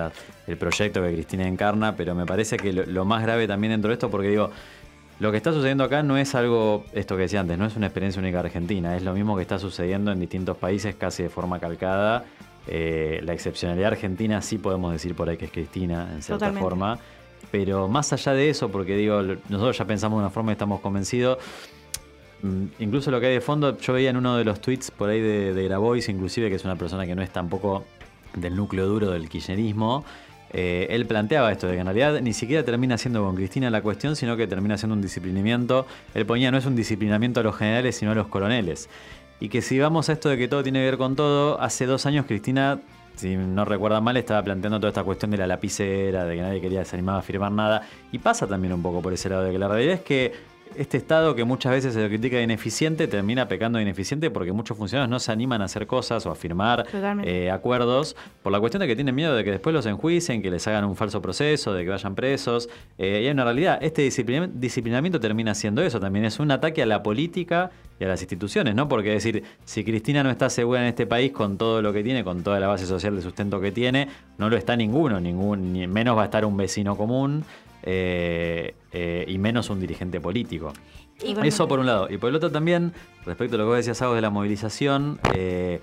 el 0.46 0.58
proyecto 0.58 1.02
que 1.02 1.14
Cristina 1.14 1.48
encarna, 1.48 1.96
pero 1.96 2.16
me 2.16 2.26
parece 2.26 2.58
que 2.58 2.72
lo, 2.74 2.86
lo 2.86 3.06
más 3.06 3.22
grave 3.24 3.48
también 3.48 3.72
dentro 3.72 3.90
de 3.90 3.94
esto, 3.94 4.10
porque 4.10 4.30
digo, 4.30 4.50
lo 5.20 5.32
que 5.32 5.38
está 5.38 5.52
sucediendo 5.52 5.84
acá 5.84 6.04
no 6.04 6.16
es 6.18 6.36
algo, 6.36 6.86
esto 6.94 7.16
que 7.16 7.24
decía 7.24 7.40
antes, 7.40 7.58
no 7.58 7.66
es 7.66 7.76
una 7.76 7.88
experiencia 7.88 8.22
única 8.22 8.40
argentina, 8.40 8.96
es 8.96 9.04
lo 9.04 9.14
mismo 9.14 9.36
que 9.36 9.42
está 9.42 9.58
sucediendo 9.58 10.12
en 10.12 10.20
distintos 10.20 10.58
países 10.58 10.96
casi 10.96 11.24
de 11.24 11.30
forma 11.30 11.60
calcada. 11.60 12.24
Eh, 12.68 13.22
la 13.24 13.34
excepcionalidad 13.34 13.94
argentina 13.94 14.42
sí 14.42 14.58
podemos 14.58 14.92
decir 14.92 15.16
por 15.16 15.30
ahí 15.30 15.38
que 15.38 15.46
es 15.46 15.52
Cristina, 15.52 16.04
en 16.14 16.22
cierta 16.22 16.46
Totalmente. 16.48 16.62
forma. 16.62 17.00
Pero 17.52 17.88
más 17.88 18.12
allá 18.14 18.34
de 18.34 18.50
eso, 18.50 18.70
porque 18.70 18.96
digo, 18.96 19.22
nosotros 19.22 19.78
ya 19.78 19.86
pensamos 19.86 20.18
de 20.18 20.22
una 20.26 20.30
forma 20.30 20.52
y 20.52 20.54
estamos 20.54 20.82
convencidos. 20.82 21.38
mm, 22.42 22.66
Incluso 22.80 23.10
lo 23.12 23.20
que 23.20 23.28
hay 23.28 23.34
de 23.34 23.42
fondo, 23.42 23.78
yo 23.78 23.94
veía 23.94 24.10
en 24.10 24.18
uno 24.18 24.38
de 24.38 24.44
los 24.44 24.60
tweets 24.60 24.92
por 24.92 25.10
ahí 25.10 25.22
de, 25.22 25.54
de 25.54 25.64
Grabois, 25.64 26.10
inclusive, 26.10 26.50
que 26.50 26.56
es 26.56 26.66
una 26.66 26.76
persona 26.76 27.06
que 27.06 27.16
no 27.16 27.22
es 27.22 27.30
tampoco 27.30 27.86
del 28.36 28.56
núcleo 28.56 28.86
duro 28.88 29.12
del 29.12 29.30
kirchnerismo, 29.30 30.04
eh, 30.54 30.88
él 30.90 31.06
planteaba 31.06 31.52
esto, 31.52 31.68
de 31.68 31.74
que 31.74 31.80
en 31.80 31.86
realidad 31.86 32.22
ni 32.22 32.34
siquiera 32.34 32.64
termina 32.64 32.98
siendo 32.98 33.24
con 33.24 33.36
Cristina 33.36 33.70
la 33.70 33.82
cuestión, 33.82 34.16
sino 34.16 34.38
que 34.38 34.48
termina 34.48 34.78
siendo 34.78 34.96
un 34.96 35.02
disciplinamiento. 35.02 35.86
Él 36.14 36.26
ponía, 36.26 36.52
no 36.52 36.58
es 36.58 36.66
un 36.66 36.76
disciplinamiento 36.76 37.42
a 37.42 37.44
los 37.44 37.56
generales, 37.56 37.98
sino 37.98 38.12
a 38.12 38.16
los 38.16 38.28
coroneles. 38.28 38.90
Y 39.40 39.50
que 39.50 39.62
si 39.62 39.80
vamos 39.80 40.10
a 40.10 40.14
esto 40.14 40.30
de 40.30 40.38
que 40.38 40.48
todo 40.48 40.64
tiene 40.64 40.80
que 40.80 40.86
ver 40.86 40.98
con 40.98 41.16
todo, 41.16 41.62
hace 41.62 41.86
dos 41.86 42.06
años 42.06 42.26
Cristina, 42.26 42.80
si 43.16 43.36
no 43.36 43.66
recuerda 43.66 44.02
mal, 44.02 44.18
estaba 44.18 44.44
planteando 44.44 44.80
toda 44.80 44.90
esta 44.90 45.04
cuestión 45.04 45.32
de 45.32 45.38
la 45.38 45.48
lapicera, 45.48 46.26
de 46.26 46.36
que 46.36 46.42
nadie 46.42 46.62
quería 46.62 46.80
desanimar 46.80 47.18
a 47.18 47.22
firmar 47.22 47.52
nada. 47.52 47.84
Y 48.12 48.20
pasa 48.20 48.48
también 48.48 48.74
un 48.74 48.82
poco 48.82 49.02
por 49.02 49.14
ese 49.14 49.30
lado, 49.30 49.44
de 49.44 49.52
que 49.52 49.60
la 49.60 49.68
realidad 49.68 49.96
es 49.96 50.02
que 50.02 50.34
este 50.76 50.98
Estado 50.98 51.36
que 51.36 51.44
muchas 51.44 51.72
veces 51.72 51.94
se 51.94 52.02
lo 52.02 52.08
critica 52.10 52.38
de 52.38 52.44
ineficiente 52.44 53.08
termina 53.08 53.48
pecando 53.48 53.78
de 53.78 53.84
ineficiente 53.84 54.30
porque 54.30 54.52
muchos 54.52 54.78
funcionarios 54.78 55.10
no 55.10 55.20
se 55.20 55.32
animan 55.32 55.62
a 55.62 55.66
hacer 55.66 55.88
cosas 55.88 56.26
o 56.26 56.32
a 56.32 56.36
firmar 56.36 56.86
eh, 57.26 57.50
acuerdos 57.52 58.16
por 58.44 58.52
la 58.52 58.60
cuestión 58.60 58.82
de 58.82 58.88
que 58.88 58.96
tienen 58.96 59.16
miedo 59.16 59.36
de 59.36 59.44
que 59.44 59.52
después 59.52 59.74
los 59.74 59.86
enjuicien, 59.86 60.42
que 60.42 60.52
les 60.52 60.68
hagan 60.68 60.86
un 60.86 60.96
falso 60.96 61.22
proceso, 61.22 61.74
de 61.74 61.84
que 61.84 61.90
vayan 61.90 62.16
presos. 62.16 62.70
Eh, 62.98 63.22
y 63.24 63.26
hay 63.26 63.30
una 63.32 63.44
realidad, 63.44 63.80
este 63.82 64.02
disciplina- 64.02 64.50
disciplinamiento 64.52 65.20
termina 65.20 65.56
siendo 65.56 65.82
eso, 65.82 66.00
también 66.00 66.26
es 66.26 66.40
un 66.40 66.52
ataque 66.52 66.82
a 66.84 66.86
la 66.86 67.04
política 67.04 67.72
y 68.00 68.04
a 68.04 68.08
las 68.08 68.22
instituciones, 68.22 68.76
¿no? 68.76 68.88
Porque 68.88 69.16
es 69.16 69.24
decir, 69.24 69.44
si 69.66 69.84
Cristina 69.84 70.22
no 70.22 70.30
está 70.30 70.50
segura 70.52 70.82
en 70.82 70.88
este 70.88 71.08
país 71.08 71.32
con 71.32 71.58
todo 71.58 71.82
lo 71.82 71.92
que 71.94 72.04
tiene, 72.04 72.24
con 72.24 72.44
toda 72.44 72.60
la 72.60 72.68
base 72.68 72.86
social 72.86 73.16
de 73.16 73.24
sustento 73.24 73.60
que 73.60 73.72
tiene, 73.72 74.08
no 74.38 74.50
lo 74.50 74.56
está 74.56 74.76
ninguno, 74.76 75.20
ningún, 75.20 75.74
ni 75.74 75.88
menos 75.88 76.16
va 76.16 76.22
a 76.22 76.26
estar 76.26 76.46
un 76.46 76.58
vecino 76.58 76.96
común. 76.96 77.44
Eh, 77.84 78.76
eh, 78.92 79.26
y 79.28 79.38
menos 79.38 79.70
un 79.70 79.80
dirigente 79.80 80.20
político. 80.20 80.74
Y 81.24 81.36
Eso 81.48 81.68
por 81.68 81.80
un 81.80 81.86
lado. 81.86 82.08
Y 82.10 82.18
por 82.18 82.30
el 82.30 82.36
otro 82.36 82.52
también, 82.52 82.94
respecto 83.26 83.56
a 83.56 83.58
lo 83.58 83.64
que 83.66 83.68
vos 83.70 83.78
decías, 83.78 84.02
Agus, 84.02 84.16
de 84.16 84.22
la 84.22 84.30
movilización, 84.30 85.20
eh, 85.34 85.80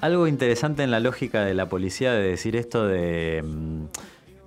algo 0.00 0.26
interesante 0.26 0.82
en 0.82 0.90
la 0.90 1.00
lógica 1.00 1.44
de 1.44 1.54
la 1.54 1.68
policía 1.68 2.12
de 2.12 2.22
decir 2.22 2.56
esto 2.56 2.86
de 2.86 3.42
mm, 3.44 3.84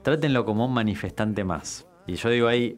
trátenlo 0.01 0.45
como 0.45 0.65
un 0.65 0.73
manifestante 0.73 1.43
más. 1.43 1.86
Y 2.07 2.15
yo 2.15 2.30
digo 2.30 2.47
ahí, 2.47 2.77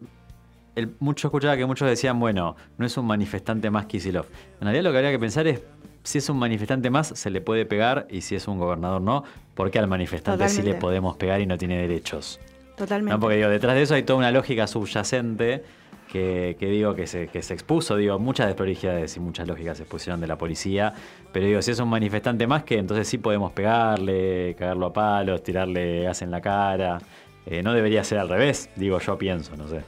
el, 0.75 0.93
mucho 0.99 1.27
escuchaba 1.27 1.57
que 1.57 1.65
muchos 1.65 1.87
decían, 1.87 2.19
bueno, 2.19 2.55
no 2.77 2.85
es 2.85 2.97
un 2.97 3.05
manifestante 3.05 3.69
más 3.69 3.85
Kisilov. 3.85 4.25
En 4.59 4.65
realidad 4.65 4.83
lo 4.83 4.91
que 4.91 4.97
habría 4.97 5.11
que 5.11 5.19
pensar 5.19 5.47
es, 5.47 5.61
si 6.03 6.17
es 6.17 6.29
un 6.29 6.37
manifestante 6.37 6.89
más, 6.89 7.07
se 7.07 7.29
le 7.29 7.41
puede 7.41 7.65
pegar, 7.65 8.07
y 8.09 8.21
si 8.21 8.35
es 8.35 8.47
un 8.47 8.57
gobernador 8.57 9.01
no, 9.01 9.23
¿por 9.53 9.69
qué 9.69 9.79
al 9.79 9.87
manifestante 9.87 10.49
sí 10.49 10.61
le 10.61 10.73
podemos 10.75 11.15
pegar 11.17 11.41
y 11.41 11.45
no 11.45 11.57
tiene 11.57 11.77
derechos? 11.77 12.39
Totalmente. 12.75 13.13
No, 13.13 13.19
porque 13.19 13.37
digo, 13.37 13.49
detrás 13.49 13.75
de 13.75 13.81
eso 13.83 13.95
hay 13.95 14.03
toda 14.03 14.19
una 14.19 14.31
lógica 14.31 14.65
subyacente 14.67 15.63
que, 16.11 16.57
que 16.59 16.65
digo 16.67 16.93
que 16.95 17.07
se, 17.07 17.27
que 17.27 17.41
se 17.41 17.53
expuso, 17.53 17.95
digo, 17.95 18.19
muchas 18.19 18.47
desprolijidades 18.47 19.15
y 19.15 19.19
muchas 19.19 19.47
lógicas 19.47 19.77
se 19.77 19.83
expusieron 19.83 20.19
de 20.19 20.27
la 20.27 20.37
policía, 20.37 20.93
pero 21.31 21.45
digo, 21.45 21.61
si 21.61 21.71
es 21.71 21.79
un 21.79 21.87
manifestante 21.89 22.47
más 22.47 22.63
que 22.63 22.77
entonces 22.77 23.07
sí 23.07 23.17
podemos 23.17 23.51
pegarle, 23.53 24.55
cagarlo 24.57 24.87
a 24.87 24.93
palos, 24.93 25.41
tirarle 25.43 26.03
gas 26.03 26.21
en 26.21 26.31
la 26.31 26.41
cara. 26.41 26.99
Eh, 27.45 27.63
no 27.63 27.73
debería 27.73 28.03
ser 28.03 28.19
al 28.19 28.29
revés, 28.29 28.69
digo, 28.75 28.99
yo 28.99 29.17
pienso, 29.17 29.55
no 29.55 29.67
sé. 29.67 29.81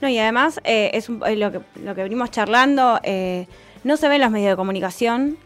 No, 0.00 0.08
y 0.08 0.18
además 0.18 0.60
eh, 0.64 0.90
es 0.94 1.08
un- 1.08 1.22
eh, 1.26 1.36
lo, 1.36 1.50
que, 1.52 1.60
lo 1.82 1.94
que 1.94 2.02
venimos 2.02 2.30
charlando, 2.30 3.00
no 3.84 3.96
se 3.96 4.08
ven 4.08 4.16
en 4.16 4.20
los 4.22 4.30
medios 4.30 4.50
de 4.50 4.56
comunicación. 4.56 5.36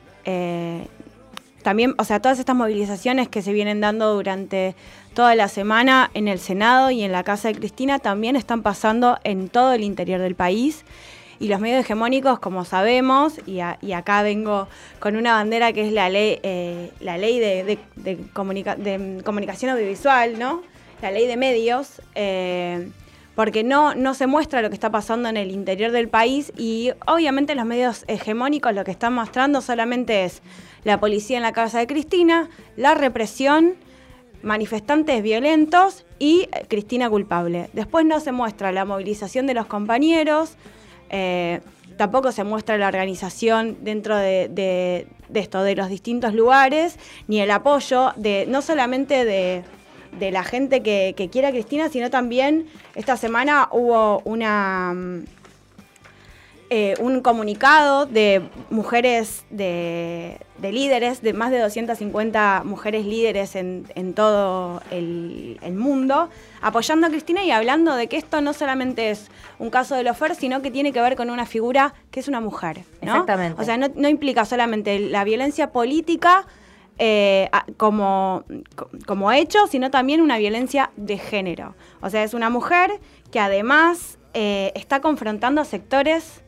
También, 1.64 1.94
o 1.96 2.04
sea, 2.04 2.20
todas 2.20 2.38
estas 2.38 2.54
movilizaciones 2.54 3.26
que 3.26 3.40
se 3.40 3.52
vienen 3.54 3.80
dando 3.80 4.12
durante 4.12 4.76
toda 5.14 5.34
la 5.34 5.48
semana 5.48 6.10
en 6.12 6.28
el 6.28 6.38
Senado 6.38 6.90
y 6.90 7.02
en 7.02 7.10
la 7.10 7.24
casa 7.24 7.48
de 7.48 7.54
Cristina 7.54 7.98
también 7.98 8.36
están 8.36 8.62
pasando 8.62 9.18
en 9.24 9.48
todo 9.48 9.72
el 9.72 9.82
interior 9.82 10.20
del 10.20 10.34
país. 10.34 10.84
Y 11.40 11.48
los 11.48 11.60
medios 11.60 11.80
hegemónicos, 11.80 12.38
como 12.38 12.66
sabemos, 12.66 13.40
y, 13.46 13.60
acá 13.60 14.22
vengo 14.22 14.68
con 15.00 15.16
una 15.16 15.32
bandera 15.32 15.72
que 15.72 15.86
es 15.86 15.92
la 15.92 16.10
ley, 16.10 16.38
eh, 16.42 16.90
la 17.00 17.16
ley 17.16 17.38
de, 17.38 17.78
de 17.96 18.18
comunicación 18.34 19.70
audiovisual, 19.70 20.38
¿no? 20.38 20.62
La 21.00 21.10
ley 21.10 21.26
de 21.26 21.38
medios. 21.38 22.02
eh, 22.14 22.88
porque 23.34 23.64
no, 23.64 23.94
no 23.94 24.14
se 24.14 24.26
muestra 24.26 24.62
lo 24.62 24.68
que 24.68 24.74
está 24.74 24.90
pasando 24.90 25.28
en 25.28 25.36
el 25.36 25.50
interior 25.50 25.90
del 25.92 26.08
país 26.08 26.52
y 26.56 26.92
obviamente 27.06 27.54
los 27.54 27.66
medios 27.66 28.04
hegemónicos 28.06 28.74
lo 28.74 28.84
que 28.84 28.90
están 28.92 29.12
mostrando 29.14 29.60
solamente 29.60 30.24
es 30.24 30.42
la 30.84 31.00
policía 31.00 31.36
en 31.38 31.42
la 31.42 31.52
casa 31.52 31.78
de 31.78 31.86
Cristina, 31.86 32.48
la 32.76 32.94
represión, 32.94 33.74
manifestantes 34.42 35.22
violentos 35.22 36.04
y 36.18 36.48
eh, 36.52 36.66
Cristina 36.68 37.08
culpable. 37.08 37.70
Después 37.72 38.04
no 38.04 38.20
se 38.20 38.32
muestra 38.32 38.72
la 38.72 38.84
movilización 38.84 39.46
de 39.46 39.54
los 39.54 39.66
compañeros, 39.66 40.56
eh, 41.10 41.60
tampoco 41.96 42.30
se 42.32 42.44
muestra 42.44 42.76
la 42.76 42.88
organización 42.88 43.78
dentro 43.82 44.16
de, 44.16 44.48
de- 44.48 45.06
de 45.28 45.40
esto, 45.40 45.62
de 45.62 45.74
los 45.74 45.88
distintos 45.88 46.34
lugares, 46.34 46.98
ni 47.28 47.40
el 47.40 47.50
apoyo 47.50 48.12
de 48.16 48.44
no 48.46 48.60
solamente 48.62 49.24
de, 49.24 49.62
de 50.18 50.30
la 50.30 50.44
gente 50.44 50.82
que, 50.82 51.14
que 51.16 51.28
quiere 51.28 51.48
a 51.48 51.50
Cristina, 51.50 51.88
sino 51.88 52.10
también 52.10 52.66
esta 52.94 53.16
semana 53.16 53.68
hubo 53.72 54.20
una... 54.24 54.92
mm, 54.94 55.24
eh, 56.70 56.94
un 56.98 57.20
comunicado 57.20 58.06
de 58.06 58.42
mujeres, 58.70 59.44
de, 59.50 60.38
de 60.58 60.72
líderes, 60.72 61.20
de 61.20 61.32
más 61.34 61.50
de 61.50 61.60
250 61.60 62.62
mujeres 62.64 63.04
líderes 63.04 63.54
en, 63.54 63.84
en 63.94 64.14
todo 64.14 64.82
el, 64.90 65.58
el 65.62 65.74
mundo, 65.74 66.30
apoyando 66.62 67.06
a 67.06 67.10
Cristina 67.10 67.44
y 67.44 67.50
hablando 67.50 67.94
de 67.94 68.08
que 68.08 68.16
esto 68.16 68.40
no 68.40 68.54
solamente 68.54 69.10
es 69.10 69.28
un 69.58 69.68
caso 69.70 69.94
de 69.94 70.04
Lofer, 70.04 70.34
sino 70.34 70.62
que 70.62 70.70
tiene 70.70 70.92
que 70.92 71.00
ver 71.02 71.16
con 71.16 71.28
una 71.30 71.44
figura 71.46 71.94
que 72.10 72.20
es 72.20 72.28
una 72.28 72.40
mujer. 72.40 72.78
¿no? 73.02 73.12
Exactamente. 73.12 73.60
O 73.60 73.64
sea, 73.64 73.76
no, 73.76 73.88
no 73.94 74.08
implica 74.08 74.44
solamente 74.46 74.98
la 74.98 75.22
violencia 75.22 75.70
política 75.70 76.46
eh, 76.98 77.50
como, 77.76 78.44
co- 78.76 78.88
como 79.06 79.32
hecho, 79.32 79.66
sino 79.66 79.90
también 79.90 80.20
una 80.20 80.38
violencia 80.38 80.90
de 80.96 81.18
género. 81.18 81.74
O 82.00 82.10
sea, 82.10 82.22
es 82.22 82.34
una 82.34 82.50
mujer 82.50 83.00
que 83.32 83.40
además 83.40 84.18
eh, 84.34 84.72
está 84.74 85.00
confrontando 85.00 85.64
sectores 85.64 86.42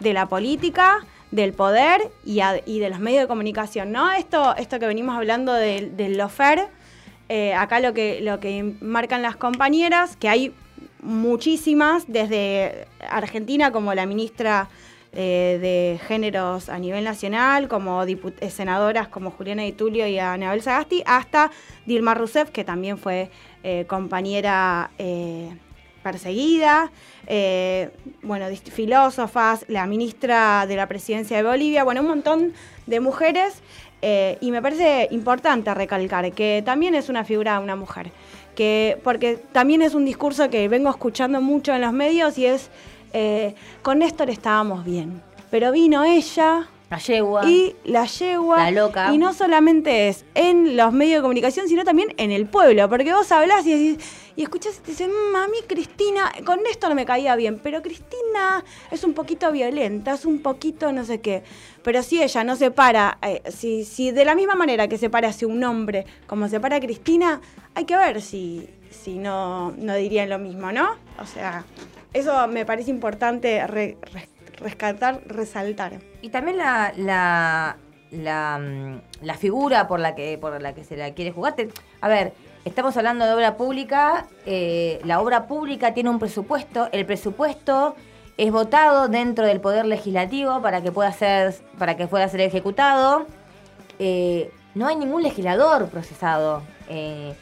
de 0.00 0.12
la 0.12 0.26
política, 0.28 1.04
del 1.30 1.52
poder 1.52 2.10
y, 2.24 2.40
de 2.78 2.90
los 2.90 3.00
medios 3.00 3.22
de 3.22 3.28
comunicación. 3.28 3.92
¿no? 3.92 4.10
Esto, 4.12 4.54
esto 4.56 4.78
que 4.78 4.86
venimos 4.86 5.16
hablando 5.16 5.52
del, 5.54 5.96
del 5.96 6.18
lofer, 6.18 6.68
eh, 7.28 7.54
acá 7.54 7.80
lo 7.80 7.94
que, 7.94 8.20
lo 8.20 8.40
que 8.40 8.74
marcan 8.80 9.22
las 9.22 9.36
compañeras, 9.36 10.16
que 10.16 10.28
hay 10.28 10.54
muchísimas, 11.00 12.04
desde 12.06 12.86
Argentina 13.08 13.72
como 13.72 13.94
la 13.94 14.06
ministra 14.06 14.68
eh, 15.14 15.58
de 15.60 16.00
Géneros 16.06 16.70
a 16.70 16.78
nivel 16.78 17.04
nacional, 17.04 17.68
como 17.68 18.02
eh, 18.02 18.16
senadoras 18.48 19.08
como 19.08 19.30
Juliana 19.30 19.62
Di 19.62 19.72
Tulio 19.72 20.06
y 20.06 20.18
Anabel 20.18 20.62
Sagasti, 20.62 21.02
hasta 21.04 21.50
Dilma 21.84 22.14
Rousseff, 22.14 22.48
que 22.48 22.64
también 22.64 22.96
fue 22.96 23.30
eh, 23.62 23.84
compañera 23.86 24.90
perseguida, 26.02 26.90
bueno, 28.22 28.46
filósofas, 28.72 29.66
la 29.68 29.86
ministra 29.86 30.66
de 30.66 30.76
la 30.76 30.86
presidencia 30.86 31.36
de 31.36 31.42
Bolivia, 31.42 31.84
bueno, 31.84 32.00
un 32.00 32.08
montón 32.08 32.54
de 32.86 33.00
mujeres, 33.00 33.62
y 34.00 34.50
me 34.50 34.62
parece 34.62 35.08
importante 35.10 35.72
recalcar 35.74 36.32
que 36.32 36.62
también 36.64 36.94
es 36.94 37.08
una 37.10 37.24
figura 37.24 37.58
de 37.58 37.64
una 37.64 37.76
mujer, 37.76 38.10
que, 38.54 38.98
porque 39.04 39.36
también 39.36 39.82
es 39.82 39.94
un 39.94 40.04
discurso 40.04 40.50
que 40.50 40.68
vengo 40.68 40.90
escuchando 40.90 41.40
mucho 41.40 41.74
en 41.74 41.82
los 41.82 41.92
medios 41.92 42.36
y 42.38 42.46
es, 42.46 42.70
eh, 43.12 43.54
con 43.82 43.98
Néstor 44.00 44.30
estábamos 44.30 44.84
bien, 44.84 45.22
pero 45.50 45.70
vino 45.72 46.04
ella, 46.04 46.68
La 46.90 46.98
yegua. 46.98 47.48
y 47.48 47.74
la 47.84 48.04
yegua. 48.06 48.58
La 48.58 48.70
loca. 48.70 49.12
Y 49.14 49.18
no 49.18 49.32
solamente 49.32 50.08
es 50.08 50.24
en 50.34 50.76
los 50.76 50.92
medios 50.92 51.18
de 51.18 51.22
comunicación, 51.22 51.68
sino 51.68 51.84
también 51.84 52.14
en 52.18 52.30
el 52.30 52.46
pueblo. 52.46 52.88
Porque 52.88 53.12
vos 53.12 53.30
hablás 53.32 53.66
y, 53.66 53.72
decís- 53.72 54.04
y 54.36 54.42
escuchás 54.42 54.76
y 54.78 54.80
te 54.80 54.90
dicen, 54.92 55.10
"Mm, 55.10 55.36
a 55.36 55.48
mí 55.48 55.56
Cristina, 55.66 56.32
con 56.44 56.60
esto 56.70 56.88
no 56.88 56.94
me 56.94 57.04
caía 57.06 57.34
bien, 57.36 57.58
pero 57.62 57.80
Cristina 57.82 58.64
es 58.90 59.04
un 59.04 59.14
poquito 59.14 59.50
violenta, 59.52 60.12
es 60.14 60.24
un 60.26 60.40
poquito 60.42 60.92
no 60.92 61.04
sé 61.04 61.20
qué. 61.20 61.42
Pero 61.82 62.02
si 62.02 62.22
ella 62.22 62.44
no 62.44 62.56
se 62.56 62.70
para, 62.70 63.18
eh, 63.22 63.42
si, 63.50 63.84
si 63.84 64.10
de 64.10 64.24
la 64.24 64.34
misma 64.34 64.54
manera 64.54 64.86
que 64.88 64.96
se 64.98 65.10
para 65.10 65.28
hacia 65.28 65.48
un 65.48 65.62
hombre 65.64 66.06
como 66.26 66.48
se 66.48 66.60
para 66.60 66.78
Cristina, 66.80 67.40
hay 67.74 67.84
que 67.86 67.96
ver 67.96 68.20
si, 68.22 68.68
si 68.90 69.18
no, 69.18 69.72
no 69.72 69.94
dirían 69.96 70.28
lo 70.28 70.38
mismo, 70.38 70.70
¿no? 70.72 70.90
O 71.20 71.26
sea, 71.26 71.64
eso 72.12 72.46
me 72.48 72.64
parece 72.66 72.90
importante 72.90 73.66
re- 73.66 73.96
re- 74.12 74.28
rescatar, 74.58 75.20
resaltar. 75.26 75.94
Y 76.20 76.28
también 76.30 76.56
la, 76.58 76.92
la, 76.96 77.76
la, 78.10 78.58
mm, 78.58 79.00
la 79.24 79.34
figura 79.34 79.88
por 79.88 80.00
la 80.00 80.14
que 80.14 80.38
por 80.38 80.60
la 80.60 80.74
que 80.74 80.84
se 80.84 80.96
la 80.96 81.12
quiere 81.14 81.32
jugar. 81.32 81.54
A 82.00 82.08
ver, 82.08 82.32
estamos 82.64 82.96
hablando 82.96 83.24
de 83.26 83.32
obra 83.34 83.56
pública. 83.56 84.26
eh, 84.46 85.00
la 85.04 85.20
obra 85.20 85.46
pública 85.46 85.94
tiene 85.94 86.10
un 86.10 86.18
presupuesto. 86.18 86.88
El 86.92 87.04
presupuesto 87.06 87.96
es 88.36 88.50
votado 88.52 89.08
dentro 89.08 89.46
del 89.46 89.60
poder 89.60 89.84
legislativo 89.86 90.62
para 90.62 90.80
que 90.82 90.90
pueda 90.92 91.12
ser 91.12 91.54
para 91.78 91.96
que 91.96 92.06
pueda 92.06 92.28
ser 92.28 92.40
ejecutado. 92.40 93.26
Eh, 93.98 94.50
no 94.74 94.86
hay 94.86 94.96
ningún 94.96 95.22
legislador 95.22 95.88
procesado. 95.88 96.62
Eh, 96.88 97.34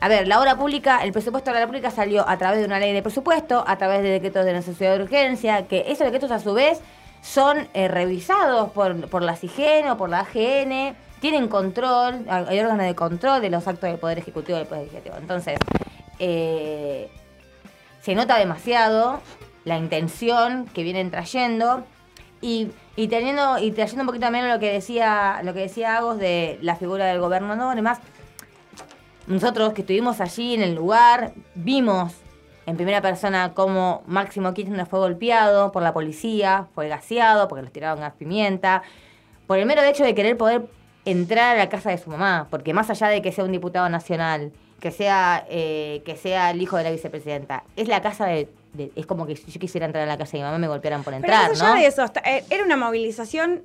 a 0.00 0.08
ver, 0.08 0.26
la 0.26 0.40
obra 0.40 0.56
pública, 0.56 1.04
el 1.04 1.12
presupuesto 1.12 1.50
de 1.50 1.54
la 1.54 1.60
obra 1.60 1.66
pública 1.66 1.90
salió 1.90 2.26
a 2.26 2.38
través 2.38 2.60
de 2.60 2.66
una 2.66 2.78
ley 2.78 2.92
de 2.92 3.02
presupuesto, 3.02 3.64
a 3.66 3.76
través 3.76 4.02
de 4.02 4.08
decretos 4.08 4.46
de 4.46 4.54
necesidad 4.54 4.96
de 4.96 5.02
urgencia, 5.02 5.66
que 5.68 5.84
esos 5.88 6.06
decretos 6.06 6.30
a 6.30 6.40
su 6.40 6.54
vez 6.54 6.80
son 7.20 7.68
eh, 7.74 7.86
revisados 7.86 8.70
por, 8.70 9.08
por 9.10 9.22
la 9.22 9.36
CIGEN 9.36 9.88
o 9.90 9.98
por 9.98 10.08
la 10.08 10.20
AGN, 10.20 10.96
tienen 11.20 11.48
control, 11.48 12.24
hay 12.28 12.58
órganos 12.58 12.86
de 12.86 12.94
control 12.94 13.42
de 13.42 13.50
los 13.50 13.68
actos 13.68 13.90
del 13.90 13.98
Poder 13.98 14.18
Ejecutivo 14.18 14.56
y 14.56 14.60
del 14.60 14.68
Poder 14.68 14.84
Legislativo. 14.84 15.16
Entonces, 15.18 15.58
eh, 16.18 17.10
se 18.00 18.14
nota 18.14 18.38
demasiado 18.38 19.20
la 19.64 19.76
intención 19.76 20.64
que 20.66 20.82
vienen 20.82 21.10
trayendo 21.10 21.84
y, 22.40 22.70
teniendo 22.96 23.58
y 23.58 23.70
trayendo 23.72 24.02
un 24.02 24.06
poquito 24.06 24.24
también 24.24 24.48
lo 24.48 24.58
que 24.58 24.72
decía 24.72 25.42
lo 25.44 25.52
que 25.52 25.60
decía 25.60 25.98
Agos 25.98 26.18
de 26.18 26.58
la 26.62 26.76
figura 26.76 27.04
del 27.06 27.20
gobernador 27.20 27.74
y 27.74 27.76
demás 27.76 27.98
nosotros 29.30 29.72
que 29.72 29.80
estuvimos 29.82 30.20
allí 30.20 30.54
en 30.54 30.62
el 30.62 30.74
lugar 30.74 31.32
vimos 31.54 32.12
en 32.66 32.76
primera 32.76 33.00
persona 33.00 33.52
cómo 33.54 34.02
Máximo 34.06 34.52
Kirchner 34.54 34.86
fue 34.86 34.98
golpeado 34.98 35.72
por 35.72 35.82
la 35.82 35.92
policía, 35.92 36.66
fue 36.74 36.88
gaseado 36.88 37.48
porque 37.48 37.62
les 37.62 37.72
tiraron 37.72 38.00
gas 38.00 38.12
pimienta, 38.18 38.82
por 39.46 39.58
el 39.58 39.66
mero 39.66 39.82
hecho 39.82 40.04
de 40.04 40.14
querer 40.14 40.36
poder 40.36 40.66
entrar 41.04 41.56
a 41.56 41.58
la 41.58 41.68
casa 41.68 41.90
de 41.90 41.98
su 41.98 42.10
mamá, 42.10 42.46
porque 42.50 42.74
más 42.74 42.90
allá 42.90 43.08
de 43.08 43.22
que 43.22 43.32
sea 43.32 43.44
un 43.44 43.52
diputado 43.52 43.88
nacional, 43.88 44.52
que 44.80 44.90
sea 44.90 45.44
eh, 45.48 46.02
que 46.04 46.16
sea 46.16 46.50
el 46.50 46.60
hijo 46.62 46.76
de 46.76 46.84
la 46.84 46.90
vicepresidenta, 46.90 47.64
es 47.76 47.88
la 47.88 48.02
casa 48.02 48.26
de, 48.26 48.48
de- 48.74 48.92
es 48.94 49.06
como 49.06 49.26
que 49.26 49.36
si 49.36 49.50
yo 49.50 49.58
quisiera 49.58 49.86
entrar 49.86 50.04
a 50.04 50.06
la 50.06 50.18
casa 50.18 50.32
de 50.32 50.38
mi 50.38 50.44
mamá 50.44 50.58
me 50.58 50.68
golpearan 50.68 51.02
por 51.02 51.12
Pero 51.12 51.24
entrar, 51.24 51.48
más 51.50 51.60
allá 51.60 51.74
¿no? 51.74 51.80
de 51.80 51.86
eso, 51.86 52.04
eh, 52.24 52.44
era 52.50 52.64
una 52.64 52.76
movilización 52.76 53.62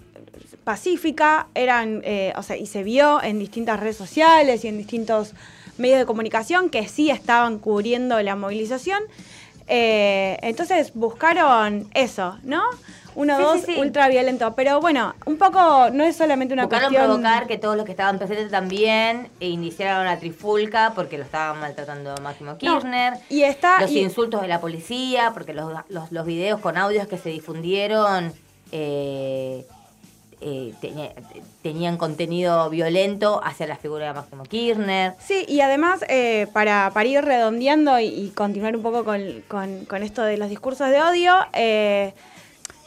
pacífica, 0.63 1.47
eran, 1.53 2.01
eh, 2.03 2.33
o 2.37 2.43
sea, 2.43 2.57
y 2.57 2.65
se 2.65 2.83
vio 2.83 3.21
en 3.21 3.39
distintas 3.39 3.79
redes 3.79 3.97
sociales 3.97 4.63
y 4.65 4.67
en 4.67 4.77
distintos 4.77 5.33
medios 5.77 5.99
de 5.99 6.05
comunicación 6.05 6.69
que 6.69 6.87
sí 6.87 7.09
estaban 7.09 7.59
cubriendo 7.59 8.21
la 8.21 8.35
movilización. 8.35 8.99
Eh, 9.67 10.37
entonces 10.41 10.91
buscaron 10.93 11.89
eso, 11.93 12.37
¿no? 12.43 12.61
Uno, 13.15 13.37
Sí, 13.37 13.43
dos, 13.43 13.59
sí, 13.61 13.73
sí. 13.75 13.79
ultra 13.79 14.09
violento. 14.09 14.53
Pero 14.55 14.81
bueno, 14.81 15.15
un 15.25 15.37
poco, 15.37 15.89
no 15.91 16.03
es 16.03 16.17
solamente 16.17 16.53
una 16.53 16.63
Buscaron 16.63 16.89
cuestión... 16.89 17.05
provocar 17.21 17.47
que 17.47 17.57
todos 17.57 17.77
los 17.77 17.85
que 17.85 17.91
estaban 17.91 18.17
presentes 18.17 18.51
también 18.51 19.29
e 19.39 19.47
iniciaron 19.47 20.01
una 20.01 20.19
trifulca 20.19 20.91
porque 20.93 21.17
lo 21.17 21.23
estaban 21.23 21.59
maltratando 21.61 22.13
Máximo 22.21 22.57
Kirchner. 22.57 23.13
y 23.29 23.43
está... 23.43 23.79
los 23.81 23.91
y- 23.91 23.99
insultos 24.01 24.41
de 24.41 24.49
la 24.49 24.59
policía, 24.59 25.31
porque 25.33 25.53
los, 25.53 25.71
los, 25.87 26.11
los 26.11 26.25
videos 26.25 26.59
con 26.59 26.77
audios 26.77 27.07
que 27.07 27.17
se 27.17 27.29
difundieron 27.29 28.33
eh, 28.73 29.65
eh, 30.41 30.73
tenía- 30.81 31.13
tenían 31.61 31.97
contenido 31.97 32.69
violento 32.69 33.41
hacia 33.43 33.67
la 33.67 33.75
figura 33.75 34.07
de 34.07 34.13
Máximo 34.13 34.43
Kirchner. 34.43 35.13
Sí, 35.19 35.45
y 35.47 35.61
además, 35.61 36.03
eh, 36.07 36.47
para, 36.53 36.91
para 36.93 37.07
ir 37.07 37.23
redondeando 37.23 37.99
y, 37.99 38.31
continuar 38.35 38.75
un 38.75 38.81
poco 38.83 39.03
con, 39.03 39.21
con- 39.47 40.03
esto 40.03 40.23
de 40.23 40.37
los 40.37 40.49
discursos 40.49 40.89
de 40.89 41.01
odio, 41.01 41.33
eh, 41.53 42.13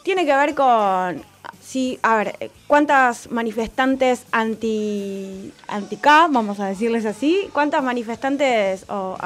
tiene 0.05 0.25
que 0.25 0.35
ver 0.37 0.55
con, 0.55 1.23
sí, 1.61 1.99
a 2.03 2.17
ver, 2.17 2.51
cuántas 2.67 3.31
manifestantes 3.31 4.25
anti, 4.31 5.53
anti-K, 5.67 6.29
vamos 6.31 6.61
a 6.61 6.67
decirles 6.67 7.05
así, 7.05 7.49
cuántas 7.53 7.83
manifestantes 7.83 8.85
o 8.89 9.17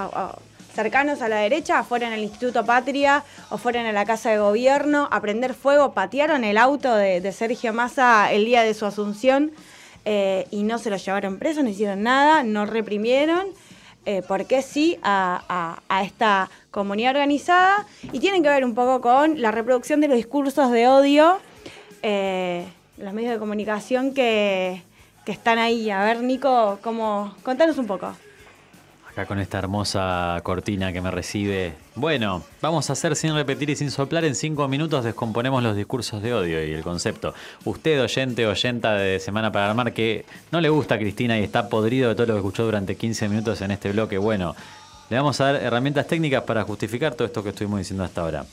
cercanos 0.72 1.22
a 1.22 1.28
la 1.28 1.36
derecha 1.36 1.82
fueron 1.84 2.12
al 2.12 2.20
Instituto 2.20 2.64
Patria 2.64 3.24
o 3.50 3.58
fueron 3.58 3.86
a 3.86 3.92
la 3.92 4.04
Casa 4.04 4.30
de 4.30 4.38
Gobierno 4.38 5.08
a 5.10 5.20
prender 5.20 5.54
fuego, 5.54 5.92
patearon 5.92 6.44
el 6.44 6.58
auto 6.58 6.94
de, 6.94 7.32
Sergio 7.32 7.72
Massa 7.72 8.32
el 8.32 8.44
día 8.44 8.62
de 8.62 8.74
su 8.74 8.86
asunción 8.86 9.52
eh, 10.04 10.46
y 10.50 10.62
no 10.62 10.78
se 10.78 10.90
lo 10.90 10.96
llevaron 10.96 11.38
preso, 11.38 11.62
no 11.62 11.68
hicieron 11.68 12.02
nada, 12.02 12.42
no 12.42 12.66
reprimieron, 12.66 13.46
eh, 14.04 14.22
porque 14.26 14.62
sí 14.62 14.98
a 15.02 15.78
esta 16.04 16.50
comunidad 16.72 17.12
organizada 17.12 17.86
y 18.12 18.18
tienen 18.18 18.42
que 18.42 18.48
ver 18.48 18.64
un 18.64 18.74
poco 18.74 19.00
con 19.00 19.40
la 19.40 19.52
reproducción 19.52 20.00
de 20.00 20.08
los 20.08 20.16
discursos 20.16 20.72
de 20.72 20.88
odio, 20.88 21.38
eh, 22.02 22.66
los 22.96 23.12
medios 23.12 23.32
de 23.32 23.38
comunicación 23.38 24.12
que, 24.12 24.82
que 25.24 25.32
están 25.32 25.58
ahí. 25.58 25.90
A 25.90 26.02
ver, 26.02 26.22
Nico, 26.22 26.80
¿cómo? 26.82 27.34
contanos 27.44 27.78
un 27.78 27.86
poco. 27.86 28.12
Acá 29.12 29.26
con 29.26 29.38
esta 29.38 29.58
hermosa 29.58 30.40
cortina 30.42 30.90
que 30.90 31.02
me 31.02 31.10
recibe. 31.10 31.74
Bueno, 31.96 32.42
vamos 32.62 32.88
a 32.88 32.94
hacer 32.94 33.14
sin 33.14 33.34
repetir 33.34 33.68
y 33.68 33.76
sin 33.76 33.90
soplar. 33.90 34.24
En 34.24 34.34
cinco 34.34 34.68
minutos 34.68 35.04
descomponemos 35.04 35.62
los 35.62 35.76
discursos 35.76 36.22
de 36.22 36.32
odio 36.32 36.66
y 36.66 36.72
el 36.72 36.82
concepto. 36.82 37.34
Usted, 37.66 38.02
oyente, 38.02 38.46
oyenta 38.46 38.94
de 38.94 39.20
Semana 39.20 39.52
para 39.52 39.68
Armar, 39.68 39.92
que 39.92 40.24
no 40.50 40.62
le 40.62 40.70
gusta 40.70 40.94
a 40.94 40.98
Cristina 40.98 41.38
y 41.38 41.42
está 41.42 41.68
podrido 41.68 42.08
de 42.08 42.14
todo 42.14 42.28
lo 42.28 42.32
que 42.32 42.38
escuchó 42.38 42.64
durante 42.64 42.96
15 42.96 43.28
minutos 43.28 43.60
en 43.60 43.72
este 43.72 43.92
bloque, 43.92 44.16
bueno, 44.16 44.56
le 45.10 45.16
vamos 45.18 45.38
a 45.42 45.52
dar 45.52 45.56
herramientas 45.56 46.06
técnicas 46.06 46.44
para 46.44 46.62
justificar 46.62 47.14
todo 47.14 47.26
esto 47.26 47.42
que 47.42 47.50
estuvimos 47.50 47.80
diciendo 47.80 48.04
hasta 48.04 48.22
ahora. 48.22 48.46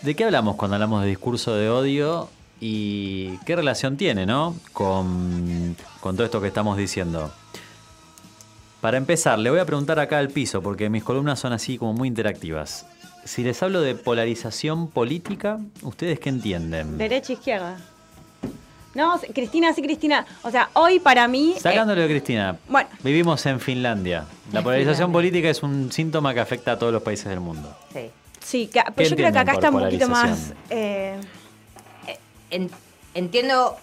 ¿De 0.00 0.14
qué 0.14 0.24
hablamos 0.24 0.56
cuando 0.56 0.76
hablamos 0.76 1.02
de 1.02 1.08
discurso 1.08 1.54
de 1.54 1.68
odio 1.68 2.30
y 2.60 3.36
qué 3.44 3.56
relación 3.56 3.98
tiene, 3.98 4.24
¿no? 4.24 4.56
Con, 4.72 5.76
con 6.00 6.16
todo 6.16 6.24
esto 6.24 6.40
que 6.40 6.48
estamos 6.48 6.78
diciendo. 6.78 7.30
Para 8.80 8.96
empezar, 8.96 9.38
le 9.38 9.50
voy 9.50 9.58
a 9.60 9.64
preguntar 9.66 9.98
acá 9.98 10.18
al 10.18 10.28
piso, 10.28 10.62
porque 10.62 10.88
mis 10.88 11.04
columnas 11.04 11.38
son 11.38 11.52
así 11.52 11.76
como 11.76 11.92
muy 11.92 12.08
interactivas. 12.08 12.86
Si 13.24 13.42
les 13.42 13.62
hablo 13.62 13.82
de 13.82 13.94
polarización 13.94 14.88
política, 14.88 15.58
¿ustedes 15.82 16.18
qué 16.18 16.30
entienden? 16.30 16.96
Derecha, 16.96 17.34
izquierda. 17.34 17.76
No, 18.94 19.20
Cristina, 19.34 19.72
sí, 19.74 19.82
Cristina. 19.82 20.26
O 20.42 20.50
sea, 20.50 20.70
hoy 20.72 20.98
para 20.98 21.28
mí. 21.28 21.52
eh, 21.56 21.60
Sacándole 21.60 22.00
de 22.02 22.08
Cristina, 22.08 22.56
bueno. 22.68 22.88
vivimos 23.04 23.44
en 23.46 23.60
Finlandia. 23.60 24.24
La 24.52 24.62
polarización 24.62 25.08
Finlandia. 25.10 25.12
política 25.12 25.50
es 25.50 25.62
un 25.62 25.92
síntoma 25.92 26.34
que 26.34 26.40
afecta 26.40 26.72
a 26.72 26.78
todos 26.78 26.92
los 26.92 27.02
países 27.02 27.26
del 27.26 27.40
mundo. 27.40 27.76
Sí. 27.92 28.10
Sí, 28.40 28.66
que- 28.66 28.82
pero 28.96 29.08
yo 29.10 29.16
creo 29.16 29.30
que 29.32 29.38
acá 29.38 29.52
está 29.52 29.70
un 29.70 29.80
poquito 29.80 30.08
más. 30.08 30.54
eh, 30.70 31.20
En- 32.52 32.68
entiendo 33.14 33.76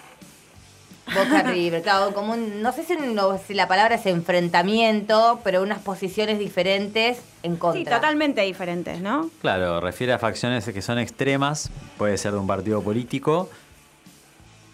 Boca 1.14 1.44
River, 1.44 1.82
claro, 1.82 2.14
como 2.14 2.34
un- 2.34 2.62
no 2.62 2.72
sé 2.74 2.84
si, 2.84 2.96
no- 2.98 3.38
si 3.38 3.54
la 3.54 3.68
palabra 3.68 3.96
es 3.96 4.06
enfrentamiento, 4.06 5.40
pero 5.44 5.62
unas 5.62 5.80
posiciones 5.80 6.40
diferentes 6.40 7.20
en 7.44 7.56
contra. 7.56 7.80
sí, 7.80 7.86
totalmente 7.86 8.42
diferentes, 8.42 9.00
¿no? 9.02 9.30
Claro, 9.42 9.80
refiere 9.82 10.14
a 10.14 10.20
facciones 10.20 10.66
que 10.66 10.82
son 10.82 11.00
extremas, 11.00 11.70
puede 11.98 12.18
ser 12.18 12.34
de 12.34 12.40
un 12.40 12.48
partido 12.48 12.82
político, 12.82 13.50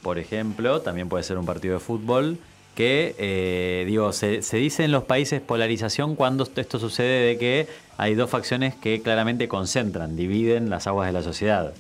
por 0.02 0.18
ejemplo, 0.20 0.82
también 0.82 1.08
puede 1.10 1.24
ser 1.24 1.38
un 1.38 1.46
partido 1.46 1.76
de 1.76 1.80
fútbol, 1.80 2.38
que, 2.76 3.16
eh, 3.20 3.84
digo, 3.86 4.12
se, 4.14 4.42
se 4.42 4.58
dice 4.58 4.84
en 4.84 4.92
los 4.92 5.04
países 5.04 5.40
polarización 5.42 6.16
cuando 6.16 6.44
esto 6.56 6.80
sucede 6.80 7.28
de 7.28 7.38
que 7.38 7.68
hay 7.98 8.16
dos 8.16 8.30
facciones 8.32 8.74
que 8.76 9.02
claramente 9.02 9.48
concentran, 9.48 10.16
dividen 10.16 10.72
las 10.72 10.88
aguas 10.88 11.06
de 11.08 11.14
la 11.14 11.22
sociedad. 11.22 11.74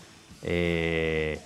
Eh, 0.43 1.39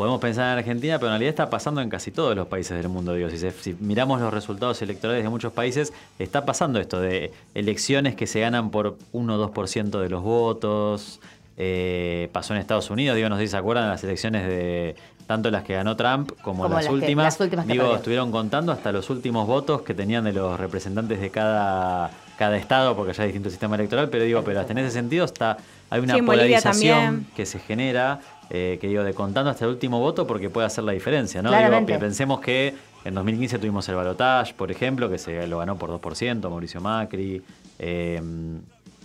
podemos 0.00 0.18
pensar 0.18 0.52
en 0.54 0.58
Argentina, 0.60 0.98
pero 0.98 1.08
en 1.08 1.12
realidad 1.12 1.28
está 1.28 1.50
pasando 1.50 1.82
en 1.82 1.90
casi 1.90 2.10
todos 2.10 2.34
los 2.34 2.46
países 2.46 2.74
del 2.74 2.88
mundo. 2.88 3.12
Digo, 3.12 3.28
si, 3.28 3.36
se- 3.36 3.50
si 3.50 3.76
miramos 3.80 4.18
los 4.18 4.32
resultados 4.32 4.80
electorales 4.80 5.22
de 5.22 5.28
muchos 5.28 5.52
países, 5.52 5.92
está 6.18 6.46
pasando 6.46 6.80
esto 6.80 7.02
de 7.02 7.32
elecciones 7.54 8.14
que 8.14 8.26
se 8.26 8.40
ganan 8.40 8.70
por 8.70 8.96
1 9.12 9.34
o 9.34 9.52
2% 9.52 10.00
de 10.00 10.08
los 10.08 10.22
votos. 10.22 11.20
Eh, 11.58 12.30
pasó 12.32 12.54
en 12.54 12.60
Estados 12.60 12.88
Unidos, 12.88 13.14
digo, 13.14 13.28
no 13.28 13.36
sé 13.36 13.42
si 13.42 13.48
se 13.48 13.58
acuerdan 13.58 13.84
de 13.84 13.90
las 13.90 14.02
elecciones 14.02 14.48
de 14.48 14.96
tanto 15.26 15.50
las 15.50 15.64
que 15.64 15.74
ganó 15.74 15.94
Trump 15.96 16.32
como, 16.40 16.62
Como 16.62 16.74
las, 16.76 16.84
las 16.84 16.86
que- 16.86 16.94
últimas. 16.94 17.24
las 17.26 17.40
últimas 17.40 17.66
que 17.66 17.72
digo, 17.72 17.84
perdió. 17.84 17.96
estuvieron 17.98 18.32
contando 18.32 18.72
hasta 18.72 18.92
los 18.92 19.10
últimos 19.10 19.46
votos 19.46 19.82
que 19.82 19.92
tenían 19.92 20.24
de 20.24 20.32
los 20.32 20.58
representantes 20.58 21.20
de 21.20 21.28
cada, 21.28 22.10
cada 22.38 22.56
estado, 22.56 22.96
porque 22.96 23.12
ya 23.12 23.24
hay 23.24 23.28
distinto 23.28 23.50
sistema 23.50 23.74
electoral, 23.76 24.08
pero 24.08 24.24
digo, 24.24 24.42
pero 24.42 24.60
hasta 24.60 24.72
en 24.72 24.78
ese 24.78 24.92
sentido 24.92 25.26
está, 25.26 25.58
hay 25.90 26.00
una 26.00 26.14
Sí, 26.14 26.22
polarización 26.22 27.26
que 27.36 27.44
se 27.44 27.58
genera, 27.58 28.20
eh, 28.50 28.78
que 28.80 28.88
digo, 28.88 29.04
de 29.04 29.14
contando 29.14 29.50
hasta 29.50 29.64
el 29.64 29.70
último 29.70 30.00
voto 30.00 30.26
porque 30.26 30.50
puede 30.50 30.66
hacer 30.66 30.84
la 30.84 30.92
diferencia, 30.92 31.40
¿no? 31.40 31.50
Digo, 31.86 32.00
pensemos 32.00 32.40
que 32.40 32.74
en 33.04 33.14
2015 33.14 33.58
tuvimos 33.58 33.88
el 33.88 33.94
balotage, 33.94 34.54
por 34.54 34.70
ejemplo, 34.70 35.08
que 35.08 35.18
se 35.18 35.46
lo 35.46 35.58
ganó 35.58 35.76
por 35.76 35.90
2%, 35.90 36.50
Mauricio 36.50 36.80
Macri. 36.80 37.42
eh, 37.78 38.20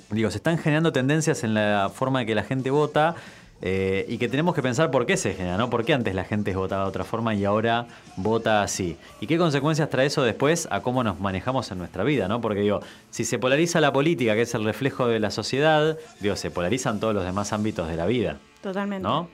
digo, 0.10 0.32
se 0.32 0.38
están 0.38 0.58
generando 0.58 0.92
tendencias 0.92 1.44
en 1.44 1.54
la 1.54 1.90
forma 1.94 2.20
de 2.20 2.26
que 2.26 2.36
la 2.36 2.44
gente 2.44 2.70
vota. 2.72 3.16
eh, 3.62 4.06
y 4.10 4.18
que 4.18 4.28
tenemos 4.28 4.54
que 4.54 4.62
pensar 4.62 4.92
por 4.92 5.06
qué 5.06 5.16
se 5.16 5.34
genera, 5.34 5.56
¿no? 5.58 5.70
¿Por 5.70 5.86
qué 5.86 5.94
antes 5.94 6.14
la 6.14 6.26
gente 6.26 6.54
votaba 6.54 6.84
de 6.84 6.90
otra 6.90 7.04
forma 7.06 7.34
y 7.34 7.46
ahora 7.46 7.88
vota 8.18 8.62
así? 8.62 8.98
¿Y 9.22 9.28
qué 9.28 9.38
consecuencias 9.38 9.90
trae 9.90 10.08
eso 10.08 10.24
después 10.24 10.68
a 10.72 10.82
cómo 10.82 11.04
nos 11.06 11.22
manejamos 11.22 11.72
en 11.72 11.78
nuestra 11.78 12.04
vida, 12.04 12.28
¿no? 12.28 12.42
Porque 12.42 12.60
digo, 12.60 12.82
si 13.12 13.24
se 13.24 13.40
polariza 13.40 13.80
la 13.80 13.94
política, 13.94 14.36
que 14.36 14.42
es 14.42 14.54
el 14.56 14.66
reflejo 14.66 15.08
de 15.08 15.22
la 15.22 15.32
sociedad, 15.32 15.98
digo, 16.20 16.36
se 16.36 16.52
polarizan 16.52 17.00
todos 17.00 17.16
los 17.16 17.24
demás 17.24 17.54
ámbitos 17.54 17.88
de 17.88 17.96
la 17.96 18.06
vida, 18.06 18.40
Totalmente. 18.66 19.04
¿no? 19.04 19.30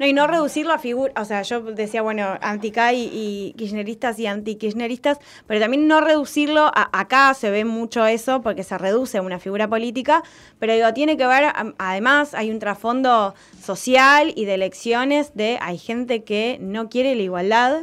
No, 0.00 0.06
y 0.06 0.12
no 0.12 0.26
reducir 0.26 0.66
la 0.66 0.76
figura, 0.76 1.12
o 1.16 1.24
sea, 1.24 1.42
yo 1.42 1.60
decía, 1.60 2.02
bueno, 2.02 2.36
anti-Kai 2.40 3.10
y 3.12 3.54
kirchneristas 3.56 4.18
y 4.18 4.26
anti-kirchneristas, 4.26 5.18
pero 5.46 5.60
también 5.60 5.86
no 5.86 6.00
reducirlo, 6.00 6.62
a- 6.74 6.90
acá 6.92 7.32
se 7.34 7.52
ve 7.52 7.64
mucho 7.64 8.04
eso 8.06 8.42
porque 8.42 8.64
se 8.64 8.76
reduce 8.78 9.18
a 9.18 9.22
una 9.22 9.38
figura 9.38 9.68
política, 9.68 10.24
pero 10.58 10.74
digo, 10.74 10.92
tiene 10.94 11.16
que 11.16 11.24
ver, 11.28 11.44
además 11.78 12.34
hay 12.34 12.50
un 12.50 12.58
trasfondo 12.58 13.36
social 13.62 14.32
y 14.34 14.46
de 14.46 14.54
elecciones 14.54 15.32
de, 15.36 15.58
hay 15.62 15.78
gente 15.78 16.24
que 16.24 16.58
no 16.60 16.88
quiere 16.88 17.14
la 17.14 17.22
igualdad, 17.22 17.82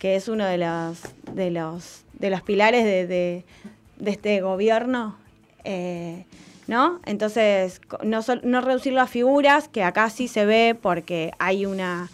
que 0.00 0.16
es 0.16 0.26
uno 0.26 0.44
de 0.44 0.58
los, 0.58 0.98
de 1.32 1.52
los, 1.52 2.02
de 2.14 2.30
los 2.30 2.42
pilares 2.42 2.82
de, 2.84 3.06
de- 3.06 3.44
de 3.98 4.10
este 4.10 4.40
gobierno. 4.40 5.16
eh, 5.62 6.24
¿no? 6.66 7.00
Entonces, 7.06 7.80
no, 8.02 8.22
sol- 8.22 8.40
no 8.44 8.60
reducirlo 8.60 9.00
a 9.00 9.06
figuras, 9.06 9.68
que 9.68 9.82
acá 9.82 10.08
sí 10.10 10.28
se 10.28 10.44
ve 10.46 10.76
porque 10.80 11.32
hay 11.38 11.66
una, 11.66 12.08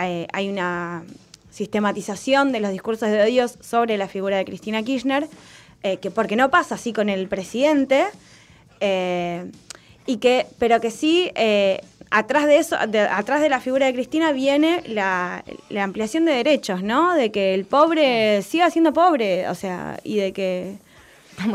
eh, 0.00 0.26
hay 0.32 0.48
una 0.48 1.04
sistematización 1.50 2.52
de 2.52 2.60
los 2.60 2.70
discursos 2.70 3.08
de 3.10 3.22
odios 3.22 3.58
sobre 3.60 3.96
la 3.98 4.08
figura 4.08 4.36
de 4.38 4.44
Cristina 4.44 4.82
Kirchner, 4.82 5.28
eh, 5.82 5.98
que 5.98 6.10
porque 6.10 6.36
no 6.36 6.50
pasa 6.50 6.74
así 6.76 6.92
con 6.92 7.08
el 7.08 7.28
presidente, 7.28 8.06
eh, 8.80 9.50
y 10.06 10.16
que, 10.16 10.46
pero 10.58 10.80
que 10.80 10.90
sí, 10.90 11.30
eh, 11.34 11.80
atrás 12.10 12.46
de 12.46 12.56
eso, 12.58 12.76
de- 12.88 13.00
atrás 13.00 13.40
de 13.40 13.48
la 13.48 13.60
figura 13.60 13.86
de 13.86 13.94
Cristina 13.94 14.32
viene 14.32 14.82
la, 14.86 15.44
la 15.68 15.84
ampliación 15.84 16.24
de 16.24 16.32
derechos, 16.32 16.82
¿no? 16.82 17.14
De 17.14 17.30
que 17.30 17.54
el 17.54 17.64
pobre 17.64 18.42
siga 18.42 18.70
siendo 18.70 18.92
pobre, 18.92 19.48
o 19.48 19.54
sea, 19.54 19.98
y 20.04 20.16
de 20.16 20.32
que... 20.32 20.76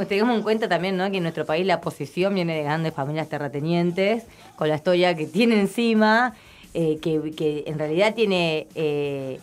Tengamos 0.07 0.35
en 0.37 0.43
cuenta 0.43 0.67
también, 0.67 0.97
¿no? 0.97 1.09
Que 1.11 1.17
en 1.17 1.23
nuestro 1.23 1.45
país 1.45 1.65
la 1.65 1.75
oposición 1.75 2.35
viene 2.35 2.55
de 2.55 2.63
grandes 2.63 2.93
familias 2.93 3.29
terratenientes, 3.29 4.23
con 4.55 4.69
la 4.69 4.75
historia 4.75 5.15
que 5.15 5.27
tiene 5.27 5.59
encima, 5.59 6.33
eh, 6.73 6.99
que, 7.01 7.63
en 7.65 7.79
realidad 7.79 8.13
tiene, 8.13 8.67
eh, 8.75 9.39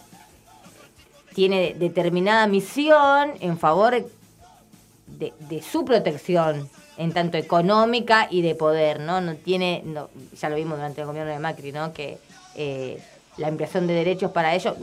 tiene 1.35 1.75
determinada 1.75 2.47
misión 2.47 3.33
en 3.41 3.59
favor 3.59 4.07
de, 5.07 5.63
su 5.63 5.85
protección, 5.85 6.69
en 6.97 7.13
tanto 7.13 7.39
económica 7.39 8.29
y 8.31 8.43
de 8.43 8.55
poder, 8.55 9.01
¿no? 9.01 9.21
No 9.21 9.35
tiene, 9.37 9.83
ya 10.39 10.49
lo 10.49 10.57
vimos 10.57 10.77
durante 10.77 11.01
el 11.01 11.07
gobierno 11.07 11.33
de 11.33 11.39
Macri, 11.39 11.73
¿no? 11.73 11.93
Que 11.93 12.19
eh, 12.57 13.01
la 13.37 13.49
ampliación 13.49 13.87
de 13.87 13.95
derechos 13.95 14.31
para 14.31 14.55
ellos, 14.55 14.75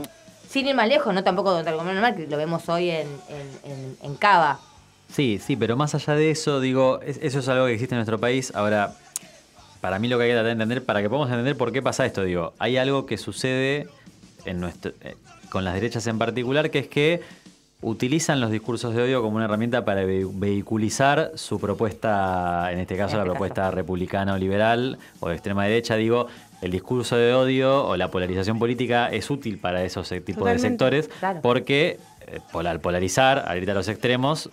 sin 0.50 0.68
ir 0.68 0.76
más 0.76 0.88
lejos, 0.88 1.14
no 1.14 1.24
tampoco 1.24 1.52
durante 1.52 1.72
el 1.72 1.78
gobierno 1.78 2.02
de 2.02 2.10
Macri, 2.10 2.28
lo 2.28 2.38
vemos 2.38 2.68
hoy 2.70 2.90
en, 2.90 3.08
en, 3.30 3.72
en, 3.72 3.98
en 4.02 4.16
Cava. 4.16 4.60
Sí, 5.14 5.40
sí, 5.46 5.56
pero 5.56 5.76
más 5.76 5.94
allá 5.96 6.16
de 6.16 6.32
eso, 6.32 6.60
digo, 6.62 7.00
es- 7.02 7.20
eso 7.22 7.40
es 7.40 7.48
algo 7.50 7.66
que 7.66 7.74
existe 7.74 7.96
en 7.96 7.98
nuestro 8.00 8.20
país. 8.20 8.52
Ahora, 8.56 8.94
para 9.82 10.00
mí 10.00 10.08
lo 10.08 10.18
que 10.18 10.24
hay 10.26 10.30
que 10.30 10.34
tratar 10.36 10.46
de 10.48 10.52
entender, 10.54 10.84
para 10.86 11.02
que 11.02 11.10
podamos 11.10 11.30
entender 11.30 11.58
por 11.58 11.72
qué 11.72 11.82
pasa 11.82 12.06
esto, 12.06 12.24
digo, 12.24 12.54
hay 12.60 12.78
algo 12.78 13.06
que 13.06 13.18
sucede 13.18 13.88
en 14.46 14.60
nuestro, 14.60 14.94
eh, 15.02 15.16
con 15.50 15.64
las 15.66 15.74
derechas 15.74 16.08
en 16.08 16.18
particular, 16.18 16.70
que 16.72 16.80
es 16.80 16.88
que 16.88 17.22
utilizan 17.84 18.40
los 18.40 18.52
discursos 18.52 18.94
de 18.96 19.02
odio 19.02 19.24
como 19.24 19.38
una 19.38 19.46
herramienta 19.46 19.84
para 19.84 20.06
ve- 20.06 20.28
vehiculizar 20.32 21.32
su 21.36 21.60
propuesta, 21.60 22.72
en 22.72 22.78
este 22.80 22.96
caso 22.96 23.14
En 23.14 23.18
la 23.18 23.24
este 23.24 23.32
propuesta 23.32 23.72
republicana 23.72 24.34
o 24.36 24.38
liberal 24.38 25.00
o 25.20 25.30
de 25.30 25.34
extrema 25.36 25.66
derecha, 25.66 25.96
digo, 25.96 26.28
el 26.62 26.70
discurso 26.70 27.16
de 27.18 27.34
odio 27.34 27.84
o 27.86 27.98
la 27.98 28.12
polarización 28.12 28.60
política 28.60 29.10
es 29.10 29.32
útil 29.32 29.58
para 29.58 29.84
esos 29.84 30.08
tipos 30.24 30.46
de 30.48 30.60
sectores 30.60 31.08
claro. 31.20 31.40
porque 31.42 31.98
eh, 32.28 32.40
al 32.54 32.80
polarizar, 32.80 33.44
al 33.48 33.64
ir 33.64 33.72
a 33.72 33.74
los 33.74 33.88
extremos, 33.88 34.52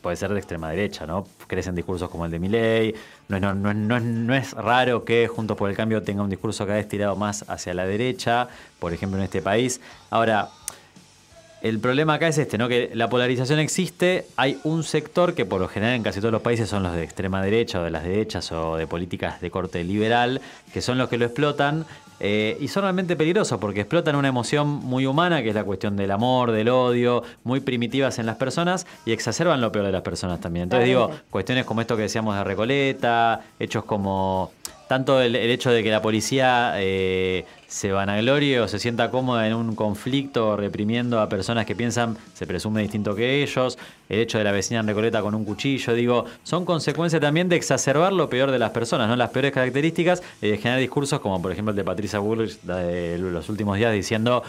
puede 0.00 0.16
ser 0.16 0.32
de 0.32 0.38
extrema 0.38 0.70
derecha, 0.70 1.06
¿no? 1.06 1.26
Crecen 1.46 1.74
discursos 1.74 2.08
como 2.10 2.24
el 2.24 2.30
de 2.30 2.38
Milley. 2.38 2.94
No, 3.28 3.54
no 3.54 4.34
es 4.34 4.52
raro 4.52 5.04
que 5.04 5.28
Juntos 5.28 5.56
por 5.56 5.70
el 5.70 5.76
Cambio 5.76 6.02
tenga 6.02 6.22
un 6.22 6.30
discurso 6.30 6.64
cada 6.66 6.78
vez 6.78 6.88
tirado 6.88 7.16
más 7.16 7.44
hacia 7.48 7.74
la 7.74 7.86
derecha, 7.86 8.48
por 8.78 8.92
ejemplo, 8.92 9.18
en 9.18 9.24
este 9.24 9.42
país. 9.42 9.80
Ahora, 10.10 10.48
el 11.62 11.80
problema 11.80 12.14
acá 12.14 12.28
es 12.28 12.38
este, 12.38 12.58
¿no? 12.58 12.68
Que 12.68 12.90
la 12.94 13.08
polarización 13.08 13.58
existe, 13.58 14.26
hay 14.36 14.60
un 14.62 14.84
sector 14.84 15.34
que 15.34 15.46
por 15.46 15.60
lo 15.60 15.68
general 15.68 15.96
en 15.96 16.02
casi 16.02 16.20
todos 16.20 16.30
los 16.30 16.42
países 16.42 16.68
son 16.68 16.82
los 16.82 16.92
de 16.92 17.02
extrema 17.02 17.42
derecha 17.42 17.80
o 17.80 17.84
de 17.84 17.90
las 17.90 18.04
derechas 18.04 18.52
o 18.52 18.76
de 18.76 18.86
políticas 18.86 19.40
de 19.40 19.50
corte 19.50 19.82
liberal, 19.82 20.40
que 20.72 20.82
son 20.82 20.98
los 20.98 21.08
que 21.08 21.16
lo 21.16 21.24
explotan 21.24 21.86
eh, 22.20 22.56
y 22.60 22.68
son 22.68 22.82
realmente 22.82 23.16
peligrosos 23.16 23.58
porque 23.58 23.80
explotan 23.80 24.16
una 24.16 24.28
emoción 24.28 24.68
muy 24.68 25.06
humana, 25.06 25.42
que 25.42 25.50
es 25.50 25.54
la 25.54 25.64
cuestión 25.64 25.96
del 25.96 26.10
amor, 26.10 26.52
del 26.52 26.68
odio, 26.68 27.22
muy 27.44 27.60
primitivas 27.60 28.18
en 28.18 28.26
las 28.26 28.36
personas 28.36 28.86
y 29.04 29.12
exacerban 29.12 29.60
lo 29.60 29.72
peor 29.72 29.86
de 29.86 29.92
las 29.92 30.02
personas 30.02 30.40
también. 30.40 30.64
Entonces 30.64 30.86
digo, 30.86 31.10
cuestiones 31.30 31.64
como 31.64 31.80
esto 31.80 31.96
que 31.96 32.02
decíamos 32.02 32.36
de 32.36 32.44
Recoleta, 32.44 33.42
hechos 33.58 33.84
como 33.84 34.50
tanto 34.88 35.20
el, 35.20 35.34
el 35.34 35.50
hecho 35.50 35.70
de 35.70 35.82
que 35.82 35.90
la 35.90 36.00
policía 36.02 36.74
eh, 36.76 37.44
se 37.66 37.90
vanaglorie 37.92 38.60
o 38.60 38.68
se 38.68 38.78
sienta 38.78 39.10
cómoda 39.10 39.46
en 39.46 39.54
un 39.54 39.74
conflicto 39.74 40.56
reprimiendo 40.56 41.20
a 41.20 41.28
personas 41.28 41.66
que 41.66 41.74
piensan, 41.74 42.16
se 42.34 42.46
presume 42.46 42.82
distinto 42.82 43.14
que 43.14 43.42
ellos, 43.42 43.78
el 44.08 44.20
hecho 44.20 44.38
de 44.38 44.44
la 44.44 44.52
vecina 44.52 44.80
en 44.80 44.86
Recoleta 44.86 45.20
con 45.22 45.34
un 45.34 45.44
cuchillo, 45.44 45.94
digo, 45.94 46.26
son 46.44 46.64
consecuencia 46.64 47.18
también 47.18 47.48
de 47.48 47.56
exacerbar 47.56 48.12
lo 48.12 48.28
peor 48.28 48.50
de 48.50 48.58
las 48.58 48.70
personas, 48.70 49.08
¿no? 49.08 49.16
Las 49.16 49.30
peores 49.30 49.52
características 49.52 50.22
y 50.40 50.50
de 50.50 50.58
generar 50.58 50.80
discursos 50.80 51.20
como 51.20 51.42
por 51.42 51.52
ejemplo 51.52 51.70
el 51.70 51.76
de 51.76 51.84
Patricia 51.84 52.18
Bullrich 52.18 52.60
de 52.62 53.18
los 53.18 53.48
últimos 53.48 53.76
días 53.76 53.92
diciendo 53.92 54.42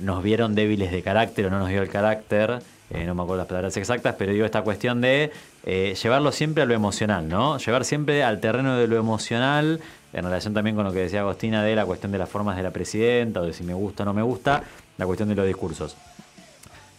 nos 0.00 0.22
vieron 0.22 0.54
débiles 0.54 0.92
de 0.92 1.02
carácter 1.02 1.46
o 1.46 1.50
no 1.50 1.58
nos 1.58 1.68
dio 1.68 1.82
el 1.82 1.88
carácter. 1.88 2.60
Eh, 2.90 3.04
no 3.04 3.14
me 3.14 3.22
acuerdo 3.22 3.38
las 3.38 3.46
palabras 3.46 3.76
exactas, 3.76 4.14
pero 4.18 4.32
digo 4.32 4.46
esta 4.46 4.62
cuestión 4.62 5.00
de 5.00 5.30
eh, 5.64 5.94
llevarlo 6.02 6.32
siempre 6.32 6.62
a 6.62 6.66
lo 6.66 6.72
emocional, 6.72 7.28
¿no? 7.28 7.58
Llevar 7.58 7.84
siempre 7.84 8.24
al 8.24 8.40
terreno 8.40 8.76
de 8.76 8.86
lo 8.86 8.96
emocional, 8.96 9.80
en 10.14 10.24
relación 10.24 10.54
también 10.54 10.74
con 10.74 10.86
lo 10.86 10.92
que 10.92 11.00
decía 11.00 11.20
Agostina 11.20 11.62
de 11.62 11.76
la 11.76 11.84
cuestión 11.84 12.12
de 12.12 12.18
las 12.18 12.30
formas 12.30 12.56
de 12.56 12.62
la 12.62 12.70
presidenta, 12.70 13.40
o 13.40 13.44
de 13.44 13.52
si 13.52 13.62
me 13.62 13.74
gusta 13.74 14.04
o 14.04 14.06
no 14.06 14.14
me 14.14 14.22
gusta, 14.22 14.62
la 14.96 15.04
cuestión 15.04 15.28
de 15.28 15.34
los 15.34 15.46
discursos. 15.46 15.96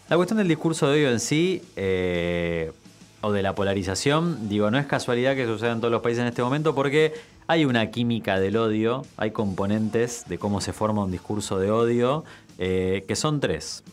La 0.09 0.15
cuestión 0.15 0.37
del 0.37 0.47
discurso 0.47 0.87
de 0.87 0.93
odio 0.93 1.11
en 1.11 1.19
sí, 1.19 1.63
eh, 1.75 2.71
o 3.21 3.31
de 3.31 3.41
la 3.41 3.55
polarización, 3.55 4.47
digo, 4.47 4.69
no 4.69 4.77
es 4.77 4.85
casualidad 4.85 5.35
que 5.35 5.45
suceda 5.45 5.71
en 5.71 5.79
todos 5.79 5.91
los 5.91 6.01
países 6.01 6.21
en 6.21 6.27
este 6.27 6.43
momento 6.43 6.75
porque 6.75 7.13
hay 7.47 7.65
una 7.65 7.89
química 7.89 8.39
del 8.39 8.57
odio, 8.57 9.05
hay 9.17 9.31
componentes 9.31 10.25
de 10.27 10.37
cómo 10.37 10.61
se 10.61 10.71
forma 10.71 11.03
un 11.03 11.11
discurso 11.11 11.59
de 11.59 11.71
odio, 11.71 12.23
que 12.57 13.15
son 13.15 13.39
tres 13.39 13.83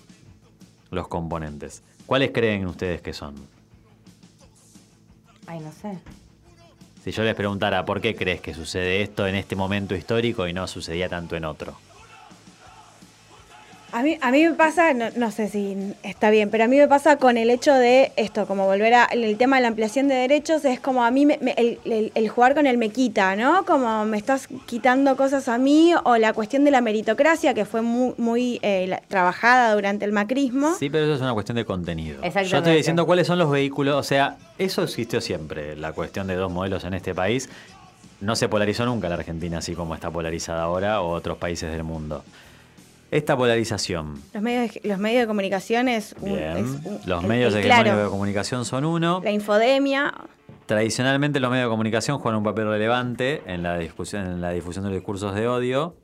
los 0.90 1.08
componentes. 1.08 1.82
¿Cuáles 2.06 2.30
creen 2.30 2.66
ustedes 2.66 3.00
que 3.00 3.12
son? 3.12 3.34
Ay, 5.46 5.60
no 5.60 5.72
sé. 5.72 5.98
Si 7.04 7.12
yo 7.12 7.22
les 7.22 7.34
preguntara 7.34 7.84
por 7.84 8.00
qué 8.00 8.16
crees 8.16 8.40
que 8.40 8.54
sucede 8.54 9.02
esto 9.02 9.26
en 9.26 9.36
este 9.36 9.54
momento 9.54 9.94
histórico 9.94 10.48
y 10.48 10.52
no 10.52 10.66
sucedía 10.66 11.08
tanto 11.08 11.36
en 11.36 11.44
otro. 11.44 11.76
A 13.96 14.02
mí, 14.02 14.18
a 14.20 14.30
mí 14.30 14.44
me 14.44 14.52
pasa, 14.52 14.92
no, 14.92 15.06
no 15.16 15.30
sé 15.30 15.48
si 15.48 15.74
está 16.02 16.28
bien, 16.28 16.50
pero 16.50 16.64
a 16.64 16.66
mí 16.66 16.76
me 16.76 16.86
pasa 16.86 17.16
con 17.16 17.38
el 17.38 17.48
hecho 17.48 17.72
de 17.72 18.12
esto, 18.16 18.46
como 18.46 18.66
volver 18.66 18.92
a 18.92 19.04
el 19.06 19.38
tema 19.38 19.56
de 19.56 19.62
la 19.62 19.68
ampliación 19.68 20.06
de 20.06 20.14
derechos, 20.16 20.66
es 20.66 20.80
como 20.80 21.02
a 21.02 21.10
mí 21.10 21.24
me- 21.24 21.38
me- 21.40 21.52
el, 21.56 21.78
el- 21.86 22.12
el 22.14 22.28
jugar 22.28 22.54
con 22.54 22.66
el 22.66 22.76
me 22.76 22.90
quita, 22.90 23.34
¿no? 23.36 23.64
Como 23.64 24.04
me 24.04 24.18
estás 24.18 24.48
quitando 24.66 25.16
cosas 25.16 25.48
a 25.48 25.56
mí, 25.56 25.94
o 26.04 26.18
la 26.18 26.34
cuestión 26.34 26.62
de 26.64 26.72
la 26.72 26.82
meritocracia, 26.82 27.54
que 27.54 27.64
fue 27.64 27.80
muy, 27.80 28.12
muy 28.18 28.58
eh, 28.60 28.84
la- 28.86 29.00
trabajada 29.08 29.74
durante 29.74 30.04
el 30.04 30.12
macrismo. 30.12 30.74
Sí, 30.78 30.90
pero 30.90 31.04
eso 31.06 31.14
es 31.14 31.20
una 31.22 31.32
cuestión 31.32 31.56
de 31.56 31.64
contenido. 31.64 32.20
Yo 32.22 32.58
estoy 32.58 32.74
diciendo 32.76 33.06
cuáles 33.06 33.26
son 33.26 33.38
los 33.38 33.50
vehículos, 33.50 33.94
o 33.96 34.02
sea, 34.02 34.36
eso 34.58 34.82
existió 34.82 35.22
siempre, 35.22 35.74
la 35.74 35.92
cuestión 35.94 36.26
de 36.26 36.34
dos 36.34 36.52
modelos 36.52 36.84
en 36.84 36.92
este 36.92 37.14
país. 37.14 37.48
No 38.20 38.36
se 38.36 38.46
polarizó 38.50 38.84
nunca 38.84 39.08
la 39.08 39.14
Argentina 39.14 39.56
así 39.58 39.74
como 39.74 39.94
está 39.94 40.10
polarizada 40.10 40.64
ahora 40.64 41.00
o 41.00 41.12
otros 41.12 41.38
países 41.38 41.72
del 41.72 41.82
mundo. 41.82 42.22
Esta 43.10 43.36
polarización, 43.36 44.20
Los 44.34 44.42
medios, 44.42 44.74
de- 44.74 44.80
los 44.88 44.98
medios 44.98 45.20
de 45.22 45.26
comunicación 45.28 45.88
es 45.88 46.14
un... 46.20 46.34
bien, 46.34 46.56
es 46.56 46.64
un- 46.84 47.00
los 47.06 47.22
medios 47.22 47.54
el 47.54 47.60
hegemónicos 47.60 47.84
claro, 47.84 48.04
de 48.04 48.10
comunicación 48.10 48.64
son 48.64 48.84
uno. 48.84 49.20
La 49.22 49.30
infodemia, 49.30 50.12
Tradicionalmente 50.66 51.38
los 51.38 51.48
medios 51.50 51.66
de 51.66 51.70
comunicación 51.70 52.18
juegan 52.18 52.38
un 52.38 52.44
papel 52.44 52.66
relevante 52.66 53.42
en 53.46 53.62
la 53.62 53.78
discusión, 53.78 54.26
en 54.26 54.40
la 54.40 54.50
difusión 54.50 54.84
de 54.84 54.90
los 54.90 54.96
discursos 54.98 55.32
de 55.36 55.46
odio. 55.46 55.94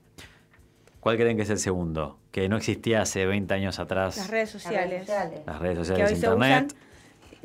¿Cuál 1.01 1.17
creen 1.17 1.37
que 1.37 1.43
es 1.43 1.51
el 1.51 1.59
segundo? 1.59 2.19
Que 2.31 2.49
no 2.49 2.57
existía 2.57 3.03
hace 3.03 3.27
20 3.27 3.53
años 3.55 3.81
atrás 3.81 4.17
las 4.17 4.31
redes 4.31 4.51
sociales. 4.51 5.09
las 5.45 5.59
redes 5.59 5.79
sociales, 5.79 6.05
hoy 6.13 6.17
se 6.17 6.27
internet. 6.27 6.67
usan 6.73 6.92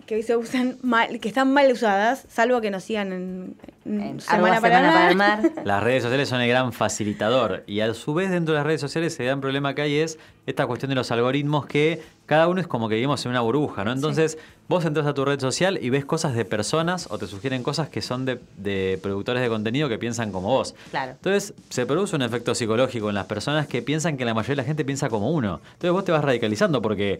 que 0.06 0.16
hoy 0.16 0.24
se 0.24 0.38
usan 0.38 0.78
mal, 0.82 1.20
que 1.20 1.28
están 1.28 1.52
mal 1.52 1.72
usadas, 1.72 2.26
salvo 2.30 2.62
que 2.62 2.72
nos 2.72 2.84
sigan 2.84 3.12
en, 3.12 3.56
en 3.86 4.02
En 4.02 4.20
semana, 4.22 4.62
para, 4.62 4.78
Semana 4.78 4.92
para 4.92 5.12
el 5.12 5.22
Armar. 5.22 5.42
Mar. 5.42 5.52
Las 5.66 5.84
redes 5.84 6.04
sociales 6.04 6.30
son 6.30 6.42
el 6.42 6.48
gran 6.50 6.72
facilitador 6.72 7.64
y 7.68 7.82
a 7.82 7.94
su 7.94 8.14
vez 8.14 8.30
dentro 8.30 8.54
de 8.54 8.60
las 8.60 8.66
redes 8.66 8.82
sociales 8.82 9.20
el 9.20 9.26
gran 9.26 9.42
problema 9.42 9.74
que 9.76 9.82
hay 9.82 9.98
es 9.98 10.18
esta 10.46 10.66
cuestión 10.66 10.90
de 10.90 10.96
los 10.96 11.12
algoritmos 11.12 11.66
que 11.66 12.02
cada 12.26 12.48
uno 12.48 12.62
es 12.62 12.68
como 12.68 12.88
que 12.90 12.96
vivimos 12.96 13.26
en 13.26 13.32
una 13.32 13.42
burbuja, 13.42 13.84
¿no? 13.84 13.92
Entonces 13.92 14.38
vos 14.70 14.86
entras 14.86 15.06
a 15.08 15.14
tu 15.14 15.26
red 15.26 15.40
social 15.40 15.80
y 15.82 15.90
ves 15.90 16.06
cosas 16.06 16.36
de 16.36 16.46
personas 16.46 17.08
o 17.10 17.18
te 17.18 17.28
sugieren 17.28 17.64
cosas 17.64 17.90
que 17.90 18.02
son 18.02 18.26
de, 18.26 18.40
de 18.58 19.00
productores 19.02 19.42
de 19.42 19.50
contenido 19.50 19.90
que 19.90 19.98
piensan 19.98 20.32
como 20.32 20.50
vos. 20.50 20.76
Claro. 20.90 21.12
Entonces 21.12 21.54
se 21.70 21.86
produce 21.86 22.16
un 22.16 22.22
efecto 22.22 22.56
psicológico 22.56 23.10
en 23.10 23.16
las 23.16 23.26
personas 23.26 23.68
que 23.68 23.82
piensan 23.82 24.18
que 24.18 24.26
la 24.26 24.34
mayoría 24.34 24.56
de 24.56 24.62
la 24.62 24.68
gente 24.68 24.86
piensa 24.86 25.10
como 25.10 25.32
uno. 25.32 25.62
Entonces 25.66 25.92
vos 25.92 26.06
te 26.06 26.12
vas 26.12 26.24
radicalizando 26.24 26.82
porque 26.82 27.20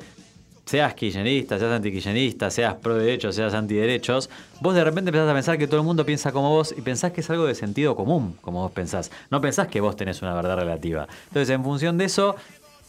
seas 0.68 0.94
kirchnerista, 0.94 1.58
seas 1.58 1.72
antikirchnerista, 1.72 2.52
seas 2.52 2.76
pro 2.76 2.96
derechos, 2.96 3.36
seas 3.36 3.54
antiderechos, 3.54 4.30
vos 4.60 4.76
de 4.76 4.84
repente 4.84 5.10
empezás 5.10 5.30
a 5.30 5.34
pensar 5.34 5.58
que 5.58 5.66
todo 5.66 5.80
el 5.80 5.86
mundo 5.86 6.06
piensa 6.06 6.34
como 6.34 6.50
vos 6.50 6.76
y 6.78 6.82
pensás 6.82 7.14
que 7.14 7.22
es 7.22 7.30
algo 7.30 7.46
de 7.46 7.56
sentido 7.56 7.96
común, 7.96 8.36
como 8.42 8.62
vos 8.62 8.72
pensás. 8.72 9.10
No 9.32 9.40
pensás 9.40 9.70
que 9.70 9.80
vos 9.80 9.96
tenés 9.96 10.22
una 10.22 10.34
verdad 10.34 10.58
relativa. 10.58 11.08
Entonces, 11.28 11.50
en 11.56 11.64
función 11.64 11.98
de 11.98 12.06
eso, 12.06 12.36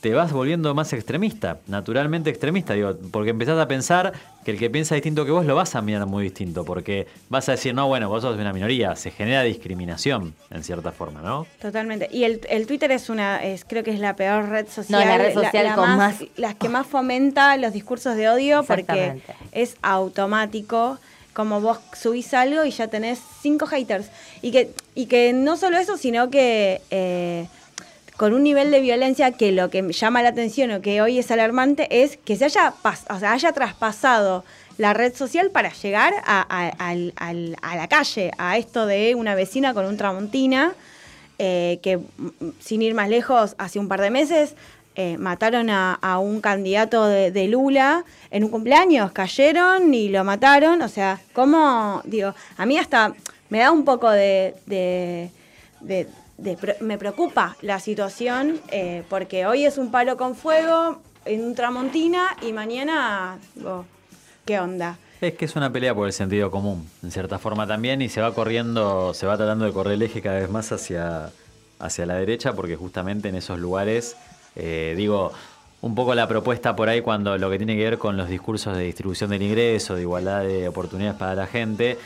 te 0.00 0.14
vas 0.14 0.32
volviendo 0.32 0.74
más 0.74 0.92
extremista, 0.92 1.58
naturalmente 1.66 2.30
extremista, 2.30 2.74
digo, 2.74 2.96
porque 3.10 3.30
empezás 3.30 3.58
a 3.58 3.66
pensar 3.66 4.12
que 4.44 4.52
el 4.52 4.58
que 4.58 4.70
piensa 4.70 4.94
distinto 4.94 5.24
que 5.24 5.32
vos 5.32 5.44
lo 5.44 5.56
vas 5.56 5.74
a 5.74 5.82
mirar 5.82 6.06
muy 6.06 6.22
distinto, 6.22 6.64
porque 6.64 7.08
vas 7.28 7.48
a 7.48 7.52
decir, 7.52 7.74
no, 7.74 7.88
bueno, 7.88 8.08
vos 8.08 8.22
sos 8.22 8.38
una 8.38 8.52
minoría, 8.52 8.94
se 8.94 9.10
genera 9.10 9.42
discriminación, 9.42 10.34
en 10.50 10.62
cierta 10.62 10.92
forma, 10.92 11.20
¿no? 11.20 11.46
Totalmente. 11.60 12.08
Y 12.12 12.22
el, 12.24 12.40
el 12.48 12.66
Twitter 12.68 12.92
es 12.92 13.10
una, 13.10 13.42
es, 13.42 13.64
creo 13.64 13.82
que 13.82 13.90
es 13.90 13.98
la 13.98 14.14
peor 14.14 14.48
red 14.48 14.68
social. 14.68 15.00
No, 15.00 15.04
la 15.04 15.18
red 15.18 15.34
social 15.34 15.74
con 15.74 15.96
más- 15.96 16.24
Las 16.36 16.54
que 16.54 16.68
más 16.68 16.86
fomenta 16.86 17.56
los 17.56 17.72
discursos 17.72 18.14
de 18.14 18.28
odio 18.28 18.62
porque 18.62 19.20
es 19.52 19.76
automático. 19.82 20.98
Como 21.32 21.60
vos 21.60 21.78
subís 21.92 22.34
algo 22.34 22.64
y 22.64 22.70
ya 22.72 22.88
tenés 22.88 23.20
cinco 23.42 23.66
haters. 23.66 24.10
Y 24.42 24.50
que, 24.50 24.70
y 24.96 25.06
que 25.06 25.32
no 25.32 25.56
solo 25.56 25.78
eso, 25.78 25.96
sino 25.96 26.30
que 26.30 26.80
eh, 26.90 27.46
con 28.18 28.34
un 28.34 28.42
nivel 28.42 28.72
de 28.72 28.80
violencia 28.80 29.30
que 29.30 29.52
lo 29.52 29.70
que 29.70 29.80
llama 29.92 30.24
la 30.24 30.30
atención 30.30 30.72
o 30.72 30.80
que 30.82 31.00
hoy 31.00 31.20
es 31.20 31.30
alarmante 31.30 32.02
es 32.02 32.16
que 32.16 32.34
se 32.34 32.46
haya, 32.46 32.74
o 33.10 33.18
sea, 33.20 33.32
haya 33.32 33.52
traspasado 33.52 34.44
la 34.76 34.92
red 34.92 35.14
social 35.14 35.50
para 35.50 35.72
llegar 35.72 36.12
a, 36.26 36.44
a- 36.48 37.76
la 37.76 37.88
calle, 37.88 38.32
a 38.36 38.58
esto 38.58 38.86
de 38.86 39.14
una 39.14 39.36
vecina 39.36 39.72
con 39.72 39.86
un 39.86 39.96
tramontina, 39.96 40.74
eh, 41.38 41.78
que 41.80 41.98
mm, 41.98 42.02
sin 42.58 42.82
ir 42.82 42.92
más 42.94 43.08
lejos, 43.08 43.54
hace 43.56 43.78
un 43.78 43.86
par 43.86 44.00
de 44.00 44.10
meses 44.10 44.56
eh, 44.96 45.16
mataron 45.16 45.70
a, 45.70 46.18
un 46.18 46.40
candidato 46.40 47.06
de, 47.06 47.46
Lula 47.46 48.04
en 48.32 48.42
un 48.42 48.50
cumpleaños, 48.50 49.12
cayeron 49.12 49.94
y 49.94 50.08
lo 50.08 50.24
mataron, 50.24 50.82
o 50.82 50.88
sea, 50.88 51.20
¿cómo? 51.32 52.02
Digo, 52.04 52.34
a 52.56 52.66
mí 52.66 52.78
hasta 52.78 53.14
me 53.48 53.60
da 53.60 53.70
un 53.70 53.84
poco 53.84 54.10
de- 54.10 54.54
me 56.80 56.98
preocupa 56.98 57.56
la 57.62 57.80
situación 57.80 58.60
eh, 58.70 59.02
porque 59.08 59.46
hoy 59.46 59.64
es 59.64 59.76
un 59.78 59.90
palo 59.90 60.16
con 60.16 60.34
fuego 60.34 61.00
en 61.24 61.44
un 61.44 61.54
tramontina 61.54 62.36
y 62.42 62.52
mañana, 62.52 63.38
¿qué 64.44 64.60
onda? 64.60 64.98
Es 65.20 65.34
que 65.34 65.44
es 65.46 65.56
una 65.56 65.72
pelea 65.72 65.94
por 65.94 66.06
el 66.06 66.12
sentido 66.12 66.50
común, 66.50 66.88
en 67.02 67.10
cierta 67.10 67.38
forma 67.38 67.66
también, 67.66 68.00
y 68.02 68.08
se 68.08 68.20
va 68.20 68.32
corriendo, 68.32 69.12
se 69.14 69.26
va 69.26 69.36
tratando 69.36 69.64
de 69.64 69.72
correr 69.72 69.94
el 69.94 70.02
eje 70.02 70.22
cada 70.22 70.38
vez 70.38 70.48
más 70.48 70.70
hacia, 70.70 71.30
hacia 71.80 72.06
la 72.06 72.14
derecha, 72.14 72.52
porque 72.52 72.76
justamente 72.76 73.28
en 73.28 73.34
esos 73.34 73.58
lugares, 73.58 74.16
eh, 74.54 74.94
digo, 74.96 75.32
un 75.80 75.94
poco 75.96 76.14
la 76.14 76.28
propuesta 76.28 76.76
por 76.76 76.88
ahí 76.88 77.00
cuando 77.00 77.36
lo 77.36 77.50
que 77.50 77.58
tiene 77.58 77.76
que 77.76 77.82
ver 77.82 77.98
con 77.98 78.16
los 78.16 78.28
discursos 78.28 78.76
de 78.76 78.84
distribución 78.84 79.30
del 79.30 79.42
ingreso, 79.42 79.96
de 79.96 80.02
igualdad 80.02 80.44
de 80.44 80.68
oportunidades 80.68 81.18
para 81.18 81.34
la 81.34 81.46
gente, 81.46 81.98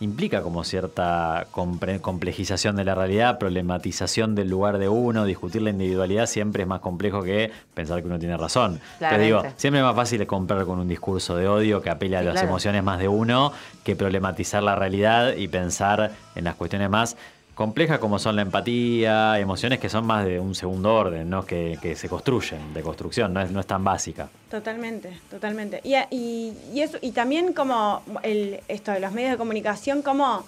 implica 0.00 0.42
como 0.42 0.62
cierta 0.64 1.46
complejización 1.50 2.76
de 2.76 2.84
la 2.84 2.94
realidad, 2.94 3.38
problematización 3.38 4.34
del 4.34 4.50
lugar 4.50 4.78
de 4.78 4.88
uno, 4.88 5.24
discutir 5.24 5.62
la 5.62 5.70
individualidad 5.70 6.26
siempre 6.26 6.62
es 6.62 6.68
más 6.68 6.80
complejo 6.80 7.22
que 7.22 7.50
pensar 7.74 8.00
que 8.02 8.06
uno 8.08 8.18
tiene 8.18 8.36
razón. 8.36 8.80
Te 8.98 9.18
digo, 9.18 9.42
siempre 9.56 9.80
es 9.80 9.86
más 9.86 9.96
fácil 9.96 10.26
comprar 10.26 10.64
con 10.66 10.78
un 10.80 10.88
discurso 10.88 11.36
de 11.36 11.48
odio 11.48 11.80
que 11.80 11.90
apele 11.90 12.16
a 12.16 12.20
Sí, 12.20 12.26
las 12.26 12.32
claro. 12.34 12.48
emociones 12.48 12.82
más 12.82 12.98
de 12.98 13.08
uno 13.08 13.52
que 13.84 13.96
problematizar 13.96 14.62
la 14.62 14.74
realidad 14.74 15.34
y 15.36 15.48
pensar 15.48 16.12
en 16.34 16.44
las 16.44 16.56
cuestiones 16.56 16.90
más 16.90 17.16
complejas 17.56 17.98
como 17.98 18.18
son 18.18 18.36
la 18.36 18.42
empatía, 18.42 19.40
emociones 19.40 19.78
que 19.80 19.88
son 19.88 20.06
más 20.06 20.26
de 20.26 20.38
un 20.38 20.54
segundo 20.54 20.94
orden, 20.94 21.28
¿no? 21.30 21.44
que, 21.46 21.78
que 21.80 21.96
se 21.96 22.06
construyen, 22.08 22.74
de 22.74 22.82
construcción, 22.82 23.32
no 23.32 23.40
es, 23.40 23.50
no 23.50 23.60
es 23.60 23.66
tan 23.66 23.82
básica. 23.82 24.28
Totalmente, 24.50 25.18
totalmente. 25.30 25.80
Y, 25.82 25.94
y, 26.10 26.52
y 26.74 26.82
eso, 26.82 26.98
y 27.00 27.12
también 27.12 27.54
como 27.54 28.02
el, 28.22 28.60
esto 28.68 28.92
de 28.92 29.00
los 29.00 29.10
medios 29.12 29.30
de 29.32 29.36
comunicación, 29.38 30.02
cómo 30.02 30.44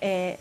eh, 0.00 0.38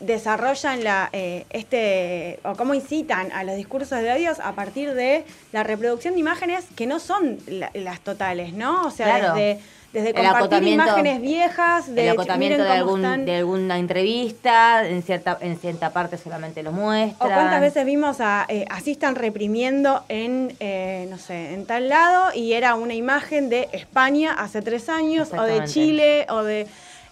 desarrollan 0.00 0.82
la, 0.82 1.10
eh, 1.12 1.44
este, 1.50 2.40
o 2.44 2.54
cómo 2.54 2.72
incitan 2.74 3.30
a 3.32 3.44
los 3.44 3.54
discursos 3.56 4.00
de 4.00 4.10
odios 4.12 4.40
a 4.40 4.52
partir 4.54 4.94
de 4.94 5.24
la 5.52 5.62
reproducción 5.62 6.14
de 6.14 6.20
imágenes 6.20 6.64
que 6.74 6.86
no 6.86 6.98
son 7.00 7.38
la- 7.46 7.70
las 7.74 8.00
totales, 8.00 8.54
¿no? 8.54 8.86
O 8.86 8.90
sea, 8.90 9.18
Claro. 9.18 9.34
desde, 9.34 9.60
desde 9.92 10.10
El 10.10 10.14
compartir 10.14 10.68
imágenes 10.68 11.20
viejas, 11.20 11.92
de 11.94 12.02
el 12.04 12.10
acotamiento 12.10 12.62
de, 12.62 12.68
cómo 12.68 12.78
algún, 12.80 13.00
están- 13.00 13.24
de 13.24 13.36
alguna 13.36 13.78
entrevista, 13.78 14.86
en 14.88 15.02
cierta, 15.02 15.36
en 15.40 15.58
cierta 15.58 15.90
parte 15.92 16.16
solamente 16.16 16.62
lo 16.62 16.70
O 16.70 16.74
muestra. 16.74 17.34
cuántas 17.34 17.60
veces 17.60 17.84
vimos 17.84 18.20
a, 18.20 18.46
eh, 18.48 18.66
así 18.70 18.92
están 18.92 19.14
reprimiendo 19.16 20.04
en, 20.08 20.54
eh, 20.60 21.06
no 21.10 21.18
sé, 21.18 21.54
en 21.54 21.66
tal 21.66 21.88
lado 21.88 22.32
y 22.34 22.52
era 22.52 22.74
una 22.76 22.94
imagen 22.94 23.48
de 23.48 23.68
España 23.72 24.32
hace 24.32 24.62
tres 24.62 24.88
años 24.88 25.30
o 25.36 25.42
de. 25.42 25.64
Chile 25.64 26.26
o 26.28 26.42
de... 26.44 26.66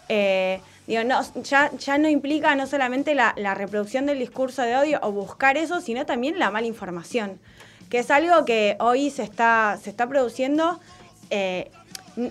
eh, 0.09 0.61
digo, 0.87 1.05
no, 1.05 1.21
ya, 1.43 1.71
ya 1.79 1.99
no 1.99 2.09
implica 2.09 2.55
no 2.55 2.67
solamente 2.67 3.15
la, 3.15 3.35
la 3.37 3.55
reproducción 3.55 4.07
del 4.07 4.19
discurso 4.19 4.63
de 4.63 4.77
odio 4.77 4.99
o 5.03 5.13
buscar 5.13 5.57
eso, 5.57 5.81
sino 5.81 6.07
también 6.07 6.39
la 6.39 6.51
mala 6.51 6.67
información, 6.67 7.39
que 7.91 7.99
es 7.99 8.11
algo 8.11 8.45
que 8.45 8.77
hoy 8.81 9.11
se 9.11 9.23
está, 9.23 9.79
se 9.83 9.91
está 9.91 10.07
produciendo 10.09 10.81
eh, 11.31 11.71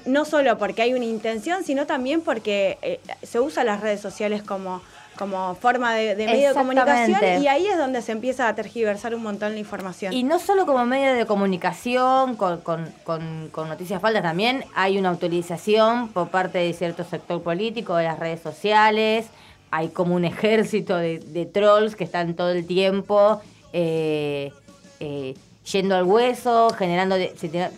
no 0.05 0.25
solo 0.25 0.57
porque 0.57 0.81
hay 0.81 0.93
una 0.93 1.05
intención, 1.05 1.63
sino 1.63 1.85
también 1.85 2.21
porque 2.21 2.77
eh, 2.81 2.99
se 3.23 3.39
usan 3.39 3.65
las 3.67 3.79
redes 3.81 4.01
sociales 4.01 4.43
como, 4.43 4.81
como 5.17 5.55
forma 5.55 5.93
de, 5.95 6.15
de 6.15 6.25
medio 6.25 6.49
de 6.49 6.53
comunicación 6.55 7.19
y 7.41 7.47
ahí 7.47 7.65
es 7.67 7.77
donde 7.77 8.01
se 8.01 8.11
empieza 8.11 8.47
a 8.49 8.53
tergiversar 8.55 9.15
un 9.15 9.23
montón 9.23 9.53
la 9.53 9.59
información. 9.59 10.11
Y 10.13 10.23
no 10.23 10.39
solo 10.39 10.65
como 10.65 10.85
medio 10.85 11.13
de 11.13 11.25
comunicación, 11.25 12.35
con, 12.35 12.59
con- 12.61 12.93
con- 13.03 13.49
con 13.51 13.69
noticias 13.69 14.01
falsas, 14.01 14.23
también 14.23 14.65
hay 14.75 14.97
una 14.97 15.09
autorización 15.09 16.09
por 16.09 16.27
parte 16.29 16.57
de 16.59 16.73
cierto 16.73 17.03
sector 17.03 17.41
político, 17.41 17.95
de 17.95 18.03
las 18.03 18.19
redes 18.19 18.41
sociales, 18.41 19.27
hay 19.71 19.88
como 19.89 20.15
un 20.15 20.25
ejército 20.25 20.97
de, 20.97 21.19
de 21.19 21.45
trolls 21.45 21.95
que 21.95 22.03
están 22.03 22.35
todo 22.35 22.51
el 22.51 22.65
tiempo 22.67 23.41
eh, 23.73 24.51
eh, 24.99 25.33
yendo 25.72 25.95
al 25.95 26.03
hueso, 26.03 26.70
generando, 26.72 27.15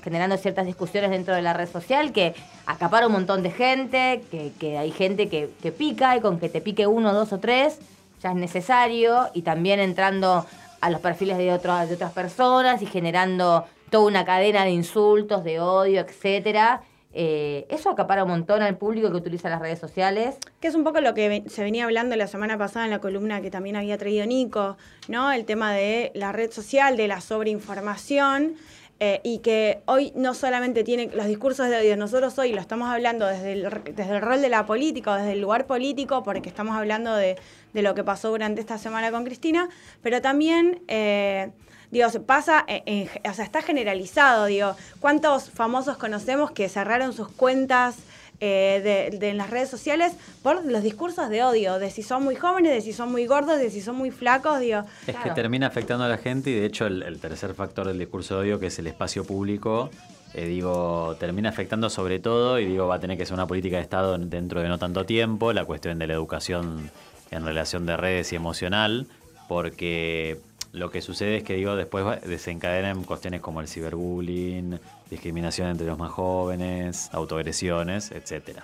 generando 0.04 0.38
ciertas 0.38 0.66
discusiones 0.66 1.10
dentro 1.10 1.34
de 1.36 1.42
la 1.42 1.54
red 1.54 1.70
social 1.70 2.12
que 2.12 2.36
acapara 2.66 3.08
un 3.08 3.14
montón 3.14 3.44
de 3.44 3.52
gente, 3.52 4.22
que, 4.30 4.52
que 4.60 4.78
hay 4.78 4.92
gente 4.92 5.30
que, 5.30 5.50
que 5.62 5.72
pica 5.72 6.16
y 6.16 6.22
con 6.22 6.40
que 6.40 6.50
te 6.50 6.62
pique 6.62 6.88
uno, 6.88 7.14
dos 7.14 7.34
o 7.34 7.40
tres 7.40 7.80
ya 8.22 8.32
es 8.32 8.36
necesario 8.36 9.30
y 9.34 9.42
también 9.42 9.80
entrando 9.80 10.46
a 10.82 10.90
los 10.90 11.02
perfiles 11.02 11.38
de, 11.38 11.52
otras 11.52 11.90
de 11.90 11.96
otras 11.96 12.12
personas 12.12 12.82
y 12.82 12.86
generando 12.86 13.66
toda 13.90 14.06
una 14.06 14.26
cadena 14.26 14.64
de 14.64 14.72
insultos, 14.72 15.44
de 15.44 15.60
odio, 15.60 16.02
etcétera. 16.02 16.82
Eh, 17.14 17.66
eso 17.70 17.89
acapara 17.89 18.24
un 18.24 18.30
montón 18.30 18.62
al 18.62 18.78
público 18.78 19.10
que 19.10 19.18
utiliza 19.18 19.49
las 19.49 19.60
redes 19.60 19.80
sociales. 19.80 20.38
Que 20.60 20.68
es 20.68 20.76
un 20.76 20.84
poco 20.84 21.01
lo 21.01 21.14
que 21.14 21.43
se 21.47 21.64
venía 21.64 21.86
hablando 21.86 22.16
la 22.16 22.28
semana 22.28 22.57
pasada 22.57 22.86
en 22.86 22.91
la 22.91 22.99
columna 22.99 23.41
que 23.41 23.49
también 23.49 23.76
había 23.76 23.97
traído 23.97 24.26
Nico, 24.26 24.78
¿no? 25.07 25.32
El 25.32 25.45
tema 25.45 25.74
de 25.74 26.12
la 26.14 26.32
red 26.32 26.51
social, 26.51 26.97
de 26.97 27.07
la 27.07 27.22
sobreinformación. 27.22 28.55
eh, 29.01 29.22
y 29.24 29.39
que 29.39 29.80
hoy 29.86 30.12
no 30.16 30.34
solamente 30.34 30.84
tiene 30.84 31.10
los 31.14 31.26
discursos 31.26 31.70
de 31.70 31.78
odio, 31.78 31.95
nosotros 31.95 32.38
hoy 32.38 32.51
lo 32.51 32.60
estamos 32.60 32.89
hablando 32.89 33.26
desde 33.28 33.53
el, 33.53 33.70
desde 33.95 34.16
el 34.16 34.22
rol 34.22 34.41
de 34.41 34.49
la 34.49 34.66
política 34.66 35.14
o 35.14 35.16
desde 35.16 35.32
el 35.32 35.41
lugar 35.41 35.68
político, 35.68 36.22
porque 36.24 36.49
estamos 36.49 36.76
hablando 36.76 37.16
de, 37.16 37.38
de 37.74 37.82
lo 37.82 37.95
que 37.95 38.03
pasó 38.03 38.30
durante 38.30 38.60
esta 38.60 38.78
semana 38.78 39.10
con 39.10 39.24
Cristina, 39.24 39.70
pero 40.01 40.22
también, 40.22 40.82
eh, 40.89 41.51
digo, 41.92 42.10
se 42.10 42.20
pasa, 42.20 42.64
en- 42.68 42.84
en- 42.86 43.30
o 43.30 43.34
sea, 43.34 43.44
está 43.46 43.62
generalizado, 43.62 44.46
digo, 44.46 44.76
¿cuántos 45.00 45.50
famosos 45.50 45.98
conocemos 45.98 46.52
que 46.52 46.70
cerraron 46.70 47.14
sus 47.14 47.30
cuentas? 47.30 47.96
eh, 48.42 49.10
de, 49.12 49.18
de 49.18 49.30
en 49.32 49.38
las 49.38 49.50
redes 49.50 49.68
sociales 49.70 50.14
por 50.42 50.64
los 50.64 50.82
discursos 50.82 51.28
de 51.30 51.44
odio, 51.44 51.78
de 51.78 51.92
si 51.92 52.04
son 52.04 52.24
muy 52.24 52.38
jóvenes, 52.38 52.72
de 52.72 52.80
si 52.80 52.94
son 52.94 53.12
muy 53.12 53.26
gordos, 53.26 53.58
de 53.60 53.70
si 53.70 53.82
son 53.82 53.98
muy 53.98 54.12
flacos, 54.12 54.62
digo. 54.62 54.86
Es 55.08 55.18
que 55.18 55.32
termina 55.32 55.68
afectando 55.68 56.06
a 56.06 56.08
la 56.08 56.18
gente 56.18 56.50
y 56.52 56.54
de 56.54 56.66
hecho 56.66 56.86
el, 56.86 57.04
el 57.04 57.20
tercer 57.20 57.54
factor 57.54 57.86
del 57.88 58.00
discurso 58.00 58.36
de 58.36 58.42
odio, 58.44 58.60
que 58.62 58.68
es 58.68 58.80
el 58.80 58.88
espacio 58.88 59.26
público, 59.26 59.90
eh, 60.34 60.46
digo, 60.46 61.18
termina 61.20 61.50
afectando 61.50 61.90
sobre 61.90 62.20
todo 62.20 62.60
y 62.60 62.66
digo, 62.66 62.88
va 62.88 62.96
a 62.96 63.00
tener 63.02 63.18
que 63.18 63.26
ser 63.26 63.34
una 63.34 63.46
política 63.46 63.76
de 63.76 63.82
Estado 63.82 64.18
dentro 64.18 64.62
de 64.62 64.70
no 64.70 64.78
tanto 64.78 65.06
tiempo, 65.06 65.52
la 65.52 65.66
cuestión 65.66 66.00
de 66.00 66.08
la 66.08 66.14
educación 66.14 66.90
en 67.32 67.44
relación 67.46 67.86
de 67.86 67.98
redes 67.98 68.32
y 68.32 68.38
emocional, 68.38 69.06
porque 69.50 70.40
lo 70.72 70.91
que 70.91 71.01
sucede 71.01 71.38
es 71.38 71.43
que 71.43 71.53
digo, 71.55 71.76
después 71.76 72.22
desencadenan 72.22 73.03
cuestiones 73.03 73.41
como 73.41 73.61
el 73.61 73.67
ciberbullying, 73.67 74.80
discriminación 75.09 75.70
entre 75.70 75.88
los 75.88 75.97
más 75.97 76.11
jóvenes, 76.11 77.09
autoagresiones, 77.11 78.11
etcétera. 78.11 78.63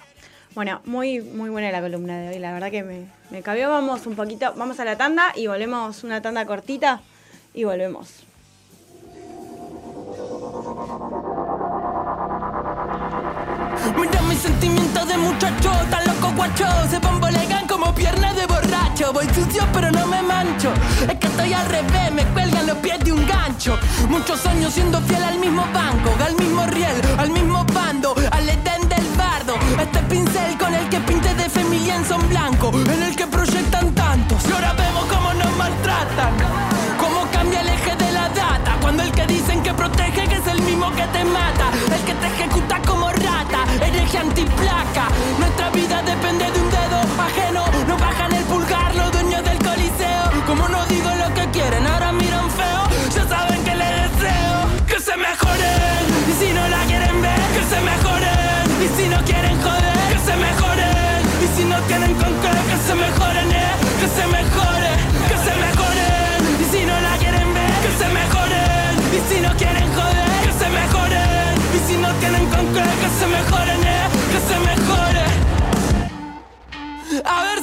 Bueno, 0.54 0.82
muy, 0.86 1.20
muy 1.20 1.50
buena 1.50 1.72
la 1.72 1.82
columna 1.82 2.18
de 2.18 2.30
hoy, 2.30 2.40
la 2.40 2.54
verdad 2.54 2.72
que 2.72 2.84
me, 2.84 3.08
me 3.30 3.42
cabió. 3.42 3.70
Vamos 3.70 4.06
un 4.06 4.16
poquito, 4.16 4.54
vamos 4.56 4.80
a 4.80 4.86
la 4.86 4.98
tanda 4.98 5.34
y 5.36 5.48
volvemos 5.48 6.04
una 6.04 6.22
tanda 6.22 6.46
cortita 6.46 7.02
y 7.54 7.66
volvemos. 7.66 8.24
Mira 14.00 14.22
mis 14.22 14.40
sentimientos 14.40 15.08
de 15.08 15.18
muchacho, 15.18 15.72
guacho 16.36 16.68
Se 16.90 17.00
bambolean 17.00 17.68
como 17.68 17.94
piernas 17.96 18.36
de 18.36 18.46
borracho. 18.46 19.14
Voy 19.14 19.26
sucio 19.34 19.64
pero 19.74 19.92
no 19.92 20.06
me 20.08 20.22
mancho. 20.22 20.72
Es 21.10 21.18
que 21.18 21.28
estoy 21.28 21.54
al 21.54 21.68
revés, 21.68 22.12
me 22.14 22.24
cuelgan 22.26 22.68
los 22.68 22.78
pies 22.78 23.00
de 23.00 23.12
un 23.12 23.26
gancho. 23.26 23.78
Muchos 24.10 24.46
años 24.46 24.74
siendo 24.74 25.02
fiel 25.02 25.24
al 25.24 25.40
mismo 25.40 25.64
banco 25.74 26.12
Al 26.24 26.36
mismo 26.36 26.66
riel, 26.68 27.02
al 27.18 27.32
mismo 27.32 27.66
bando 27.74 28.14
Al 28.32 28.48
edén 28.48 28.88
del 28.88 29.06
bardo. 29.18 29.56
Este 29.80 30.00
pincel 30.04 30.58
con 30.58 30.74
el 30.74 30.88
que 30.90 31.00
pinte 31.00 31.34
de 31.34 31.50
familia 31.50 31.96
en 31.96 32.06
son 32.06 32.28
blanco 32.30 32.72
En 32.74 33.04
el 33.04 33.16
que 33.16 33.28
proyectan 33.28 33.94
tantos. 33.94 34.44
Y 34.48 34.52
ahora 34.52 34.74
vemos 34.74 35.06
cómo 35.06 35.34
nos 35.34 35.58
maltratan 35.58 36.34
Cómo 37.00 37.26
cambia 37.32 37.62
el 37.62 37.70
eje 37.70 37.96
de 37.96 38.12
la 38.12 38.30
data. 38.30 38.78
Cuando 38.82 39.04
el 39.04 39.12
que 39.12 39.26
dicen 39.28 39.64
que 39.64 39.74
protege 39.74 40.24
es 40.24 40.48
el 40.48 40.62
mismo 40.62 40.92
que 40.92 41.06
te 41.08 41.24
mata. 41.26 41.72
El 41.94 42.02
que 42.04 42.14
te 42.14 42.28
ejecuta 42.28 42.65
Nuestra 45.40 45.70
vida 45.70 46.02
depende 46.02 46.52
de 46.52 46.60
un 46.60 46.70
dedo 46.70 47.00
ajeno 47.18 47.85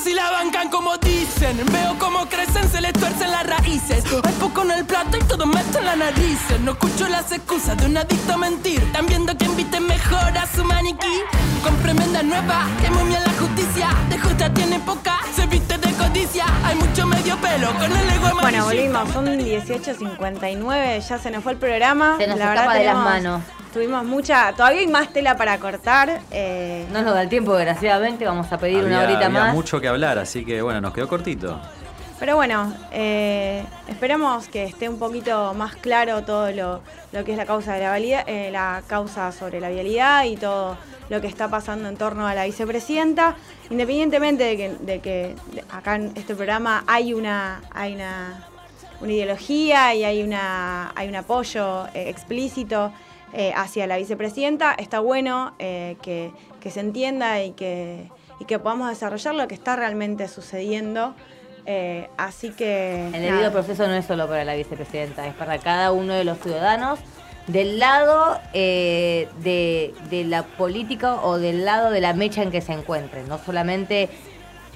si 0.02 0.14
la 0.14 0.30
bancan 0.30 0.68
como 0.70 0.96
dicen. 0.98 1.56
Veo 1.72 1.96
cómo 1.98 2.26
crecen, 2.28 2.68
se 2.70 2.80
les 2.80 2.92
tuercen 2.92 3.30
las 3.30 3.46
raíces. 3.46 4.04
Hay 4.24 4.32
poco 4.34 4.62
en 4.62 4.70
el 4.72 4.84
plato 4.84 5.16
y 5.16 5.20
todo 5.24 5.46
meten 5.46 5.84
las 5.84 5.96
narices. 5.96 6.60
No 6.60 6.72
escucho 6.72 7.08
las 7.08 7.30
excusas 7.32 7.76
de 7.76 7.86
un 7.86 7.96
adicto 7.96 8.34
a 8.34 8.36
mentir. 8.38 8.80
Están 8.82 9.06
viendo 9.06 9.36
que 9.36 9.44
inviten 9.46 9.86
mejor 9.86 10.36
a 10.36 10.46
su 10.46 10.64
maniquí. 10.64 11.20
Con 11.62 11.76
tremenda 11.82 12.22
nueva, 12.22 12.66
que 12.82 12.90
muy 12.90 13.08
bien 13.08 13.22
la 13.24 13.32
justicia. 13.34 13.88
De 14.08 14.18
justa 14.18 14.52
tiene 14.52 14.80
poca, 14.80 15.18
se 15.34 15.46
viste 15.46 15.78
de 15.78 15.92
codicia. 15.92 16.44
Hay 16.64 16.74
mucho 16.76 17.06
medio 17.06 17.36
pelo 17.38 17.72
con 17.74 17.92
el 17.92 18.10
ego 18.10 18.30
Bueno, 18.40 18.64
volvimos, 18.64 19.08
son 19.12 19.26
18.59, 19.26 21.00
ya 21.08 21.18
se 21.18 21.30
nos 21.30 21.42
fue 21.42 21.52
el 21.52 21.58
programa. 21.58 22.16
Se 22.18 22.26
nos 22.26 22.38
la 22.38 22.52
escapa 22.54 22.72
verdad 22.72 22.78
de 22.80 22.84
las 22.84 22.94
tenemos- 22.94 23.04
manos. 23.04 23.42
Tuvimos 23.72 24.04
mucha, 24.04 24.52
todavía 24.52 24.80
hay 24.80 24.86
más 24.86 25.12
tela 25.12 25.36
para 25.36 25.58
cortar. 25.58 26.20
eh, 26.30 26.86
No 26.92 27.00
nos 27.02 27.14
da 27.14 27.22
el 27.22 27.28
tiempo, 27.30 27.54
desgraciadamente. 27.56 28.26
Vamos 28.26 28.52
a 28.52 28.58
pedir 28.58 28.84
una 28.84 29.00
horita 29.02 29.26
había 29.26 29.28
más. 29.44 29.54
mucho 29.54 29.80
que 29.80 29.88
hablar, 29.88 30.18
así 30.18 30.44
que 30.44 30.60
bueno, 30.60 30.80
nos 30.82 30.92
quedó 30.92 31.08
cortito. 31.08 31.58
Pero 32.20 32.36
bueno, 32.36 32.72
eh, 32.92 33.64
esperemos 33.88 34.46
que 34.46 34.64
esté 34.64 34.88
un 34.88 34.98
poquito 34.98 35.54
más 35.54 35.74
claro 35.76 36.22
todo 36.22 36.52
lo, 36.52 36.80
lo 37.12 37.24
que 37.24 37.32
es 37.32 37.36
la 37.38 37.46
causa 37.46 37.72
de 37.74 37.80
la 37.80 37.90
valida- 37.90 38.24
eh, 38.26 38.50
la 38.52 38.82
causa 38.86 39.32
sobre 39.32 39.58
la 39.58 39.70
vialidad 39.70 40.24
y 40.24 40.36
todo 40.36 40.76
lo 41.08 41.20
que 41.20 41.26
está 41.26 41.48
pasando 41.48 41.88
en 41.88 41.96
torno 41.96 42.26
a 42.28 42.34
la 42.34 42.44
vicepresidenta. 42.44 43.34
Independientemente 43.70 44.44
de 44.44 44.56
que, 44.56 44.68
de 44.80 45.00
que 45.00 45.34
acá 45.72 45.96
en 45.96 46.12
este 46.14 46.34
programa 46.36 46.84
hay 46.86 47.12
una, 47.14 47.62
hay 47.72 47.94
una, 47.94 48.46
una 49.00 49.12
ideología 49.12 49.94
y 49.94 50.04
hay 50.04 50.22
una, 50.22 50.92
hay 50.94 51.08
un 51.08 51.16
apoyo 51.16 51.86
eh, 51.94 52.08
explícito 52.08 52.92
eh, 53.32 53.52
hacia 53.56 53.86
la 53.86 53.96
vicepresidenta, 53.96 54.74
está 54.74 55.00
bueno 55.00 55.54
eh, 55.58 55.96
que, 56.02 56.32
que 56.60 56.70
se 56.70 56.80
entienda 56.80 57.42
y 57.42 57.52
que, 57.52 58.10
y 58.38 58.44
que 58.44 58.58
podamos 58.58 58.88
desarrollar 58.88 59.34
lo 59.34 59.48
que 59.48 59.54
está 59.54 59.76
realmente 59.76 60.28
sucediendo. 60.28 61.14
Eh, 61.64 62.08
así 62.16 62.50
que. 62.50 63.06
El 63.06 63.12
nada. 63.12 63.24
debido 63.24 63.52
proceso 63.52 63.86
no 63.86 63.94
es 63.94 64.04
solo 64.04 64.28
para 64.28 64.44
la 64.44 64.54
vicepresidenta, 64.54 65.26
es 65.26 65.34
para 65.34 65.58
cada 65.58 65.92
uno 65.92 66.12
de 66.14 66.24
los 66.24 66.38
ciudadanos 66.38 66.98
del 67.46 67.78
lado 67.78 68.38
de, 68.52 69.28
de 70.10 70.24
la 70.24 70.44
política 70.44 71.16
o 71.22 71.38
del 71.38 71.64
lado 71.64 71.90
de 71.90 72.00
la 72.00 72.12
mecha 72.12 72.42
en 72.42 72.50
que 72.50 72.60
se 72.60 72.72
encuentren. 72.72 73.28
No 73.28 73.38
solamente 73.38 74.08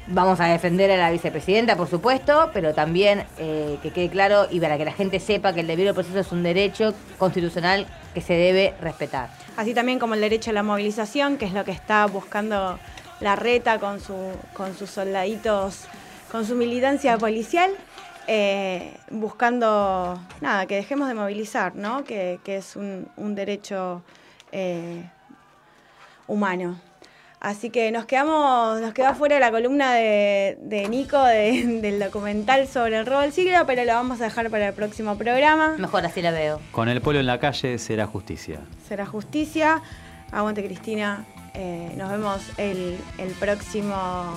vamos 0.09 0.40
a 0.40 0.46
defender 0.46 0.90
a 0.90 0.96
la 0.96 1.11
vicepresidenta, 1.11 1.76
por 1.76 1.88
supuesto, 1.88 2.50
pero 2.52 2.74
también 2.74 3.24
eh, 3.38 3.78
que 3.82 3.90
quede 3.90 4.09
claro 4.09 4.46
y 4.50 4.61
para 4.61 4.78
que 4.78 4.84
la 4.84 4.92
gente 4.92 5.20
sepa 5.20 5.52
que 5.52 5.61
el 5.61 5.66
debido 5.66 5.94
proceso 5.94 6.18
es 6.20 6.32
un 6.32 6.42
derecho 6.42 6.94
constitucional 7.18 7.86
que 8.14 8.20
se 8.20 8.34
debe 8.34 8.74
respetar. 8.80 9.30
Así 9.57 9.74
también 9.74 9.98
como 9.98 10.14
el 10.14 10.20
derecho 10.20 10.50
a 10.50 10.54
la 10.54 10.62
movilización, 10.62 11.38
que 11.38 11.46
es 11.46 11.52
lo 11.52 11.64
que 11.64 11.72
está 11.72 12.07
buscando 12.07 12.78
la 13.20 13.36
reta 13.36 13.78
con, 13.78 14.00
su, 14.00 14.14
con 14.52 14.76
sus 14.76 14.90
soldaditos, 14.90 15.84
con 16.30 16.44
su 16.46 16.54
militancia 16.54 17.16
policial, 17.16 17.70
eh, 18.26 18.96
buscando, 19.11 20.20
nada, 20.40 20.66
que 20.66 20.76
dejemos 20.76 21.09
de 21.09 21.14
movilizar, 21.14 21.74
¿no? 21.76 22.04
Que, 22.04 22.40
que 22.44 22.57
es 22.57 22.76
un, 22.76 23.34
derecho 23.34 24.02
eh, 24.52 25.09
humano. 26.26 26.78
Así 27.47 27.70
que 27.70 27.92
nos 27.92 28.07
quedamos, 28.07 28.80
nos 28.80 28.92
quedó 28.92 29.14
fuera 29.14 29.38
la 29.38 29.53
columna 29.53 29.92
de, 29.94 30.59
de 30.62 30.88
Nico 30.88 31.22
de- 31.22 31.62
del 31.80 32.01
documental 32.01 32.66
sobre 32.66 32.99
el 32.99 33.07
robo 33.07 33.20
del 33.20 33.32
siglo, 33.32 33.59
pero 33.68 33.84
lo 33.84 33.92
vamos 33.92 34.20
a 34.20 34.24
dejar 34.24 34.51
para 34.51 34.66
el 34.66 34.74
próximo 34.74 35.16
programa. 35.16 35.76
Mejor 35.78 36.05
así 36.05 36.22
la 36.22 36.32
veo. 36.32 36.61
Con 36.72 36.88
el 36.88 37.01
pueblo 37.01 37.20
en 37.20 37.26
la 37.26 37.38
calle 37.38 37.78
será 37.78 38.07
justicia. 38.09 38.59
será 38.88 39.07
justicia. 39.07 39.80
Aguante 40.32 40.64
Cristina. 40.64 41.24
Eh, 41.59 41.90
nos 41.96 42.11
vemos 42.11 42.42
el, 42.59 42.98
el 43.16 43.30
próximo. 43.32 43.94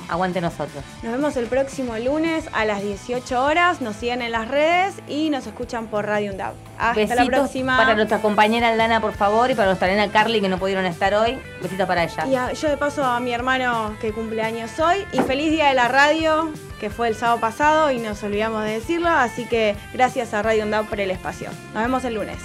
Aguante 0.07 0.39
nosotros. 0.39 0.83
Nos 1.03 1.11
vemos 1.11 1.35
el 1.35 1.47
próximo 1.47 1.97
lunes 1.97 2.45
a 2.53 2.63
las 2.63 2.81
18 2.81 3.43
horas. 3.43 3.81
Nos 3.81 3.97
siguen 3.97 4.21
en 4.21 4.31
las 4.31 4.47
redes 4.47 4.95
y 5.07 5.29
nos 5.29 5.45
escuchan 5.45 5.87
por 5.87 6.05
Radio 6.05 6.31
Undab. 6.31 6.53
Hasta 6.77 6.93
Besitos 6.93 7.25
la 7.25 7.25
próxima. 7.25 7.77
para 7.77 7.95
nuestra 7.95 8.21
compañera 8.21 8.69
Aldana, 8.69 9.01
por 9.01 9.11
favor, 9.13 9.51
y 9.51 9.55
para 9.55 9.65
nuestra 9.67 9.89
nena 9.89 10.09
Carly, 10.11 10.39
que 10.39 10.47
no 10.47 10.57
pudieron 10.57 10.85
estar 10.85 11.13
hoy. 11.13 11.37
Besitos 11.61 11.85
para 11.87 12.05
ella. 12.05 12.25
Y 12.25 12.35
a- 12.35 12.53
yo 12.53 12.69
de 12.69 12.77
paso 12.77 13.03
a 13.03 13.19
mi 13.19 13.33
hermano 13.33 13.95
que 13.99 14.13
cumple 14.13 14.41
años 14.41 14.71
hoy. 14.79 15.05
Y 15.11 15.19
feliz 15.19 15.51
día 15.51 15.67
de 15.67 15.73
la 15.75 15.89
radio, 15.89 16.53
que 16.79 16.89
fue 16.89 17.09
el 17.09 17.15
sábado 17.15 17.41
pasado 17.41 17.91
y 17.91 17.97
nos 17.99 18.23
olvidamos 18.23 18.63
de 18.63 18.71
decirlo. 18.79 19.09
Así 19.09 19.45
que 19.45 19.75
gracias 19.93 20.33
a 20.33 20.41
Radio 20.41 20.63
Undab 20.63 20.85
por 20.85 21.01
el 21.01 21.11
espacio. 21.11 21.49
Nos 21.73 21.83
vemos 21.83 22.05
el 22.05 22.13
lunes. 22.13 22.37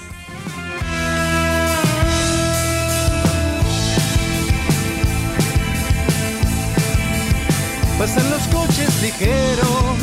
Pasan 7.98 8.28
los 8.28 8.42
coches 8.48 9.02
ligeros 9.02 9.96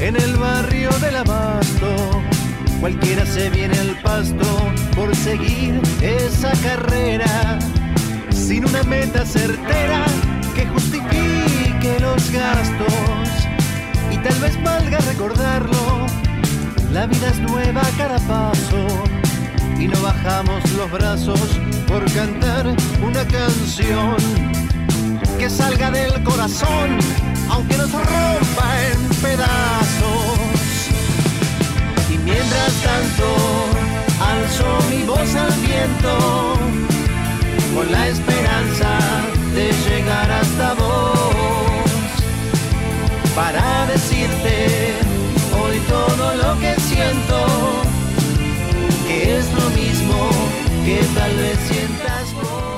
en 0.00 0.14
el 0.16 0.36
barrio 0.36 0.90
del 1.00 1.16
abasto. 1.16 2.22
Cualquiera 2.80 3.26
se 3.26 3.50
viene 3.50 3.76
al 3.78 4.00
pasto 4.00 4.46
por 4.94 5.14
seguir 5.16 5.80
esa 6.00 6.52
carrera. 6.62 7.58
Sin 8.30 8.64
una 8.64 8.84
meta 8.84 9.26
certera 9.26 10.04
que 10.54 10.66
justifique 10.66 11.98
los 12.00 12.30
gastos. 12.30 12.94
Y 14.12 14.16
tal 14.18 14.38
vez 14.40 14.62
valga 14.62 14.98
recordarlo, 14.98 16.06
la 16.92 17.06
vida 17.06 17.28
es 17.28 17.40
nueva 17.40 17.82
a 17.82 17.90
cada 17.98 18.18
paso. 18.20 18.86
Y 19.78 19.88
no 19.88 20.00
bajamos 20.00 20.62
los 20.72 20.90
brazos 20.90 21.58
por 21.88 22.04
cantar 22.12 22.66
una 23.02 23.26
canción 23.26 24.16
que 25.38 25.50
salga 25.50 25.90
del 25.90 26.22
corazón, 26.22 26.98
aunque 27.50 27.76
nos 27.76 27.90
rompa 27.92 28.68
en 28.92 29.08
pedazos. 29.22 30.38
Y 32.12 32.18
mientras 32.18 32.72
tanto, 32.82 33.26
alzo 34.32 34.66
mi 34.90 35.02
voz 35.04 35.34
al 35.34 35.52
viento, 35.60 36.54
con 37.74 37.90
la 37.92 38.08
esperanza 38.08 38.98
de 39.54 39.72
llegar 39.88 40.30
hasta 40.30 40.74
vos, 40.74 41.34
para 43.34 43.86
decirte 43.86 44.94
hoy 45.58 45.78
todo 45.88 46.34
lo 46.36 46.60
que 46.60 46.74
siento, 46.80 47.46
que 49.06 49.38
es 49.38 49.52
lo 49.52 49.70
mismo 49.70 50.30
que 50.84 51.00
tal 51.14 51.36
vez 51.36 51.58
sientas 51.68 52.34
vos. 52.34 52.69